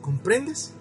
¿Comprendes? 0.00 0.72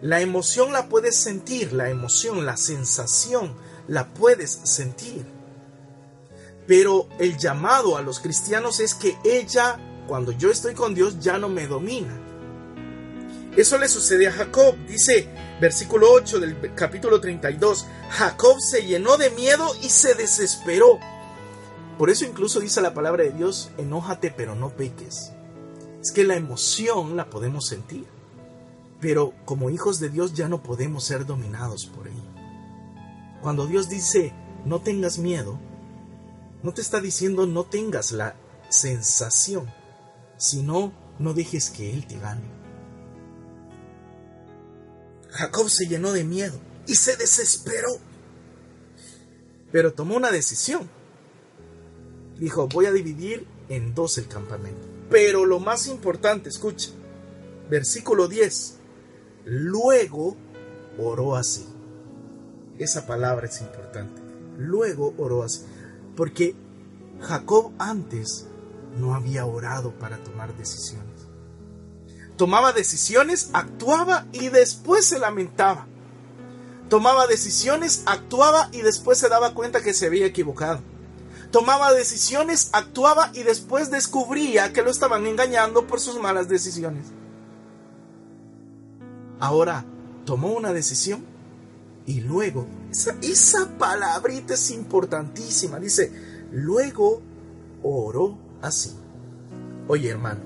La 0.00 0.20
emoción 0.20 0.72
la 0.72 0.88
puedes 0.88 1.16
sentir, 1.16 1.72
la 1.72 1.90
emoción, 1.90 2.46
la 2.46 2.56
sensación, 2.56 3.54
la 3.86 4.08
puedes 4.08 4.60
sentir. 4.64 5.26
Pero 6.66 7.08
el 7.18 7.36
llamado 7.38 7.96
a 7.96 8.02
los 8.02 8.20
cristianos 8.20 8.80
es 8.80 8.94
que 8.94 9.16
ella, 9.24 9.78
cuando 10.06 10.32
yo 10.32 10.50
estoy 10.50 10.74
con 10.74 10.94
Dios, 10.94 11.18
ya 11.20 11.38
no 11.38 11.48
me 11.48 11.66
domina 11.66 12.28
eso 13.60 13.76
le 13.76 13.88
sucede 13.88 14.28
a 14.28 14.32
Jacob. 14.32 14.76
Dice 14.86 15.28
versículo 15.60 16.12
8 16.12 16.38
del 16.38 16.74
capítulo 16.76 17.20
32. 17.20 17.86
Jacob 18.10 18.60
se 18.60 18.86
llenó 18.86 19.16
de 19.16 19.30
miedo 19.30 19.74
y 19.82 19.88
se 19.88 20.14
desesperó. 20.14 21.00
Por 21.98 22.08
eso 22.08 22.24
incluso 22.24 22.60
dice 22.60 22.80
la 22.80 22.94
palabra 22.94 23.24
de 23.24 23.32
Dios, 23.32 23.70
enójate 23.76 24.30
pero 24.30 24.54
no 24.54 24.70
peques. 24.70 25.32
Es 26.00 26.12
que 26.12 26.22
la 26.22 26.36
emoción 26.36 27.16
la 27.16 27.28
podemos 27.28 27.66
sentir. 27.66 28.06
Pero 29.00 29.34
como 29.44 29.70
hijos 29.70 30.00
de 30.00 30.08
Dios 30.08 30.34
ya 30.34 30.48
no 30.48 30.62
podemos 30.62 31.04
ser 31.04 31.26
dominados 31.26 31.86
por 31.86 32.08
ella. 32.08 32.16
Cuando 33.42 33.66
Dios 33.66 33.88
dice, 33.88 34.32
no 34.64 34.80
tengas 34.80 35.18
miedo, 35.18 35.58
no 36.62 36.74
te 36.74 36.80
está 36.80 37.00
diciendo 37.00 37.46
no 37.46 37.64
tengas 37.64 38.10
la 38.12 38.34
sensación, 38.68 39.72
sino 40.36 40.92
no 41.18 41.34
dejes 41.34 41.70
que 41.70 41.94
Él 41.94 42.06
te 42.06 42.18
gane. 42.18 42.42
Jacob 45.30 45.68
se 45.68 45.86
llenó 45.86 46.12
de 46.12 46.24
miedo 46.24 46.58
y 46.86 46.96
se 46.96 47.16
desesperó. 47.16 47.98
Pero 49.70 49.92
tomó 49.92 50.16
una 50.16 50.30
decisión. 50.30 50.88
Dijo, 52.38 52.66
voy 52.68 52.86
a 52.86 52.92
dividir 52.92 53.46
en 53.68 53.94
dos 53.94 54.18
el 54.18 54.26
campamento. 54.26 54.86
Pero 55.10 55.44
lo 55.44 55.60
más 55.60 55.86
importante, 55.86 56.48
escucha, 56.48 56.90
versículo 57.68 58.28
10, 58.28 58.77
luego 59.48 60.36
oró 60.98 61.36
así. 61.36 61.66
Esa 62.78 63.06
palabra 63.06 63.46
es 63.46 63.60
importante. 63.60 64.20
Luego 64.58 65.14
oró 65.16 65.42
así. 65.42 65.64
Porque 66.16 66.54
Jacob 67.20 67.72
antes 67.78 68.46
no 68.98 69.14
había 69.14 69.46
orado 69.46 69.92
para 69.98 70.18
tomar 70.18 70.56
decisiones. 70.56 71.06
Tomaba 72.36 72.72
decisiones, 72.72 73.50
actuaba 73.52 74.26
y 74.32 74.50
después 74.50 75.06
se 75.06 75.18
lamentaba. 75.18 75.86
Tomaba 76.88 77.26
decisiones, 77.26 78.02
actuaba 78.06 78.68
y 78.72 78.82
después 78.82 79.18
se 79.18 79.28
daba 79.28 79.54
cuenta 79.54 79.82
que 79.82 79.94
se 79.94 80.06
había 80.06 80.26
equivocado. 80.26 80.80
Tomaba 81.50 81.92
decisiones, 81.92 82.70
actuaba 82.72 83.30
y 83.34 83.42
después 83.42 83.90
descubría 83.90 84.72
que 84.72 84.82
lo 84.82 84.90
estaban 84.90 85.26
engañando 85.26 85.86
por 85.86 86.00
sus 86.00 86.20
malas 86.20 86.48
decisiones. 86.48 87.06
Ahora 89.40 89.84
tomó 90.24 90.52
una 90.52 90.72
decisión 90.72 91.24
y 92.06 92.20
luego, 92.20 92.66
esa, 92.90 93.16
esa 93.22 93.68
palabrita 93.78 94.54
es 94.54 94.70
importantísima, 94.70 95.78
dice, 95.78 96.12
luego 96.50 97.20
oró 97.82 98.38
así. 98.62 98.92
Oye 99.86 100.08
hermano, 100.08 100.40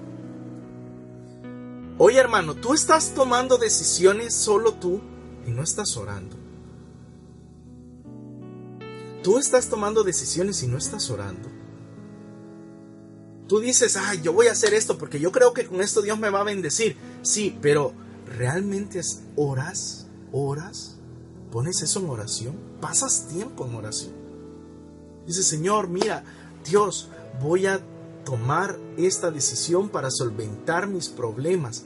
oye 1.99 2.19
hermano, 2.19 2.55
tú 2.55 2.75
estás 2.75 3.13
tomando 3.15 3.59
decisiones 3.59 4.35
solo 4.35 4.75
tú 4.75 5.01
y 5.47 5.51
no 5.51 5.63
estás 5.63 5.97
orando. 5.97 6.37
Tú 9.23 9.39
estás 9.39 9.69
tomando 9.69 10.03
decisiones 10.03 10.63
y 10.65 10.67
no 10.67 10.79
estás 10.79 11.09
orando. 11.11 11.49
Tú 13.49 13.61
dices, 13.61 13.97
ay, 13.97 14.21
yo 14.23 14.33
voy 14.33 14.49
a 14.49 14.53
hacer 14.53 14.75
esto 14.75 14.99
porque 14.99 15.21
yo 15.21 15.31
creo 15.31 15.53
que 15.53 15.67
con 15.67 15.81
esto 15.81 16.03
Dios 16.03 16.19
me 16.19 16.31
va 16.31 16.41
a 16.41 16.45
bendecir. 16.45 16.97
Sí, 17.23 17.57
pero 17.61 17.93
¿realmente 18.33 18.99
es 18.99 19.23
oras? 19.37 20.07
¿Oras? 20.33 20.97
¿Pones 21.51 21.83
eso 21.83 22.01
en 22.01 22.11
oración? 22.11 22.57
¿Pasas 22.81 23.29
tiempo 23.29 23.67
en 23.67 23.75
oración? 23.75 24.13
Dice, 25.27 25.43
Señor, 25.43 25.89
mira, 25.89 26.25
Dios, 26.65 27.09
voy 27.41 27.67
a 27.67 27.81
tomar 28.25 28.79
esta 28.97 29.31
decisión 29.31 29.89
para 29.89 30.11
solventar 30.11 30.87
mis 30.87 31.09
problemas. 31.09 31.85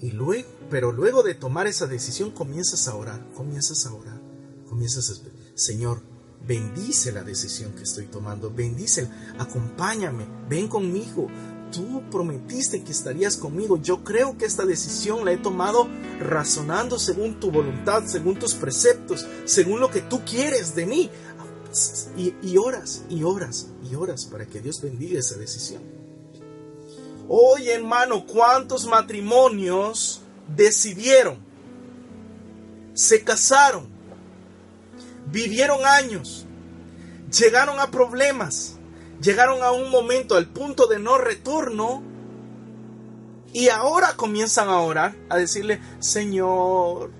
Y 0.00 0.10
luego, 0.12 0.48
pero 0.70 0.92
luego 0.92 1.22
de 1.22 1.34
tomar 1.34 1.66
esa 1.66 1.86
decisión 1.86 2.30
comienzas 2.30 2.88
a 2.88 2.94
orar, 2.94 3.24
comienzas 3.34 3.86
a 3.86 3.92
orar, 3.92 4.20
comienzas 4.68 5.10
a 5.10 5.14
Señor, 5.54 6.02
bendice 6.46 7.12
la 7.12 7.22
decisión 7.22 7.72
que 7.72 7.82
estoy 7.82 8.06
tomando, 8.06 8.50
bendice, 8.50 9.08
acompáñame, 9.38 10.26
ven 10.48 10.68
conmigo. 10.68 11.28
Tú 11.72 12.02
prometiste 12.10 12.84
que 12.84 12.92
estarías 12.92 13.36
conmigo. 13.36 13.78
Yo 13.80 14.04
creo 14.04 14.36
que 14.36 14.44
esta 14.44 14.66
decisión 14.66 15.24
la 15.24 15.32
he 15.32 15.38
tomado 15.38 15.88
razonando 16.20 16.98
según 16.98 17.40
tu 17.40 17.50
voluntad, 17.50 18.04
según 18.06 18.38
tus 18.38 18.54
preceptos, 18.54 19.26
según 19.46 19.80
lo 19.80 19.90
que 19.90 20.02
tú 20.02 20.22
quieres 20.24 20.74
de 20.74 20.86
mí. 20.86 21.10
Y, 22.16 22.34
y 22.42 22.58
oras, 22.58 23.04
y 23.08 23.22
oras, 23.22 23.68
y 23.90 23.94
oras 23.94 24.26
para 24.26 24.44
que 24.46 24.60
Dios 24.60 24.82
bendiga 24.82 25.18
esa 25.18 25.38
decisión. 25.38 25.82
Oye, 27.28 27.72
hermano, 27.72 28.26
¿cuántos 28.26 28.86
matrimonios 28.86 30.20
decidieron? 30.54 31.38
Se 32.92 33.24
casaron, 33.24 33.86
vivieron 35.30 35.78
años, 35.86 36.44
llegaron 37.30 37.80
a 37.80 37.90
problemas, 37.90 38.71
llegaron 39.22 39.62
a 39.62 39.72
un 39.72 39.90
momento, 39.90 40.36
al 40.36 40.48
punto 40.48 40.86
de 40.86 40.98
no 40.98 41.18
retorno, 41.18 42.02
y 43.52 43.68
ahora 43.68 44.14
comienzan 44.16 44.68
a 44.68 44.80
orar, 44.80 45.14
a 45.28 45.36
decirle, 45.36 45.80
Señor, 45.98 47.10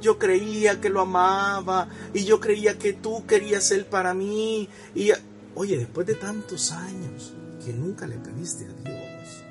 yo 0.00 0.18
creía 0.18 0.80
que 0.80 0.90
lo 0.90 1.00
amaba 1.00 1.88
y 2.14 2.24
yo 2.24 2.40
creía 2.40 2.78
que 2.78 2.92
tú 2.92 3.26
querías 3.26 3.70
Él 3.72 3.84
para 3.84 4.14
mí. 4.14 4.68
Y 4.94 5.10
oye, 5.54 5.78
después 5.78 6.06
de 6.06 6.14
tantos 6.14 6.72
años 6.72 7.32
que 7.64 7.72
nunca 7.72 8.06
le 8.06 8.16
pediste 8.16 8.64
a 8.64 8.88
Dios, 8.88 9.44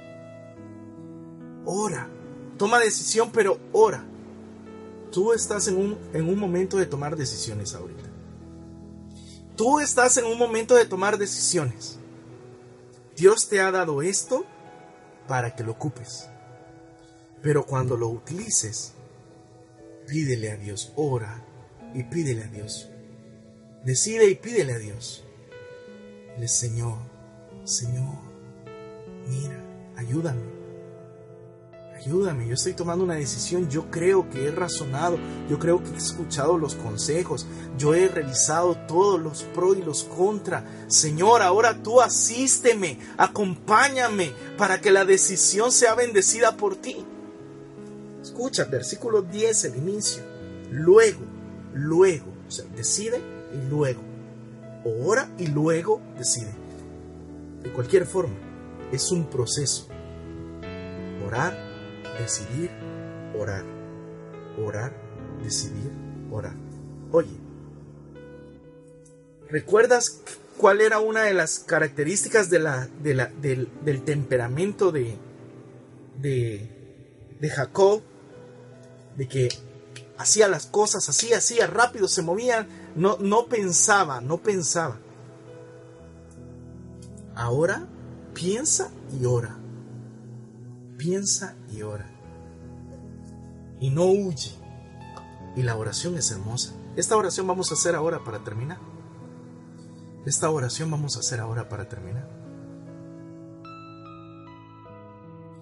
ora, 1.65 2.07
toma 2.57 2.79
decisión, 2.79 3.31
pero 3.33 3.59
ora. 3.73 4.03
Tú 5.11 5.33
estás 5.33 5.67
en 5.67 5.75
un, 5.75 5.97
en 6.13 6.29
un 6.29 6.39
momento 6.39 6.77
de 6.77 6.85
tomar 6.85 7.17
decisiones 7.17 7.75
ahorita. 7.75 8.00
Tú 9.55 9.79
estás 9.79 10.17
en 10.17 10.25
un 10.25 10.37
momento 10.37 10.75
de 10.75 10.85
tomar 10.85 11.17
decisiones. 11.17 11.97
Dios 13.15 13.47
te 13.47 13.59
ha 13.59 13.71
dado 13.71 14.01
esto 14.01 14.45
para 15.27 15.55
que 15.55 15.63
lo 15.63 15.71
ocupes. 15.71 16.27
Pero 17.41 17.65
cuando 17.65 17.97
lo 17.97 18.07
utilices, 18.09 18.93
pídele 20.07 20.51
a 20.51 20.57
Dios, 20.57 20.93
ora 20.95 21.43
y 21.93 22.03
pídele 22.03 22.43
a 22.43 22.47
Dios. 22.47 22.89
Decide 23.83 24.29
y 24.29 24.35
pídele 24.35 24.73
a 24.73 24.77
Dios. 24.77 25.23
Dile, 26.35 26.47
Señor, 26.47 26.97
Señor, 27.63 28.15
mira, 29.27 29.59
ayúdame. 29.97 30.60
Ayúdame, 32.03 32.47
yo 32.47 32.55
estoy 32.55 32.73
tomando 32.73 33.03
una 33.03 33.13
decisión, 33.13 33.69
yo 33.69 33.91
creo 33.91 34.27
que 34.27 34.47
he 34.47 34.51
razonado, 34.51 35.19
yo 35.47 35.59
creo 35.59 35.83
que 35.83 35.91
he 35.91 35.97
escuchado 35.97 36.57
los 36.57 36.73
consejos, 36.73 37.45
yo 37.77 37.93
he 37.93 38.07
revisado 38.07 38.75
todos 38.87 39.21
los 39.21 39.43
pros 39.43 39.77
y 39.77 39.83
los 39.83 40.05
contra. 40.05 40.65
Señor, 40.87 41.43
ahora 41.43 41.83
tú 41.83 42.01
asísteme, 42.01 42.97
acompáñame 43.17 44.33
para 44.57 44.81
que 44.81 44.89
la 44.89 45.05
decisión 45.05 45.71
sea 45.71 45.93
bendecida 45.93 46.57
por 46.57 46.75
ti. 46.75 47.05
Escucha, 48.19 48.63
versículo 48.63 49.21
10, 49.21 49.65
el 49.65 49.75
inicio. 49.75 50.23
Luego, 50.71 51.21
luego, 51.75 52.33
o 52.47 52.51
sea, 52.51 52.65
decide 52.75 53.21
y 53.53 53.69
luego. 53.69 54.01
Ora 55.05 55.29
y 55.37 55.45
luego 55.45 56.01
decide. 56.17 56.51
De 57.61 57.71
cualquier 57.71 58.07
forma, 58.07 58.33
es 58.91 59.11
un 59.11 59.25
proceso. 59.25 59.87
Orar, 61.27 61.70
decidir, 62.21 62.71
orar. 63.37 63.65
Orar, 64.63 64.93
decidir, 65.43 65.91
orar. 66.31 66.55
Oye, 67.11 67.37
¿recuerdas 69.49 70.21
cuál 70.57 70.81
era 70.81 70.99
una 70.99 71.23
de 71.23 71.33
las 71.33 71.59
características 71.59 72.49
del, 72.49 72.67
del 73.01 74.03
temperamento 74.03 74.91
de, 74.91 75.17
de, 76.19 76.69
de 77.39 77.49
Jacob? 77.49 78.01
de 79.15 79.27
que 79.27 79.49
hacía 80.17 80.47
las 80.47 80.65
cosas 80.65 81.07
así, 81.09 81.33
hacía 81.33 81.67
rápido, 81.67 82.07
se 82.07 82.21
movía, 82.21 82.67
no, 82.95 83.17
no 83.19 83.47
pensaba, 83.47 84.21
no 84.21 84.37
pensaba. 84.37 84.99
Ahora 87.35 87.87
piensa 88.33 88.91
y 89.19 89.25
ora. 89.25 89.57
Piensa 90.97 91.55
y 91.71 91.81
ora. 91.81 92.10
Y 93.81 93.89
no 93.89 94.05
huye. 94.05 94.51
Y 95.57 95.63
la 95.63 95.75
oración 95.75 96.17
es 96.17 96.31
hermosa. 96.31 96.73
Esta 96.95 97.17
oración 97.17 97.45
vamos 97.47 97.71
a 97.71 97.73
hacer 97.73 97.95
ahora 97.95 98.23
para 98.23 98.39
terminar. 98.43 98.77
Esta 100.25 100.49
oración 100.49 100.89
vamos 100.89 101.17
a 101.17 101.19
hacer 101.19 101.41
ahora 101.41 101.67
para 101.67 101.89
terminar. 101.89 102.29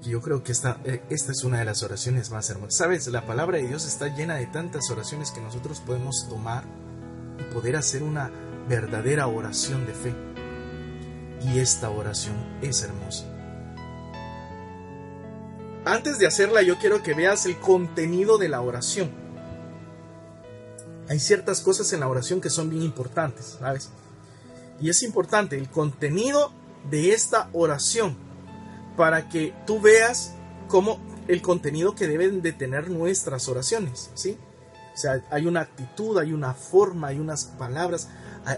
Yo 0.01 0.21
creo 0.21 0.43
que 0.43 0.51
esta, 0.51 0.79
eh, 0.85 1.03
esta 1.09 1.31
es 1.31 1.43
una 1.43 1.59
de 1.59 1.65
las 1.65 1.81
oraciones 1.83 2.29
más 2.29 2.49
hermosas. 2.49 2.75
Sabes, 2.75 3.07
la 3.07 3.25
palabra 3.25 3.57
de 3.57 3.67
Dios 3.67 3.85
está 3.85 4.07
llena 4.07 4.35
de 4.35 4.47
tantas 4.47 4.89
oraciones 4.91 5.31
que 5.31 5.41
nosotros 5.41 5.81
podemos 5.81 6.27
tomar 6.29 6.63
y 7.39 7.53
poder 7.53 7.75
hacer 7.75 8.03
una 8.03 8.31
verdadera 8.67 9.27
oración 9.27 9.85
de 9.85 9.93
fe. 9.93 10.15
Y 11.41 11.59
esta 11.59 11.89
oración 11.89 12.35
es 12.61 12.83
hermosa. 12.83 13.38
Antes 15.89 16.19
de 16.19 16.27
hacerla, 16.27 16.61
yo 16.61 16.77
quiero 16.77 17.01
que 17.01 17.15
veas 17.15 17.47
el 17.47 17.57
contenido 17.57 18.37
de 18.37 18.47
la 18.47 18.61
oración. 18.61 19.09
Hay 21.09 21.19
ciertas 21.19 21.61
cosas 21.61 21.91
en 21.93 22.01
la 22.01 22.07
oración 22.07 22.41
que 22.41 22.51
son 22.51 22.69
bien 22.69 22.83
importantes, 22.83 23.57
¿sabes? 23.59 23.89
Y 24.79 24.91
es 24.91 25.01
importante 25.01 25.57
el 25.57 25.67
contenido 25.67 26.53
de 26.91 27.13
esta 27.13 27.49
oración 27.53 28.15
para 28.97 29.29
que 29.29 29.55
tú 29.65 29.81
veas 29.81 30.35
cómo 30.67 30.99
el 31.27 31.41
contenido 31.41 31.95
que 31.95 32.07
deben 32.07 32.43
de 32.43 32.53
tener 32.53 32.91
nuestras 32.91 33.49
oraciones, 33.49 34.11
¿sí? 34.13 34.37
O 34.93 34.97
sea, 34.97 35.25
hay 35.31 35.47
una 35.47 35.61
actitud, 35.61 36.19
hay 36.19 36.33
una 36.33 36.53
forma, 36.53 37.07
hay 37.07 37.19
unas 37.19 37.45
palabras, 37.45 38.09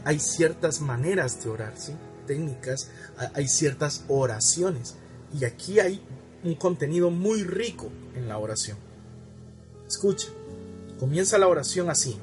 hay, 0.04 0.20
ciertas 0.20 0.82
maneras 0.82 1.42
de 1.42 1.50
orar, 1.50 1.76
¿sí? 1.78 1.94
Técnicas, 2.28 2.90
hay 3.34 3.48
ciertas 3.48 4.04
oraciones. 4.10 4.96
Y 5.34 5.46
aquí 5.46 5.80
hay 5.80 6.04
un 6.44 6.56
contenido 6.56 7.10
muy 7.10 7.44
rico 7.44 7.90
en 8.16 8.28
la 8.28 8.38
oración. 8.38 8.78
Escucha, 9.88 10.28
comienza 11.00 11.38
la 11.38 11.48
oración 11.48 11.90
así. 11.90 12.18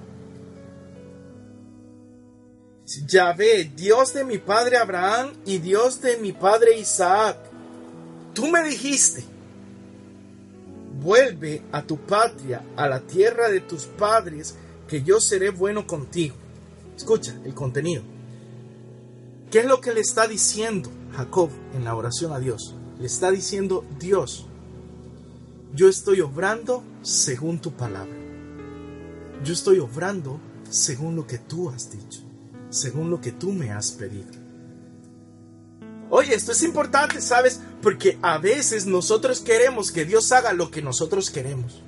Yahvé, 3.07 3.71
Dios 3.77 4.15
de 4.15 4.25
mi 4.25 4.39
padre 4.39 4.79
Abraham 4.79 5.35
y 5.45 5.59
Dios 5.59 6.01
de 6.01 6.17
mi 6.17 6.33
padre 6.33 6.79
Isaac 6.79 7.37
Tú 8.39 8.47
me 8.47 8.63
dijiste, 8.63 9.25
vuelve 11.03 11.61
a 11.73 11.83
tu 11.83 11.97
patria, 11.97 12.63
a 12.77 12.89
la 12.89 13.01
tierra 13.01 13.49
de 13.49 13.59
tus 13.59 13.87
padres, 13.87 14.55
que 14.87 15.03
yo 15.03 15.19
seré 15.19 15.51
bueno 15.51 15.89
contigo. 15.89 16.37
Escucha 16.97 17.37
el 17.45 17.53
contenido. 17.53 18.05
¿Qué 19.51 19.59
es 19.59 19.65
lo 19.65 19.81
que 19.81 19.93
le 19.93 20.03
está 20.03 20.29
diciendo 20.29 20.89
Jacob 21.17 21.51
en 21.75 21.85
la 21.85 21.97
oración 21.97 22.33
a 22.33 22.39
Dios? 22.39 22.77
Le 22.99 23.07
está 23.07 23.31
diciendo, 23.31 23.85
Dios, 23.99 24.47
yo 25.75 25.89
estoy 25.89 26.21
obrando 26.21 26.83
según 27.03 27.61
tu 27.61 27.73
palabra. 27.73 28.17
Yo 29.45 29.53
estoy 29.53 29.79
obrando 29.79 30.41
según 30.69 31.15
lo 31.15 31.27
que 31.27 31.39
tú 31.39 31.71
has 31.71 31.91
dicho, 31.91 32.21
según 32.71 33.11
lo 33.11 33.21
que 33.21 33.33
tú 33.33 33.53
me 33.53 33.71
has 33.71 33.93
pedido. 33.93 34.33
Oye, 36.11 36.35
esto 36.35 36.53
es 36.53 36.63
importante, 36.63 37.21
¿sabes? 37.21 37.61
Porque 37.83 38.19
a 38.23 38.39
veces 38.39 38.87
nosotros 38.87 39.41
queremos 39.41 39.93
que 39.93 40.05
Dios 40.05 40.33
haga 40.33 40.53
lo 40.53 40.71
que 40.71 40.83
nosotros 40.83 41.31
queremos. 41.31 41.83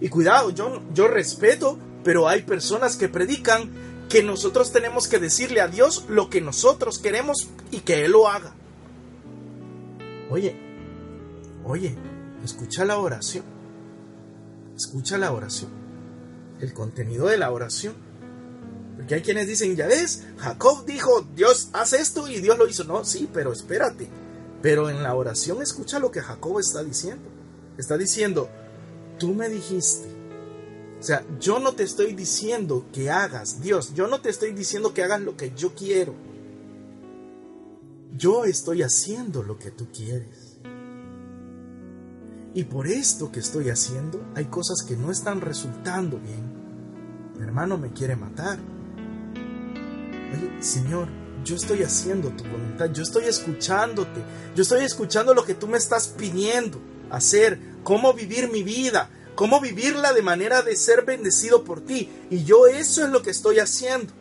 Y 0.00 0.08
cuidado, 0.08 0.50
yo, 0.50 0.82
yo 0.94 1.08
respeto, 1.08 1.78
pero 2.02 2.26
hay 2.26 2.42
personas 2.42 2.96
que 2.96 3.08
predican 3.08 3.70
que 4.08 4.22
nosotros 4.22 4.72
tenemos 4.72 5.06
que 5.08 5.18
decirle 5.18 5.60
a 5.60 5.68
Dios 5.68 6.06
lo 6.08 6.30
que 6.30 6.40
nosotros 6.40 6.98
queremos 6.98 7.48
y 7.70 7.80
que 7.80 8.04
Él 8.04 8.12
lo 8.12 8.28
haga. 8.28 8.54
Oye, 10.30 10.56
oye, 11.64 11.96
escucha 12.44 12.84
la 12.84 12.98
oración. 12.98 13.44
Escucha 14.76 15.18
la 15.18 15.32
oración. 15.32 15.70
El 16.60 16.72
contenido 16.72 17.26
de 17.26 17.38
la 17.38 17.50
oración. 17.50 17.94
Porque 18.96 19.14
hay 19.14 19.22
quienes 19.22 19.46
dicen, 19.46 19.76
ya 19.76 19.86
ves, 19.86 20.24
Jacob 20.38 20.84
dijo, 20.84 21.26
Dios 21.34 21.70
hace 21.72 22.00
esto 22.00 22.28
y 22.28 22.40
Dios 22.40 22.58
lo 22.58 22.68
hizo. 22.68 22.84
No, 22.84 23.04
sí, 23.04 23.28
pero 23.32 23.52
espérate. 23.52 24.08
Pero 24.60 24.90
en 24.90 25.02
la 25.02 25.14
oración 25.14 25.62
escucha 25.62 25.98
lo 25.98 26.10
que 26.10 26.20
Jacob 26.20 26.58
está 26.58 26.82
diciendo. 26.82 27.22
Está 27.76 27.96
diciendo, 27.96 28.48
tú 29.18 29.34
me 29.34 29.48
dijiste. 29.48 30.08
O 30.98 31.02
sea, 31.02 31.24
yo 31.38 31.60
no 31.60 31.74
te 31.74 31.84
estoy 31.84 32.12
diciendo 32.12 32.86
que 32.92 33.08
hagas, 33.08 33.60
Dios, 33.60 33.94
yo 33.94 34.08
no 34.08 34.20
te 34.20 34.30
estoy 34.30 34.52
diciendo 34.52 34.92
que 34.92 35.04
hagas 35.04 35.20
lo 35.20 35.36
que 35.36 35.52
yo 35.54 35.74
quiero. 35.74 36.12
Yo 38.16 38.44
estoy 38.44 38.82
haciendo 38.82 39.42
lo 39.42 39.58
que 39.58 39.70
tú 39.70 39.88
quieres. 39.92 40.58
Y 42.54 42.64
por 42.64 42.86
esto 42.86 43.30
que 43.30 43.40
estoy 43.40 43.70
haciendo, 43.70 44.20
hay 44.34 44.46
cosas 44.46 44.84
que 44.86 44.96
no 44.96 45.10
están 45.10 45.40
resultando 45.40 46.18
bien. 46.18 46.58
Mi 47.36 47.44
hermano 47.44 47.78
me 47.78 47.92
quiere 47.92 48.16
matar 48.16 48.58
Señor, 50.60 51.08
yo 51.44 51.56
estoy 51.56 51.82
haciendo 51.82 52.30
tu 52.30 52.44
voluntad, 52.44 52.90
yo 52.92 53.02
estoy 53.02 53.24
escuchándote, 53.26 54.22
yo 54.54 54.62
estoy 54.62 54.84
escuchando 54.84 55.34
lo 55.34 55.44
que 55.44 55.54
tú 55.54 55.68
me 55.68 55.78
estás 55.78 56.08
pidiendo 56.08 56.80
hacer, 57.10 57.58
cómo 57.84 58.12
vivir 58.12 58.50
mi 58.50 58.62
vida, 58.62 59.08
cómo 59.34 59.60
vivirla 59.60 60.12
de 60.12 60.22
manera 60.22 60.62
de 60.62 60.76
ser 60.76 61.04
bendecido 61.04 61.64
por 61.64 61.80
ti. 61.80 62.10
Y 62.30 62.44
yo 62.44 62.66
eso 62.66 63.04
es 63.04 63.10
lo 63.10 63.22
que 63.22 63.30
estoy 63.30 63.60
haciendo. 63.60 64.12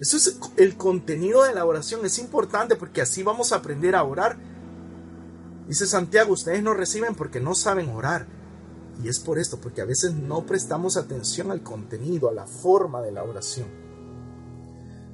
Eso 0.00 0.16
es 0.16 0.38
el 0.56 0.76
contenido 0.76 1.44
de 1.44 1.54
la 1.54 1.64
oración, 1.64 2.04
es 2.04 2.18
importante 2.18 2.76
porque 2.76 3.00
así 3.00 3.22
vamos 3.22 3.52
a 3.52 3.56
aprender 3.56 3.94
a 3.94 4.04
orar. 4.04 4.36
Dice 5.66 5.86
Santiago, 5.86 6.32
ustedes 6.32 6.62
no 6.62 6.74
reciben 6.74 7.14
porque 7.14 7.40
no 7.40 7.54
saben 7.54 7.88
orar. 7.88 8.26
Y 9.02 9.08
es 9.08 9.18
por 9.18 9.38
esto, 9.38 9.60
porque 9.60 9.80
a 9.80 9.86
veces 9.86 10.14
no 10.14 10.46
prestamos 10.46 10.96
atención 10.96 11.50
al 11.50 11.62
contenido, 11.62 12.28
a 12.28 12.32
la 12.32 12.46
forma 12.46 13.02
de 13.02 13.12
la 13.12 13.24
oración. 13.24 13.68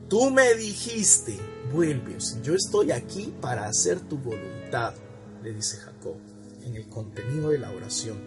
Tú 0.08 0.30
me 0.30 0.54
dijiste, 0.54 1.38
vuelve, 1.72 2.18
yo 2.42 2.54
estoy 2.54 2.92
aquí 2.92 3.32
para 3.40 3.66
hacer 3.66 3.98
tu 4.00 4.18
voluntad, 4.18 4.94
le 5.42 5.52
dice 5.54 5.78
Jacob 5.78 6.16
en 6.64 6.76
el 6.76 6.88
contenido 6.88 7.50
de 7.50 7.58
la 7.58 7.70
oración. 7.70 8.18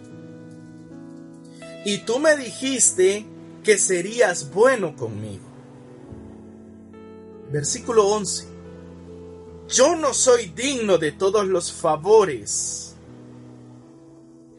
Y 1.86 2.00
tú 2.00 2.20
me 2.20 2.36
dijiste 2.36 3.26
que 3.64 3.78
serías 3.78 4.52
bueno 4.52 4.96
conmigo. 4.96 5.55
Versículo 7.56 8.10
11. 8.10 8.48
Yo 9.70 9.96
no 9.96 10.14
soy 10.14 10.48
digno 10.48 10.98
de 10.98 11.14
todos 11.14 11.48
los 11.48 11.72
favores 11.72 12.96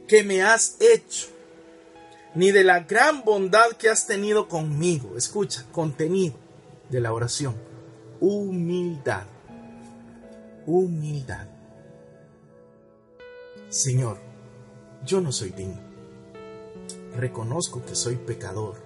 que 0.09 0.25
me 0.25 0.43
has 0.43 0.79
hecho, 0.81 1.27
ni 2.35 2.53
de 2.53 2.65
la 2.65 2.81
gran 2.81 3.23
bondad 3.23 3.73
que 3.79 3.91
has 3.91 4.07
tenido 4.07 4.49
conmigo. 4.49 5.19
Escucha, 5.19 5.67
contenido 5.73 6.37
de 6.89 7.03
la 7.03 7.13
oración. 7.13 7.55
Humildad. 8.19 9.27
Humildad. 10.65 11.49
Señor, 13.69 14.17
yo 15.05 15.21
no 15.21 15.33
soy 15.33 15.51
digno. 15.51 15.83
Reconozco 17.15 17.85
que 17.85 17.95
soy 17.95 18.17
pecador. 18.17 18.86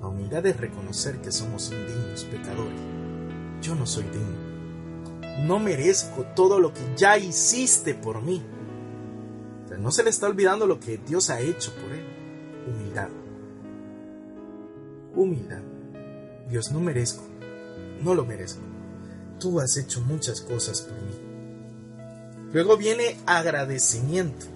La 0.00 0.08
humildad 0.08 0.44
es 0.46 0.56
reconocer 0.56 1.20
que 1.20 1.32
somos 1.32 1.72
indignos, 1.72 2.24
pecadores. 2.24 2.80
Yo 3.62 3.74
no 3.74 3.86
soy 3.86 4.04
digno. 4.04 5.46
No 5.46 5.58
merezco 5.58 6.24
todo 6.36 6.60
lo 6.60 6.72
que 6.72 6.82
ya 6.96 7.18
hiciste 7.18 7.94
por 7.94 8.22
mí. 8.22 8.42
no 9.78 9.90
se 9.90 10.04
le 10.04 10.10
está 10.10 10.26
olvidando 10.26 10.66
lo 10.66 10.78
que 10.78 10.98
Dios 10.98 11.30
ha 11.30 11.40
hecho 11.40 11.72
por 11.74 11.92
él. 11.92 12.04
Humildad. 12.66 13.08
Humildad. 15.14 15.62
Dios, 16.48 16.70
no 16.72 16.80
merezco, 16.80 17.24
no 18.02 18.14
lo 18.14 18.24
merezco. 18.24 18.60
Tú 19.38 19.60
has 19.60 19.76
hecho 19.76 20.00
muchas 20.02 20.40
cosas 20.40 20.82
por 20.82 21.00
mí. 21.00 21.14
Luego 22.52 22.76
viene 22.76 23.16
agradecimiento, 23.26 24.46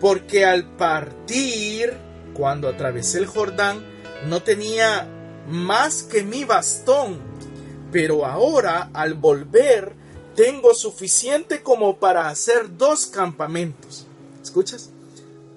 porque 0.00 0.44
al 0.44 0.64
partir, 0.76 1.92
cuando 2.34 2.68
atravesé 2.68 3.18
el 3.18 3.26
Jordán, 3.26 3.82
no 4.26 4.42
tenía 4.42 5.08
más 5.48 6.02
que 6.02 6.22
mi 6.22 6.44
bastón, 6.44 7.18
pero 7.90 8.26
ahora 8.26 8.90
al 8.92 9.14
volver 9.14 9.94
tengo 10.34 10.74
suficiente 10.74 11.62
como 11.62 11.98
para 11.98 12.28
hacer 12.28 12.76
dos 12.76 13.06
campamentos. 13.06 14.06
¿Escuchas? 14.42 14.90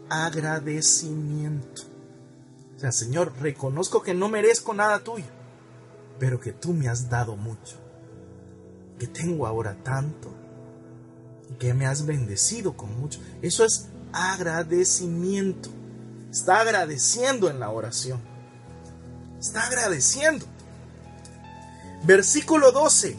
Agradecimiento. 0.09 1.83
O 2.75 2.79
sea, 2.79 2.91
Señor, 2.91 3.33
reconozco 3.39 4.01
que 4.01 4.13
no 4.13 4.27
merezco 4.29 4.73
nada 4.73 4.99
tuyo 4.99 5.41
pero 6.21 6.39
que 6.39 6.51
tú 6.51 6.71
me 6.71 6.87
has 6.87 7.09
dado 7.09 7.35
mucho, 7.35 7.77
que 8.99 9.07
tengo 9.07 9.47
ahora 9.47 9.75
tanto 9.83 10.31
y 11.49 11.55
que 11.55 11.73
me 11.73 11.87
has 11.87 12.05
bendecido 12.05 12.77
con 12.77 12.95
mucho. 12.99 13.19
Eso 13.41 13.65
es 13.65 13.87
agradecimiento. 14.13 15.71
Está 16.29 16.59
agradeciendo 16.59 17.49
en 17.49 17.59
la 17.59 17.71
oración. 17.71 18.21
Está 19.41 19.67
agradeciendo. 19.67 20.45
Versículo 22.03 22.71
12. 22.71 23.17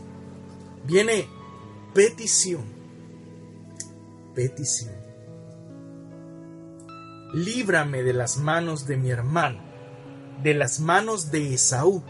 Viene 0.84 1.28
petición. 1.92 2.64
Petición. 4.34 4.94
Líbrame 7.34 8.02
de 8.02 8.14
las 8.14 8.38
manos 8.38 8.86
de 8.86 8.96
mi 8.96 9.10
hermano, 9.10 9.60
de 10.42 10.54
las 10.54 10.80
manos 10.80 11.30
de 11.30 11.54
Esaú 11.54 12.02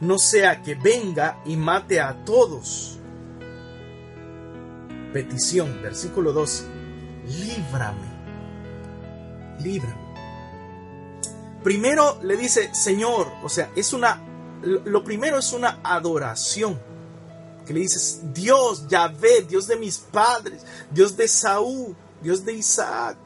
no 0.00 0.18
sea 0.18 0.62
que 0.62 0.74
venga 0.74 1.40
y 1.44 1.56
mate 1.56 2.00
a 2.00 2.24
todos. 2.24 2.98
Petición, 5.12 5.80
versículo 5.82 6.32
12. 6.32 6.64
Líbrame. 7.26 8.18
Líbrame. 9.60 10.07
Primero 11.68 12.18
le 12.22 12.38
dice, 12.38 12.74
Señor, 12.74 13.30
o 13.44 13.48
sea, 13.50 13.70
es 13.76 13.92
una, 13.92 14.22
lo 14.62 15.04
primero 15.04 15.36
es 15.36 15.52
una 15.52 15.80
adoración. 15.84 16.80
Que 17.66 17.74
le 17.74 17.80
dices, 17.80 18.22
Dios, 18.32 18.88
Yahvé, 18.88 19.42
Dios 19.42 19.66
de 19.66 19.76
mis 19.76 19.98
padres, 19.98 20.64
Dios 20.90 21.14
de 21.14 21.28
Saúl, 21.28 21.94
Dios 22.22 22.42
de 22.42 22.54
Isaac, 22.54 23.18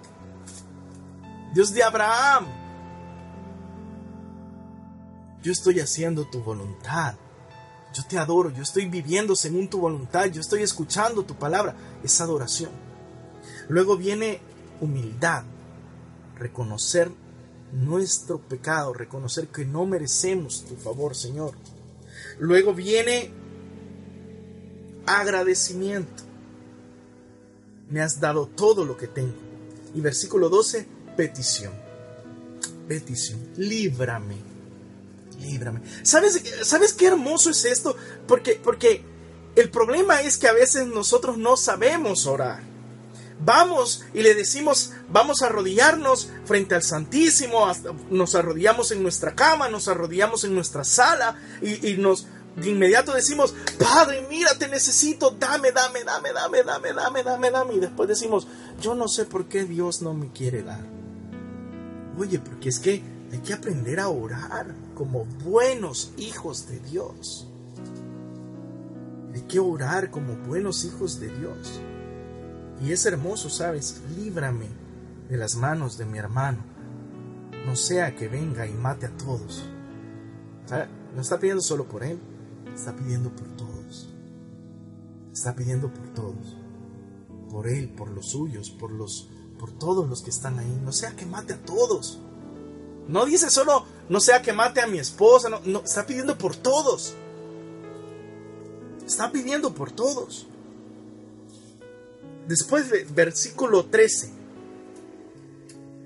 Dios 1.55 1.73
de 1.73 1.85
Abraham, 1.85 2.49
yo 5.41 5.53
estoy 5.53 5.79
haciendo 5.79 6.29
tu 6.29 6.43
voluntad. 6.43 7.15
Yo 7.95 8.03
te 8.09 8.19
adoro, 8.19 8.51
yo 8.51 8.65
estoy 8.65 8.87
viviendo 8.87 9.37
según 9.37 9.71
tu 9.71 9.79
voluntad, 9.79 10.25
yo 10.25 10.41
estoy 10.41 10.65
escuchando 10.65 11.25
tu 11.25 11.37
palabra. 11.37 11.77
Es 12.03 12.21
adoración. 12.21 12.73
Luego 13.69 13.97
viene 13.97 14.41
humildad, 14.81 15.45
reconocer 16.35 17.22
nuestro 17.73 18.39
pecado, 18.39 18.93
reconocer 18.93 19.49
que 19.49 19.65
no 19.65 19.87
merecemos 19.87 20.65
tu 20.65 20.77
favor, 20.77 21.15
Señor. 21.17 21.55
Luego 22.39 22.75
viene 22.75 23.31
agradecimiento. 25.07 26.23
Me 27.91 28.01
has 28.01 28.21
dado 28.21 28.47
todo 28.47 28.85
lo 28.85 28.97
que 28.97 29.09
tengo. 29.09 29.35
Y 29.95 30.01
versículo 30.01 30.49
12, 30.49 30.87
petición. 31.17 31.73
Petición, 32.89 33.41
líbrame 33.57 34.53
líbrame. 35.43 35.81
¿Sabes, 36.03 36.43
¿Sabes 36.63 36.93
qué 36.93 37.07
hermoso 37.07 37.51
es 37.51 37.65
esto? 37.65 37.97
Porque, 38.27 38.61
porque 38.63 39.03
el 39.57 39.71
problema 39.71 40.23
es 40.23 40.39
que 40.39 40.49
a 40.49 40.53
veces 40.53 40.87
nosotros 40.87 41.37
no 41.37 41.57
sabemos 41.57 42.27
orar. 42.27 42.72
Vamos 43.45 44.05
y 44.15 44.23
le 44.23 44.35
decimos, 44.35 44.93
vamos 45.09 45.43
a 45.43 45.47
arrodillarnos 45.47 46.31
frente 46.45 46.75
al 46.75 46.83
Santísimo, 46.83 47.67
nos 48.11 48.35
arrodillamos 48.35 48.91
en 48.93 49.03
nuestra 49.03 49.35
cama, 49.35 49.69
nos 49.69 49.89
arrodillamos 49.89 50.45
en 50.45 50.55
nuestra 50.55 50.85
sala 50.85 51.37
y, 51.61 51.95
nos 51.95 52.27
de 52.57 52.71
inmediato 52.71 53.15
decimos, 53.15 53.55
Padre, 53.79 54.27
mira, 54.29 54.51
te 54.59 54.69
necesito, 54.69 55.31
dame, 55.31 55.73
dame, 55.73 56.05
dame, 56.05 56.33
dame, 56.33 56.63
dame, 56.63 56.93
dame, 56.93 57.23
dame, 57.23 57.51
dame. 57.51 57.75
Y 57.75 57.81
después 57.81 58.09
decimos, 58.09 58.47
yo 58.81 58.95
no 58.95 59.09
sé 59.09 59.25
por 59.25 59.47
qué 59.47 59.65
Dios 59.65 60.03
no 60.03 60.13
me 60.13 60.31
quiere 60.33 60.63
dar. 60.63 60.85
Oye, 62.19 62.39
porque 62.39 62.69
es 62.69 62.79
que 62.79 63.03
hay 63.33 63.39
que 63.39 63.55
aprender 63.55 64.01
a 64.01 64.09
orar 64.09 64.75
como 64.95 65.25
buenos 65.25 66.13
hijos 66.19 66.69
de 66.69 66.79
Dios. 66.81 67.49
Hay 69.35 69.41
que 69.43 69.59
orar 69.59 70.11
como 70.11 70.37
buenos 70.37 70.85
hijos 70.85 71.19
de 71.19 71.29
Dios. 71.29 71.81
Y 72.83 72.93
es 72.93 73.07
hermoso, 73.07 73.49
¿sabes? 73.49 74.03
Líbrame 74.17 74.67
de 75.29 75.37
las 75.37 75.55
manos 75.55 75.97
de 75.97 76.05
mi 76.05 76.19
hermano. 76.19 76.59
No 77.65 77.77
sea 77.77 78.17
que 78.17 78.29
venga 78.29 78.67
y 78.67 78.73
mate 78.73 79.07
a 79.07 79.17
todos. 79.17 79.65
No 81.15 81.21
está 81.21 81.39
pidiendo 81.39 81.63
solo 81.63 81.85
por 81.85 82.03
él, 82.03 82.19
está 82.75 82.95
pidiendo 82.97 83.31
por 83.31 83.47
todos. 83.57 84.09
Está 85.33 85.55
pidiendo 85.55 85.93
por 85.93 86.09
todos. 86.09 86.57
Por 87.51 87.69
él, 87.69 87.91
por 87.91 88.11
los 88.11 88.31
suyos, 88.31 88.71
por 88.71 88.91
los 88.91 89.31
por 89.59 89.71
todos 89.71 90.09
los 90.09 90.23
que 90.23 90.31
están 90.31 90.59
ahí. 90.59 90.81
No 90.83 90.91
sea 90.91 91.15
que 91.15 91.25
mate 91.25 91.53
a 91.53 91.63
todos. 91.63 92.19
No 93.07 93.27
dice 93.27 93.49
solo 93.49 93.85
no 94.09 94.21
sea 94.21 94.43
que 94.43 94.53
mate 94.53 94.81
a 94.81 94.87
mi 94.87 94.99
esposa, 94.99 95.49
no, 95.49 95.61
no 95.65 95.81
está 95.81 96.05
pidiendo 96.05 96.37
por 96.37 96.57
todos. 96.57 97.15
Está 99.07 99.31
pidiendo 99.31 99.73
por 99.73 99.93
todos. 99.93 100.49
Después 102.49 102.91
de 102.91 103.05
versículo 103.05 103.87
13. 103.87 104.31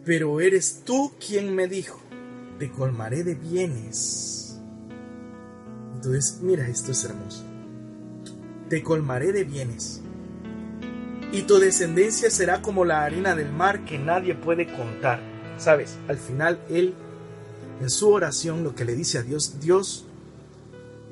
Pero 0.05 0.41
eres 0.41 0.83
tú 0.85 1.13
quien 1.25 1.55
me 1.55 1.67
dijo, 1.67 1.99
te 2.59 2.71
colmaré 2.71 3.25
de 3.25 3.35
bienes. 3.35 4.59
Entonces, 5.95 6.39
mira, 6.43 6.69
esto 6.69 6.93
es 6.93 7.05
hermoso. 7.05 7.43
Te 8.69 8.83
colmaré 8.83 9.33
de 9.33 9.45
bienes. 9.45 10.03
Y 11.33 11.43
tu 11.43 11.59
descendencia 11.59 12.31
será 12.31 12.63
como 12.63 12.85
la 12.85 13.03
harina 13.03 13.35
del 13.35 13.51
mar 13.51 13.85
que 13.85 13.99
nadie 13.99 14.35
puede 14.35 14.67
contar. 14.67 15.21
Sabes, 15.59 15.97
al 16.07 16.19
final 16.19 16.61
él, 16.69 16.95
en 17.81 17.91
su 17.91 18.11
oración, 18.11 18.63
lo 18.63 18.75
que 18.75 18.85
le 18.85 18.95
dice 18.95 19.19
a 19.19 19.23
Dios, 19.23 19.59
Dios, 19.59 20.07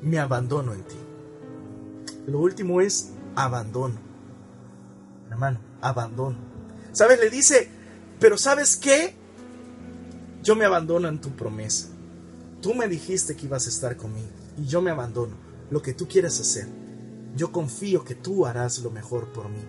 me 0.01 0.19
abandono 0.19 0.73
en 0.73 0.83
ti. 0.83 0.95
Lo 2.27 2.39
último 2.39 2.79
es 2.79 3.11
abandono 3.35 4.05
hermano, 5.35 5.59
abandono. 5.81 6.37
¿Sabes? 6.91 7.19
Le 7.19 7.29
dice, 7.29 7.69
pero 8.19 8.37
¿sabes 8.37 8.77
qué? 8.77 9.15
Yo 10.41 10.55
me 10.55 10.65
abandono 10.65 11.07
en 11.07 11.19
tu 11.19 11.31
promesa. 11.35 11.89
Tú 12.61 12.73
me 12.73 12.87
dijiste 12.87 13.35
que 13.35 13.45
ibas 13.45 13.65
a 13.65 13.69
estar 13.69 13.97
conmigo 13.97 14.29
y 14.57 14.65
yo 14.65 14.81
me 14.81 14.91
abandono. 14.91 15.35
Lo 15.69 15.81
que 15.81 15.93
tú 15.93 16.07
quieras 16.07 16.39
hacer. 16.39 16.67
Yo 17.35 17.51
confío 17.51 18.03
que 18.03 18.15
tú 18.15 18.45
harás 18.45 18.79
lo 18.79 18.91
mejor 18.91 19.33
por 19.33 19.49
mí. 19.49 19.63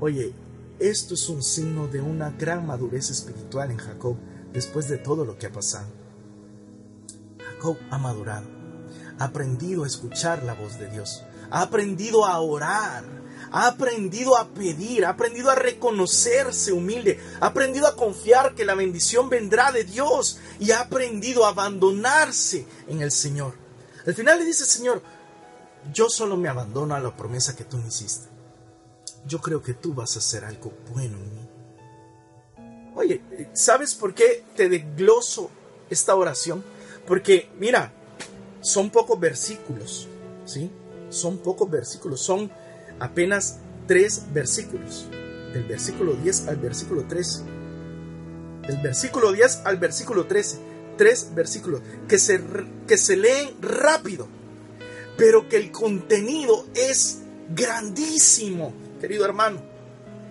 Oye, 0.00 0.32
esto 0.78 1.14
es 1.14 1.28
un 1.28 1.42
signo 1.42 1.88
de 1.88 2.00
una 2.00 2.30
gran 2.30 2.66
madurez 2.66 3.10
espiritual 3.10 3.70
en 3.70 3.78
Jacob 3.78 4.16
después 4.52 4.88
de 4.88 4.98
todo 4.98 5.24
lo 5.24 5.38
que 5.38 5.46
ha 5.46 5.52
pasado. 5.52 5.88
Jacob 7.38 7.78
ha 7.90 7.98
madurado, 7.98 8.46
ha 9.18 9.24
aprendido 9.24 9.84
a 9.84 9.86
escuchar 9.86 10.42
la 10.44 10.52
voz 10.52 10.78
de 10.78 10.90
Dios, 10.90 11.24
ha 11.50 11.62
aprendido 11.62 12.26
a 12.26 12.38
orar, 12.40 13.04
ha 13.50 13.68
aprendido 13.68 14.36
a 14.36 14.48
pedir, 14.48 15.04
ha 15.04 15.10
aprendido 15.10 15.50
a 15.50 15.54
reconocerse 15.54 16.72
humilde, 16.72 17.20
ha 17.40 17.46
aprendido 17.46 17.86
a 17.86 17.96
confiar 17.96 18.54
que 18.54 18.64
la 18.64 18.74
bendición 18.74 19.28
vendrá 19.28 19.72
de 19.72 19.84
Dios 19.84 20.38
y 20.58 20.70
ha 20.70 20.80
aprendido 20.80 21.44
a 21.44 21.50
abandonarse 21.50 22.66
en 22.88 23.02
el 23.02 23.12
Señor. 23.12 23.54
Al 24.06 24.14
final 24.14 24.38
le 24.38 24.44
dice, 24.44 24.64
Señor, 24.64 25.02
yo 25.92 26.08
solo 26.08 26.36
me 26.36 26.48
abandono 26.48 26.94
a 26.94 27.00
la 27.00 27.16
promesa 27.16 27.56
que 27.56 27.64
tú 27.64 27.76
me 27.76 27.88
hiciste. 27.88 28.28
Yo 29.26 29.40
creo 29.40 29.62
que 29.62 29.74
tú 29.74 29.94
vas 29.94 30.16
a 30.16 30.20
hacer 30.20 30.44
algo 30.44 30.72
bueno 30.92 31.16
en 31.16 31.34
mí. 31.34 31.46
Oye, 32.94 33.20
¿sabes 33.52 33.94
por 33.94 34.14
qué 34.14 34.44
te 34.56 34.68
desgloso 34.68 35.50
esta 35.90 36.14
oración? 36.14 36.64
Porque, 37.06 37.50
mira, 37.58 37.92
son 38.60 38.90
pocos 38.90 39.20
versículos, 39.20 40.08
¿sí? 40.44 40.70
Son 41.10 41.38
pocos 41.38 41.70
versículos, 41.70 42.20
son 42.20 42.50
apenas 43.00 43.58
tres 43.86 44.22
versículos, 44.32 45.06
del 45.52 45.64
versículo 45.64 46.14
10 46.14 46.48
al 46.48 46.56
versículo 46.56 47.04
13. 47.04 47.42
Del 48.66 48.78
versículo 48.78 49.32
10 49.32 49.62
al 49.64 49.76
versículo 49.78 50.26
13, 50.26 50.58
tres 50.96 51.30
versículos 51.34 51.82
que 52.08 52.18
se, 52.18 52.40
que 52.86 52.98
se 52.98 53.16
leen 53.16 53.50
rápido, 53.60 54.26
pero 55.16 55.48
que 55.48 55.56
el 55.56 55.70
contenido 55.70 56.66
es 56.74 57.18
grandísimo, 57.54 58.72
querido 59.00 59.24
hermano, 59.24 59.60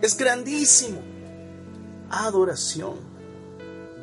es 0.01 0.17
grandísimo. 0.17 1.01
Adoración, 2.09 2.97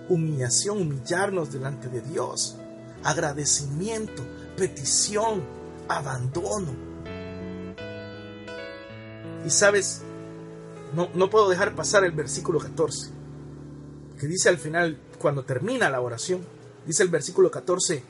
humillación, 0.08 0.80
humillarnos 0.80 1.52
delante 1.52 1.88
de 1.88 2.00
Dios, 2.00 2.56
agradecimiento, 3.04 4.24
petición, 4.56 5.42
abandono 5.88 6.91
y 9.45 9.51
sabes, 9.51 10.03
no, 10.95 11.11
no 11.14 11.30
puedo 11.30 11.49
dejar 11.49 11.74
pasar 11.74 12.05
el 12.05 12.12
versículo 12.12 12.59
14, 12.59 13.11
que 14.18 14.26
dice 14.26 14.49
al 14.49 14.59
final, 14.59 14.99
cuando 15.18 15.45
termina 15.45 15.90
la 15.90 16.01
oración, 16.01 16.45
dice 16.86 17.03
el 17.03 17.09
versículo 17.09 17.51
14, 17.51 18.03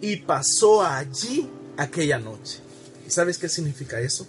y 0.00 0.16
pasó 0.16 0.82
allí 0.82 1.48
aquella 1.76 2.18
noche. 2.18 2.60
¿Y 3.06 3.10
sabes 3.10 3.38
qué 3.38 3.48
significa 3.48 4.00
eso? 4.00 4.26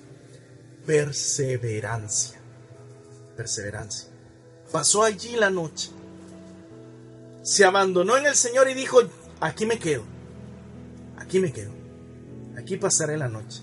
Perseverancia. 0.86 2.40
Perseverancia. 3.36 4.10
Pasó 4.72 5.04
allí 5.04 5.36
la 5.36 5.50
noche. 5.50 5.90
Se 7.42 7.66
abandonó 7.66 8.18
en 8.18 8.26
el 8.26 8.36
Señor 8.36 8.70
y 8.70 8.74
dijo, 8.74 9.00
aquí 9.40 9.66
me 9.66 9.80
quedo. 9.80 10.04
Aquí 11.18 11.40
me 11.40 11.52
quedo. 11.52 11.72
Aquí 12.58 12.78
pasaré 12.78 13.18
la 13.18 13.28
noche. 13.28 13.62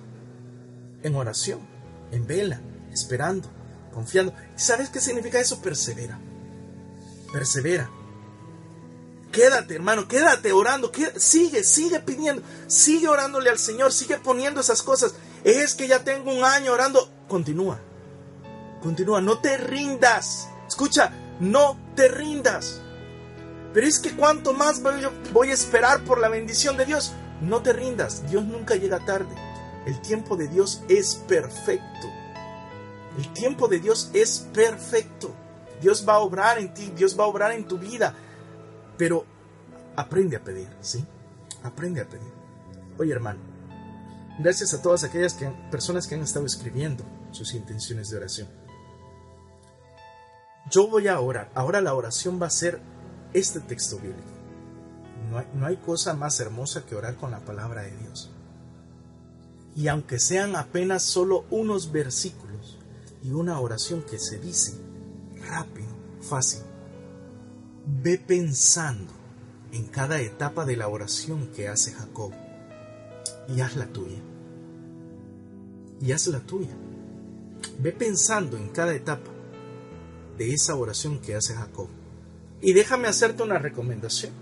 En 1.02 1.14
oración 1.14 1.69
en 2.12 2.26
vela, 2.26 2.60
esperando, 2.92 3.50
confiando. 3.92 4.34
¿Sabes 4.56 4.90
qué 4.90 5.00
significa 5.00 5.40
eso? 5.40 5.60
Persevera. 5.60 6.18
Persevera. 7.32 7.90
Quédate, 9.32 9.76
hermano, 9.76 10.08
quédate 10.08 10.52
orando, 10.52 10.90
sigue, 11.16 11.62
sigue 11.62 12.00
pidiendo, 12.00 12.42
sigue 12.66 13.06
orándole 13.06 13.48
al 13.48 13.58
Señor, 13.58 13.92
sigue 13.92 14.18
poniendo 14.18 14.60
esas 14.60 14.82
cosas. 14.82 15.14
Es 15.44 15.76
que 15.76 15.86
ya 15.86 16.02
tengo 16.02 16.34
un 16.34 16.44
año 16.44 16.72
orando. 16.72 17.08
Continúa, 17.28 17.78
continúa, 18.82 19.20
no 19.20 19.38
te 19.38 19.56
rindas. 19.56 20.48
Escucha, 20.66 21.12
no 21.38 21.78
te 21.94 22.08
rindas. 22.08 22.80
Pero 23.72 23.86
es 23.86 24.00
que 24.00 24.16
cuanto 24.16 24.52
más 24.52 24.82
voy 25.32 25.50
a 25.50 25.54
esperar 25.54 26.04
por 26.04 26.18
la 26.18 26.28
bendición 26.28 26.76
de 26.76 26.86
Dios, 26.86 27.12
no 27.40 27.62
te 27.62 27.72
rindas. 27.72 28.28
Dios 28.28 28.44
nunca 28.44 28.74
llega 28.74 29.04
tarde. 29.04 29.34
El 29.86 30.00
tiempo 30.00 30.36
de 30.36 30.48
Dios 30.48 30.82
es 30.88 31.14
perfecto. 31.14 32.06
El 33.16 33.32
tiempo 33.32 33.68
de 33.68 33.80
Dios 33.80 34.10
es 34.12 34.46
perfecto. 34.52 35.34
Dios 35.80 36.04
va 36.06 36.14
a 36.14 36.18
obrar 36.18 36.58
en 36.58 36.74
ti, 36.74 36.92
Dios 36.94 37.18
va 37.18 37.24
a 37.24 37.28
obrar 37.28 37.52
en 37.52 37.66
tu 37.66 37.78
vida. 37.78 38.14
Pero 38.98 39.24
aprende 39.96 40.36
a 40.36 40.44
pedir, 40.44 40.68
¿sí? 40.80 41.04
Aprende 41.62 42.02
a 42.02 42.08
pedir. 42.08 42.30
Oye, 42.98 43.12
hermano, 43.12 43.40
gracias 44.38 44.74
a 44.74 44.82
todas 44.82 45.04
aquellas 45.04 45.36
personas 45.70 46.06
que 46.06 46.14
han 46.14 46.22
estado 46.22 46.44
escribiendo 46.44 47.04
sus 47.30 47.54
intenciones 47.54 48.10
de 48.10 48.18
oración. 48.18 48.48
Yo 50.70 50.88
voy 50.88 51.08
a 51.08 51.18
orar. 51.20 51.50
Ahora 51.54 51.80
la 51.80 51.94
oración 51.94 52.40
va 52.40 52.46
a 52.46 52.50
ser 52.50 52.80
este 53.32 53.60
texto 53.60 53.96
bíblico. 53.96 54.28
No 55.30 55.42
no 55.54 55.66
hay 55.66 55.76
cosa 55.78 56.12
más 56.14 56.38
hermosa 56.40 56.84
que 56.84 56.94
orar 56.94 57.16
con 57.16 57.30
la 57.30 57.40
palabra 57.40 57.82
de 57.82 57.96
Dios 57.96 58.30
y 59.76 59.88
aunque 59.88 60.18
sean 60.18 60.56
apenas 60.56 61.02
solo 61.02 61.44
unos 61.50 61.92
versículos 61.92 62.78
y 63.22 63.30
una 63.30 63.60
oración 63.60 64.02
que 64.02 64.18
se 64.18 64.38
dice 64.38 64.74
rápido, 65.48 65.88
fácil, 66.20 66.62
ve 68.02 68.18
pensando 68.18 69.12
en 69.72 69.86
cada 69.86 70.20
etapa 70.20 70.64
de 70.64 70.76
la 70.76 70.88
oración 70.88 71.48
que 71.54 71.68
hace 71.68 71.92
Jacob 71.92 72.32
y 73.48 73.60
haz 73.60 73.76
la 73.76 73.86
tuya. 73.86 74.18
Y 76.00 76.12
haz 76.12 76.26
la 76.28 76.40
tuya. 76.40 76.74
Ve 77.78 77.92
pensando 77.92 78.56
en 78.56 78.68
cada 78.70 78.94
etapa 78.94 79.30
de 80.38 80.52
esa 80.52 80.74
oración 80.74 81.20
que 81.20 81.34
hace 81.34 81.54
Jacob. 81.54 81.88
Y 82.60 82.72
déjame 82.72 83.08
hacerte 83.08 83.42
una 83.42 83.58
recomendación. 83.58 84.32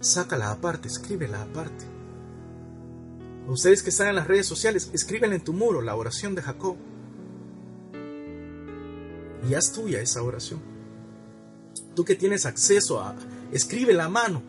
Sácala 0.00 0.50
aparte, 0.50 0.88
escríbela 0.88 1.42
aparte 1.42 2.01
Ustedes 3.48 3.82
que 3.82 3.90
están 3.90 4.08
en 4.08 4.16
las 4.16 4.26
redes 4.26 4.46
sociales, 4.46 4.90
escriben 4.92 5.32
en 5.32 5.42
tu 5.42 5.52
muro 5.52 5.82
la 5.82 5.96
oración 5.96 6.34
de 6.34 6.42
Jacob. 6.42 6.76
y 9.48 9.54
haz 9.54 9.72
tuya 9.72 10.00
esa 10.00 10.22
oración. 10.22 10.60
Tú 11.94 12.04
que 12.04 12.14
tienes 12.14 12.46
acceso 12.46 13.00
a, 13.00 13.16
escribe 13.50 13.92
la 13.92 14.08
mano 14.08 14.42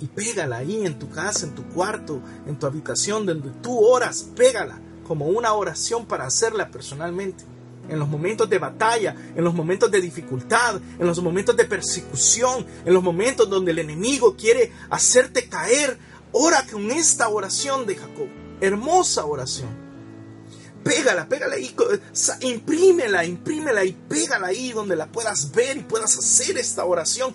y 0.00 0.06
pégala 0.06 0.58
ahí 0.58 0.84
en 0.84 0.98
tu 0.98 1.08
casa, 1.08 1.46
en 1.46 1.54
tu 1.54 1.64
cuarto, 1.68 2.20
en 2.46 2.58
tu 2.58 2.66
habitación, 2.66 3.26
donde 3.26 3.50
tú 3.62 3.78
oras, 3.78 4.28
pégala 4.36 4.80
como 5.06 5.26
una 5.26 5.54
oración 5.54 6.06
para 6.06 6.26
hacerla 6.26 6.70
personalmente. 6.70 7.44
En 7.88 7.98
los 7.98 8.08
momentos 8.08 8.48
de 8.48 8.58
batalla, 8.58 9.16
en 9.34 9.42
los 9.42 9.54
momentos 9.54 9.90
de 9.90 10.00
dificultad, 10.00 10.80
en 10.98 11.06
los 11.06 11.20
momentos 11.20 11.56
de 11.56 11.64
persecución, 11.64 12.64
en 12.84 12.94
los 12.94 13.02
momentos 13.02 13.50
donde 13.50 13.72
el 13.72 13.80
enemigo 13.80 14.36
quiere 14.36 14.70
hacerte 14.88 15.48
caer, 15.48 15.98
ora 16.32 16.66
con 16.70 16.90
esta 16.90 17.28
oración 17.28 17.86
de 17.86 17.96
Jacob. 17.96 18.28
Hermosa 18.60 19.24
oración 19.24 19.82
pégala, 20.82 21.28
pégala 21.28 21.54
ahí, 21.54 21.74
imprímela, 22.40 23.24
imprímela 23.24 23.84
y 23.84 23.92
pégala 23.92 24.48
ahí 24.48 24.72
donde 24.72 24.96
la 24.96 25.06
puedas 25.06 25.52
ver 25.52 25.76
y 25.76 25.82
puedas 25.82 26.16
hacer 26.16 26.58
esta 26.58 26.84
oración. 26.84 27.34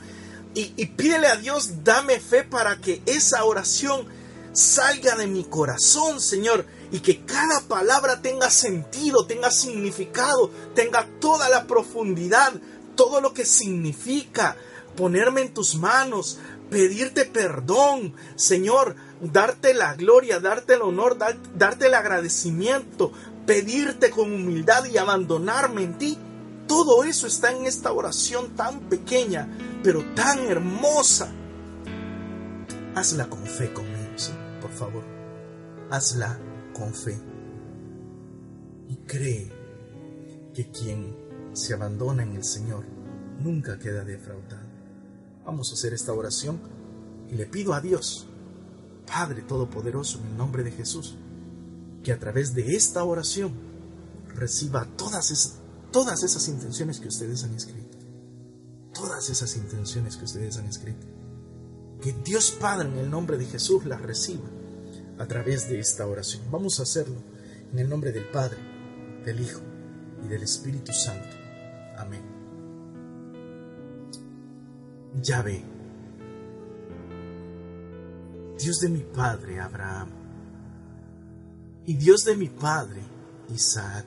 Y, 0.54 0.74
y, 0.76 0.88
pídele 0.88 1.28
a 1.28 1.36
Dios, 1.36 1.84
dame 1.84 2.20
fe 2.20 2.44
para 2.44 2.78
que 2.78 3.02
esa 3.06 3.44
oración 3.46 4.08
salga 4.54 5.16
de 5.16 5.28
mi 5.28 5.44
corazón, 5.44 6.20
Señor, 6.20 6.66
y 6.92 7.00
que 7.00 7.24
cada 7.26 7.62
palabra 7.62 8.22
tenga 8.22 8.50
sentido, 8.50 9.28
tenga 9.28 9.52
significado, 9.52 10.50
tenga 10.74 11.08
toda 11.20 11.48
la 11.50 11.68
profundidad, 11.68 12.54
todo 12.96 13.22
lo 13.22 13.34
que 13.34 13.46
significa 13.46 14.58
ponerme 14.96 15.42
en 15.42 15.54
tus 15.54 15.76
manos, 15.76 16.40
pedirte 16.70 17.26
perdón, 17.26 18.14
Señor, 18.36 18.96
darte 19.22 19.74
la 19.74 19.96
gloria, 19.96 20.40
darte 20.40 20.74
el 20.76 20.82
honor, 20.82 21.18
darte 21.18 21.88
el 21.88 21.94
agradecimiento, 21.94 23.12
pedirte 23.46 24.10
con 24.10 24.32
humildad 24.32 24.86
y 24.86 24.98
abandonarme 24.98 25.84
en 25.84 25.98
ti. 25.98 26.18
Todo 26.68 27.04
eso 27.04 27.28
está 27.28 27.52
en 27.52 27.66
esta 27.66 27.94
oración 27.94 28.56
tan 28.56 28.82
pequeña, 28.90 29.48
pero 29.84 30.04
tan 30.14 30.40
hermosa. 30.48 31.32
Hazla 32.94 33.30
con 33.30 33.46
fe 33.46 33.72
conmigo, 33.72 33.98
por 34.62 34.72
favor. 34.72 35.04
Hazla 35.90 36.38
con 36.74 36.94
fe. 36.94 37.18
Y 38.90 38.98
cree 39.06 39.52
que 40.54 40.70
quien 40.72 41.16
se 41.54 41.74
abandona 41.74 42.24
en 42.24 42.36
el 42.36 42.44
Señor 42.44 42.86
nunca 43.40 43.80
queda 43.80 44.04
defraudado. 44.04 44.57
Vamos 45.48 45.72
a 45.72 45.76
hacer 45.76 45.94
esta 45.94 46.12
oración 46.12 46.60
y 47.32 47.36
le 47.36 47.46
pido 47.46 47.74
a 47.74 47.80
Dios, 47.80 48.28
Padre 49.08 49.44
Todopoderoso, 49.44 50.20
en 50.20 50.28
el 50.28 50.38
nombre 50.38 50.62
de 50.62 50.72
Jesús, 50.72 51.16
que 52.04 52.12
a 52.12 52.20
través 52.20 52.54
de 52.54 52.76
esta 52.76 53.06
oración 53.06 53.54
reciba 54.36 54.86
todas 54.98 55.56
todas 55.90 56.22
esas 56.24 56.50
intenciones 56.50 57.00
que 57.00 57.08
ustedes 57.08 57.46
han 57.46 57.56
escrito. 57.56 57.98
Todas 58.94 59.30
esas 59.30 59.56
intenciones 59.56 60.18
que 60.18 60.26
ustedes 60.26 60.58
han 60.58 60.66
escrito. 60.66 61.08
Que 62.02 62.12
Dios 62.26 62.52
Padre 62.52 62.90
en 62.90 62.98
el 62.98 63.10
nombre 63.10 63.38
de 63.38 63.46
Jesús 63.46 63.86
las 63.86 64.02
reciba 64.02 64.50
a 65.18 65.26
través 65.28 65.70
de 65.70 65.80
esta 65.80 66.06
oración. 66.06 66.44
Vamos 66.52 66.82
a 66.82 66.84
hacerlo 66.84 67.16
en 67.72 67.80
el 67.80 67.88
nombre 67.88 68.12
del 68.12 68.28
Padre, 68.30 68.58
del 69.24 69.40
Hijo 69.40 69.62
y 70.26 70.28
del 70.28 70.44
Espíritu 70.44 70.92
Santo. 70.92 71.30
Amén. 71.98 72.27
Ya 75.16 75.42
ve. 75.42 75.64
Dios 78.58 78.80
de 78.80 78.90
mi 78.90 79.02
Padre 79.02 79.60
Abraham 79.60 80.18
y 81.88 81.94
Dios 81.94 82.26
de 82.26 82.36
mi 82.36 82.50
padre, 82.50 83.02
Isaac. 83.48 84.06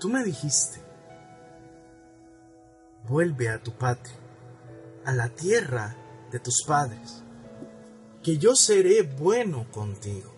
Tú 0.00 0.08
me 0.08 0.24
dijiste, 0.24 0.80
vuelve 3.08 3.48
a 3.48 3.62
tu 3.62 3.70
patria, 3.70 4.16
a 5.04 5.12
la 5.12 5.28
tierra 5.28 5.94
de 6.32 6.40
tus 6.40 6.64
padres, 6.66 7.22
que 8.20 8.36
yo 8.36 8.56
seré 8.56 9.02
bueno 9.02 9.70
contigo. 9.70 10.34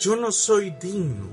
Yo 0.00 0.16
no 0.16 0.32
soy 0.32 0.72
digno 0.72 1.28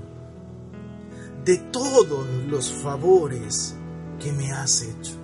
de 1.44 1.58
todos 1.58 2.26
los 2.48 2.72
favores 2.72 3.74
que 4.20 4.32
me 4.32 4.52
has 4.52 4.82
hecho 4.82 5.22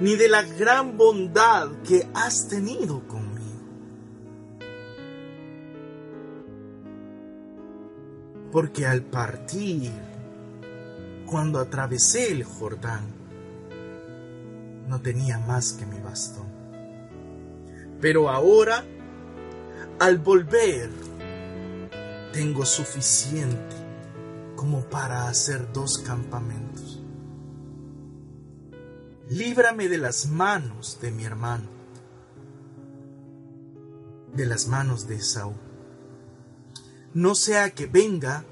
ni 0.00 0.16
de 0.16 0.28
la 0.28 0.42
gran 0.42 0.96
bondad 0.96 1.68
que 1.86 2.08
has 2.14 2.48
tenido 2.48 3.06
conmigo. 3.06 3.28
Porque 8.50 8.86
al 8.86 9.02
partir, 9.02 9.92
cuando 11.26 11.60
atravesé 11.60 12.32
el 12.32 12.44
Jordán, 12.44 13.04
no 14.88 15.00
tenía 15.00 15.38
más 15.38 15.74
que 15.74 15.86
mi 15.86 16.00
bastón. 16.00 16.48
Pero 18.00 18.30
ahora, 18.30 18.82
al 20.00 20.18
volver, 20.18 20.90
tengo 22.32 22.64
suficiente 22.64 23.76
como 24.60 24.82
para 24.90 25.26
hacer 25.26 25.72
dos 25.72 25.96
campamentos 26.04 27.00
líbrame 29.30 29.88
de 29.88 29.96
las 29.96 30.26
manos 30.26 30.98
de 31.00 31.12
mi 31.12 31.24
hermano, 31.24 31.68
de 34.34 34.44
las 34.44 34.66
manos 34.66 35.06
de 35.06 35.16
Esaú. 35.16 35.54
No 37.14 37.36
sea 37.36 37.70
que 37.70 37.86
venga 37.86 38.44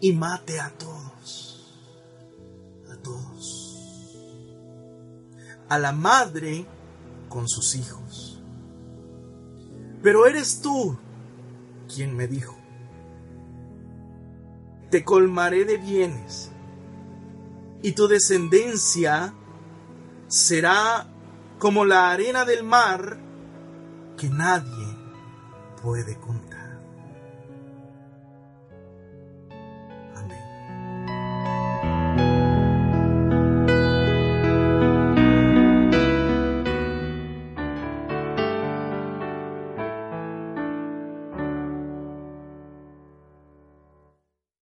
y 0.00 0.12
mate 0.12 0.60
a 0.60 0.70
todos, 0.70 1.74
a 2.92 2.96
todos, 2.96 4.16
a 5.70 5.78
la 5.78 5.92
madre 5.92 6.66
con 7.30 7.48
sus 7.48 7.74
hijos. 7.76 8.42
Pero 10.02 10.26
eres 10.26 10.60
tú 10.60 10.98
quien 11.94 12.14
me 12.14 12.26
dijo, 12.26 12.59
te 14.90 15.04
colmaré 15.04 15.64
de 15.64 15.76
bienes 15.76 16.50
y 17.82 17.92
tu 17.92 18.08
descendencia 18.08 19.32
será 20.28 21.06
como 21.58 21.84
la 21.84 22.10
arena 22.10 22.44
del 22.44 22.64
mar 22.64 23.18
que 24.16 24.28
nadie 24.28 24.86
puede 25.82 26.18
contar. 26.18 26.39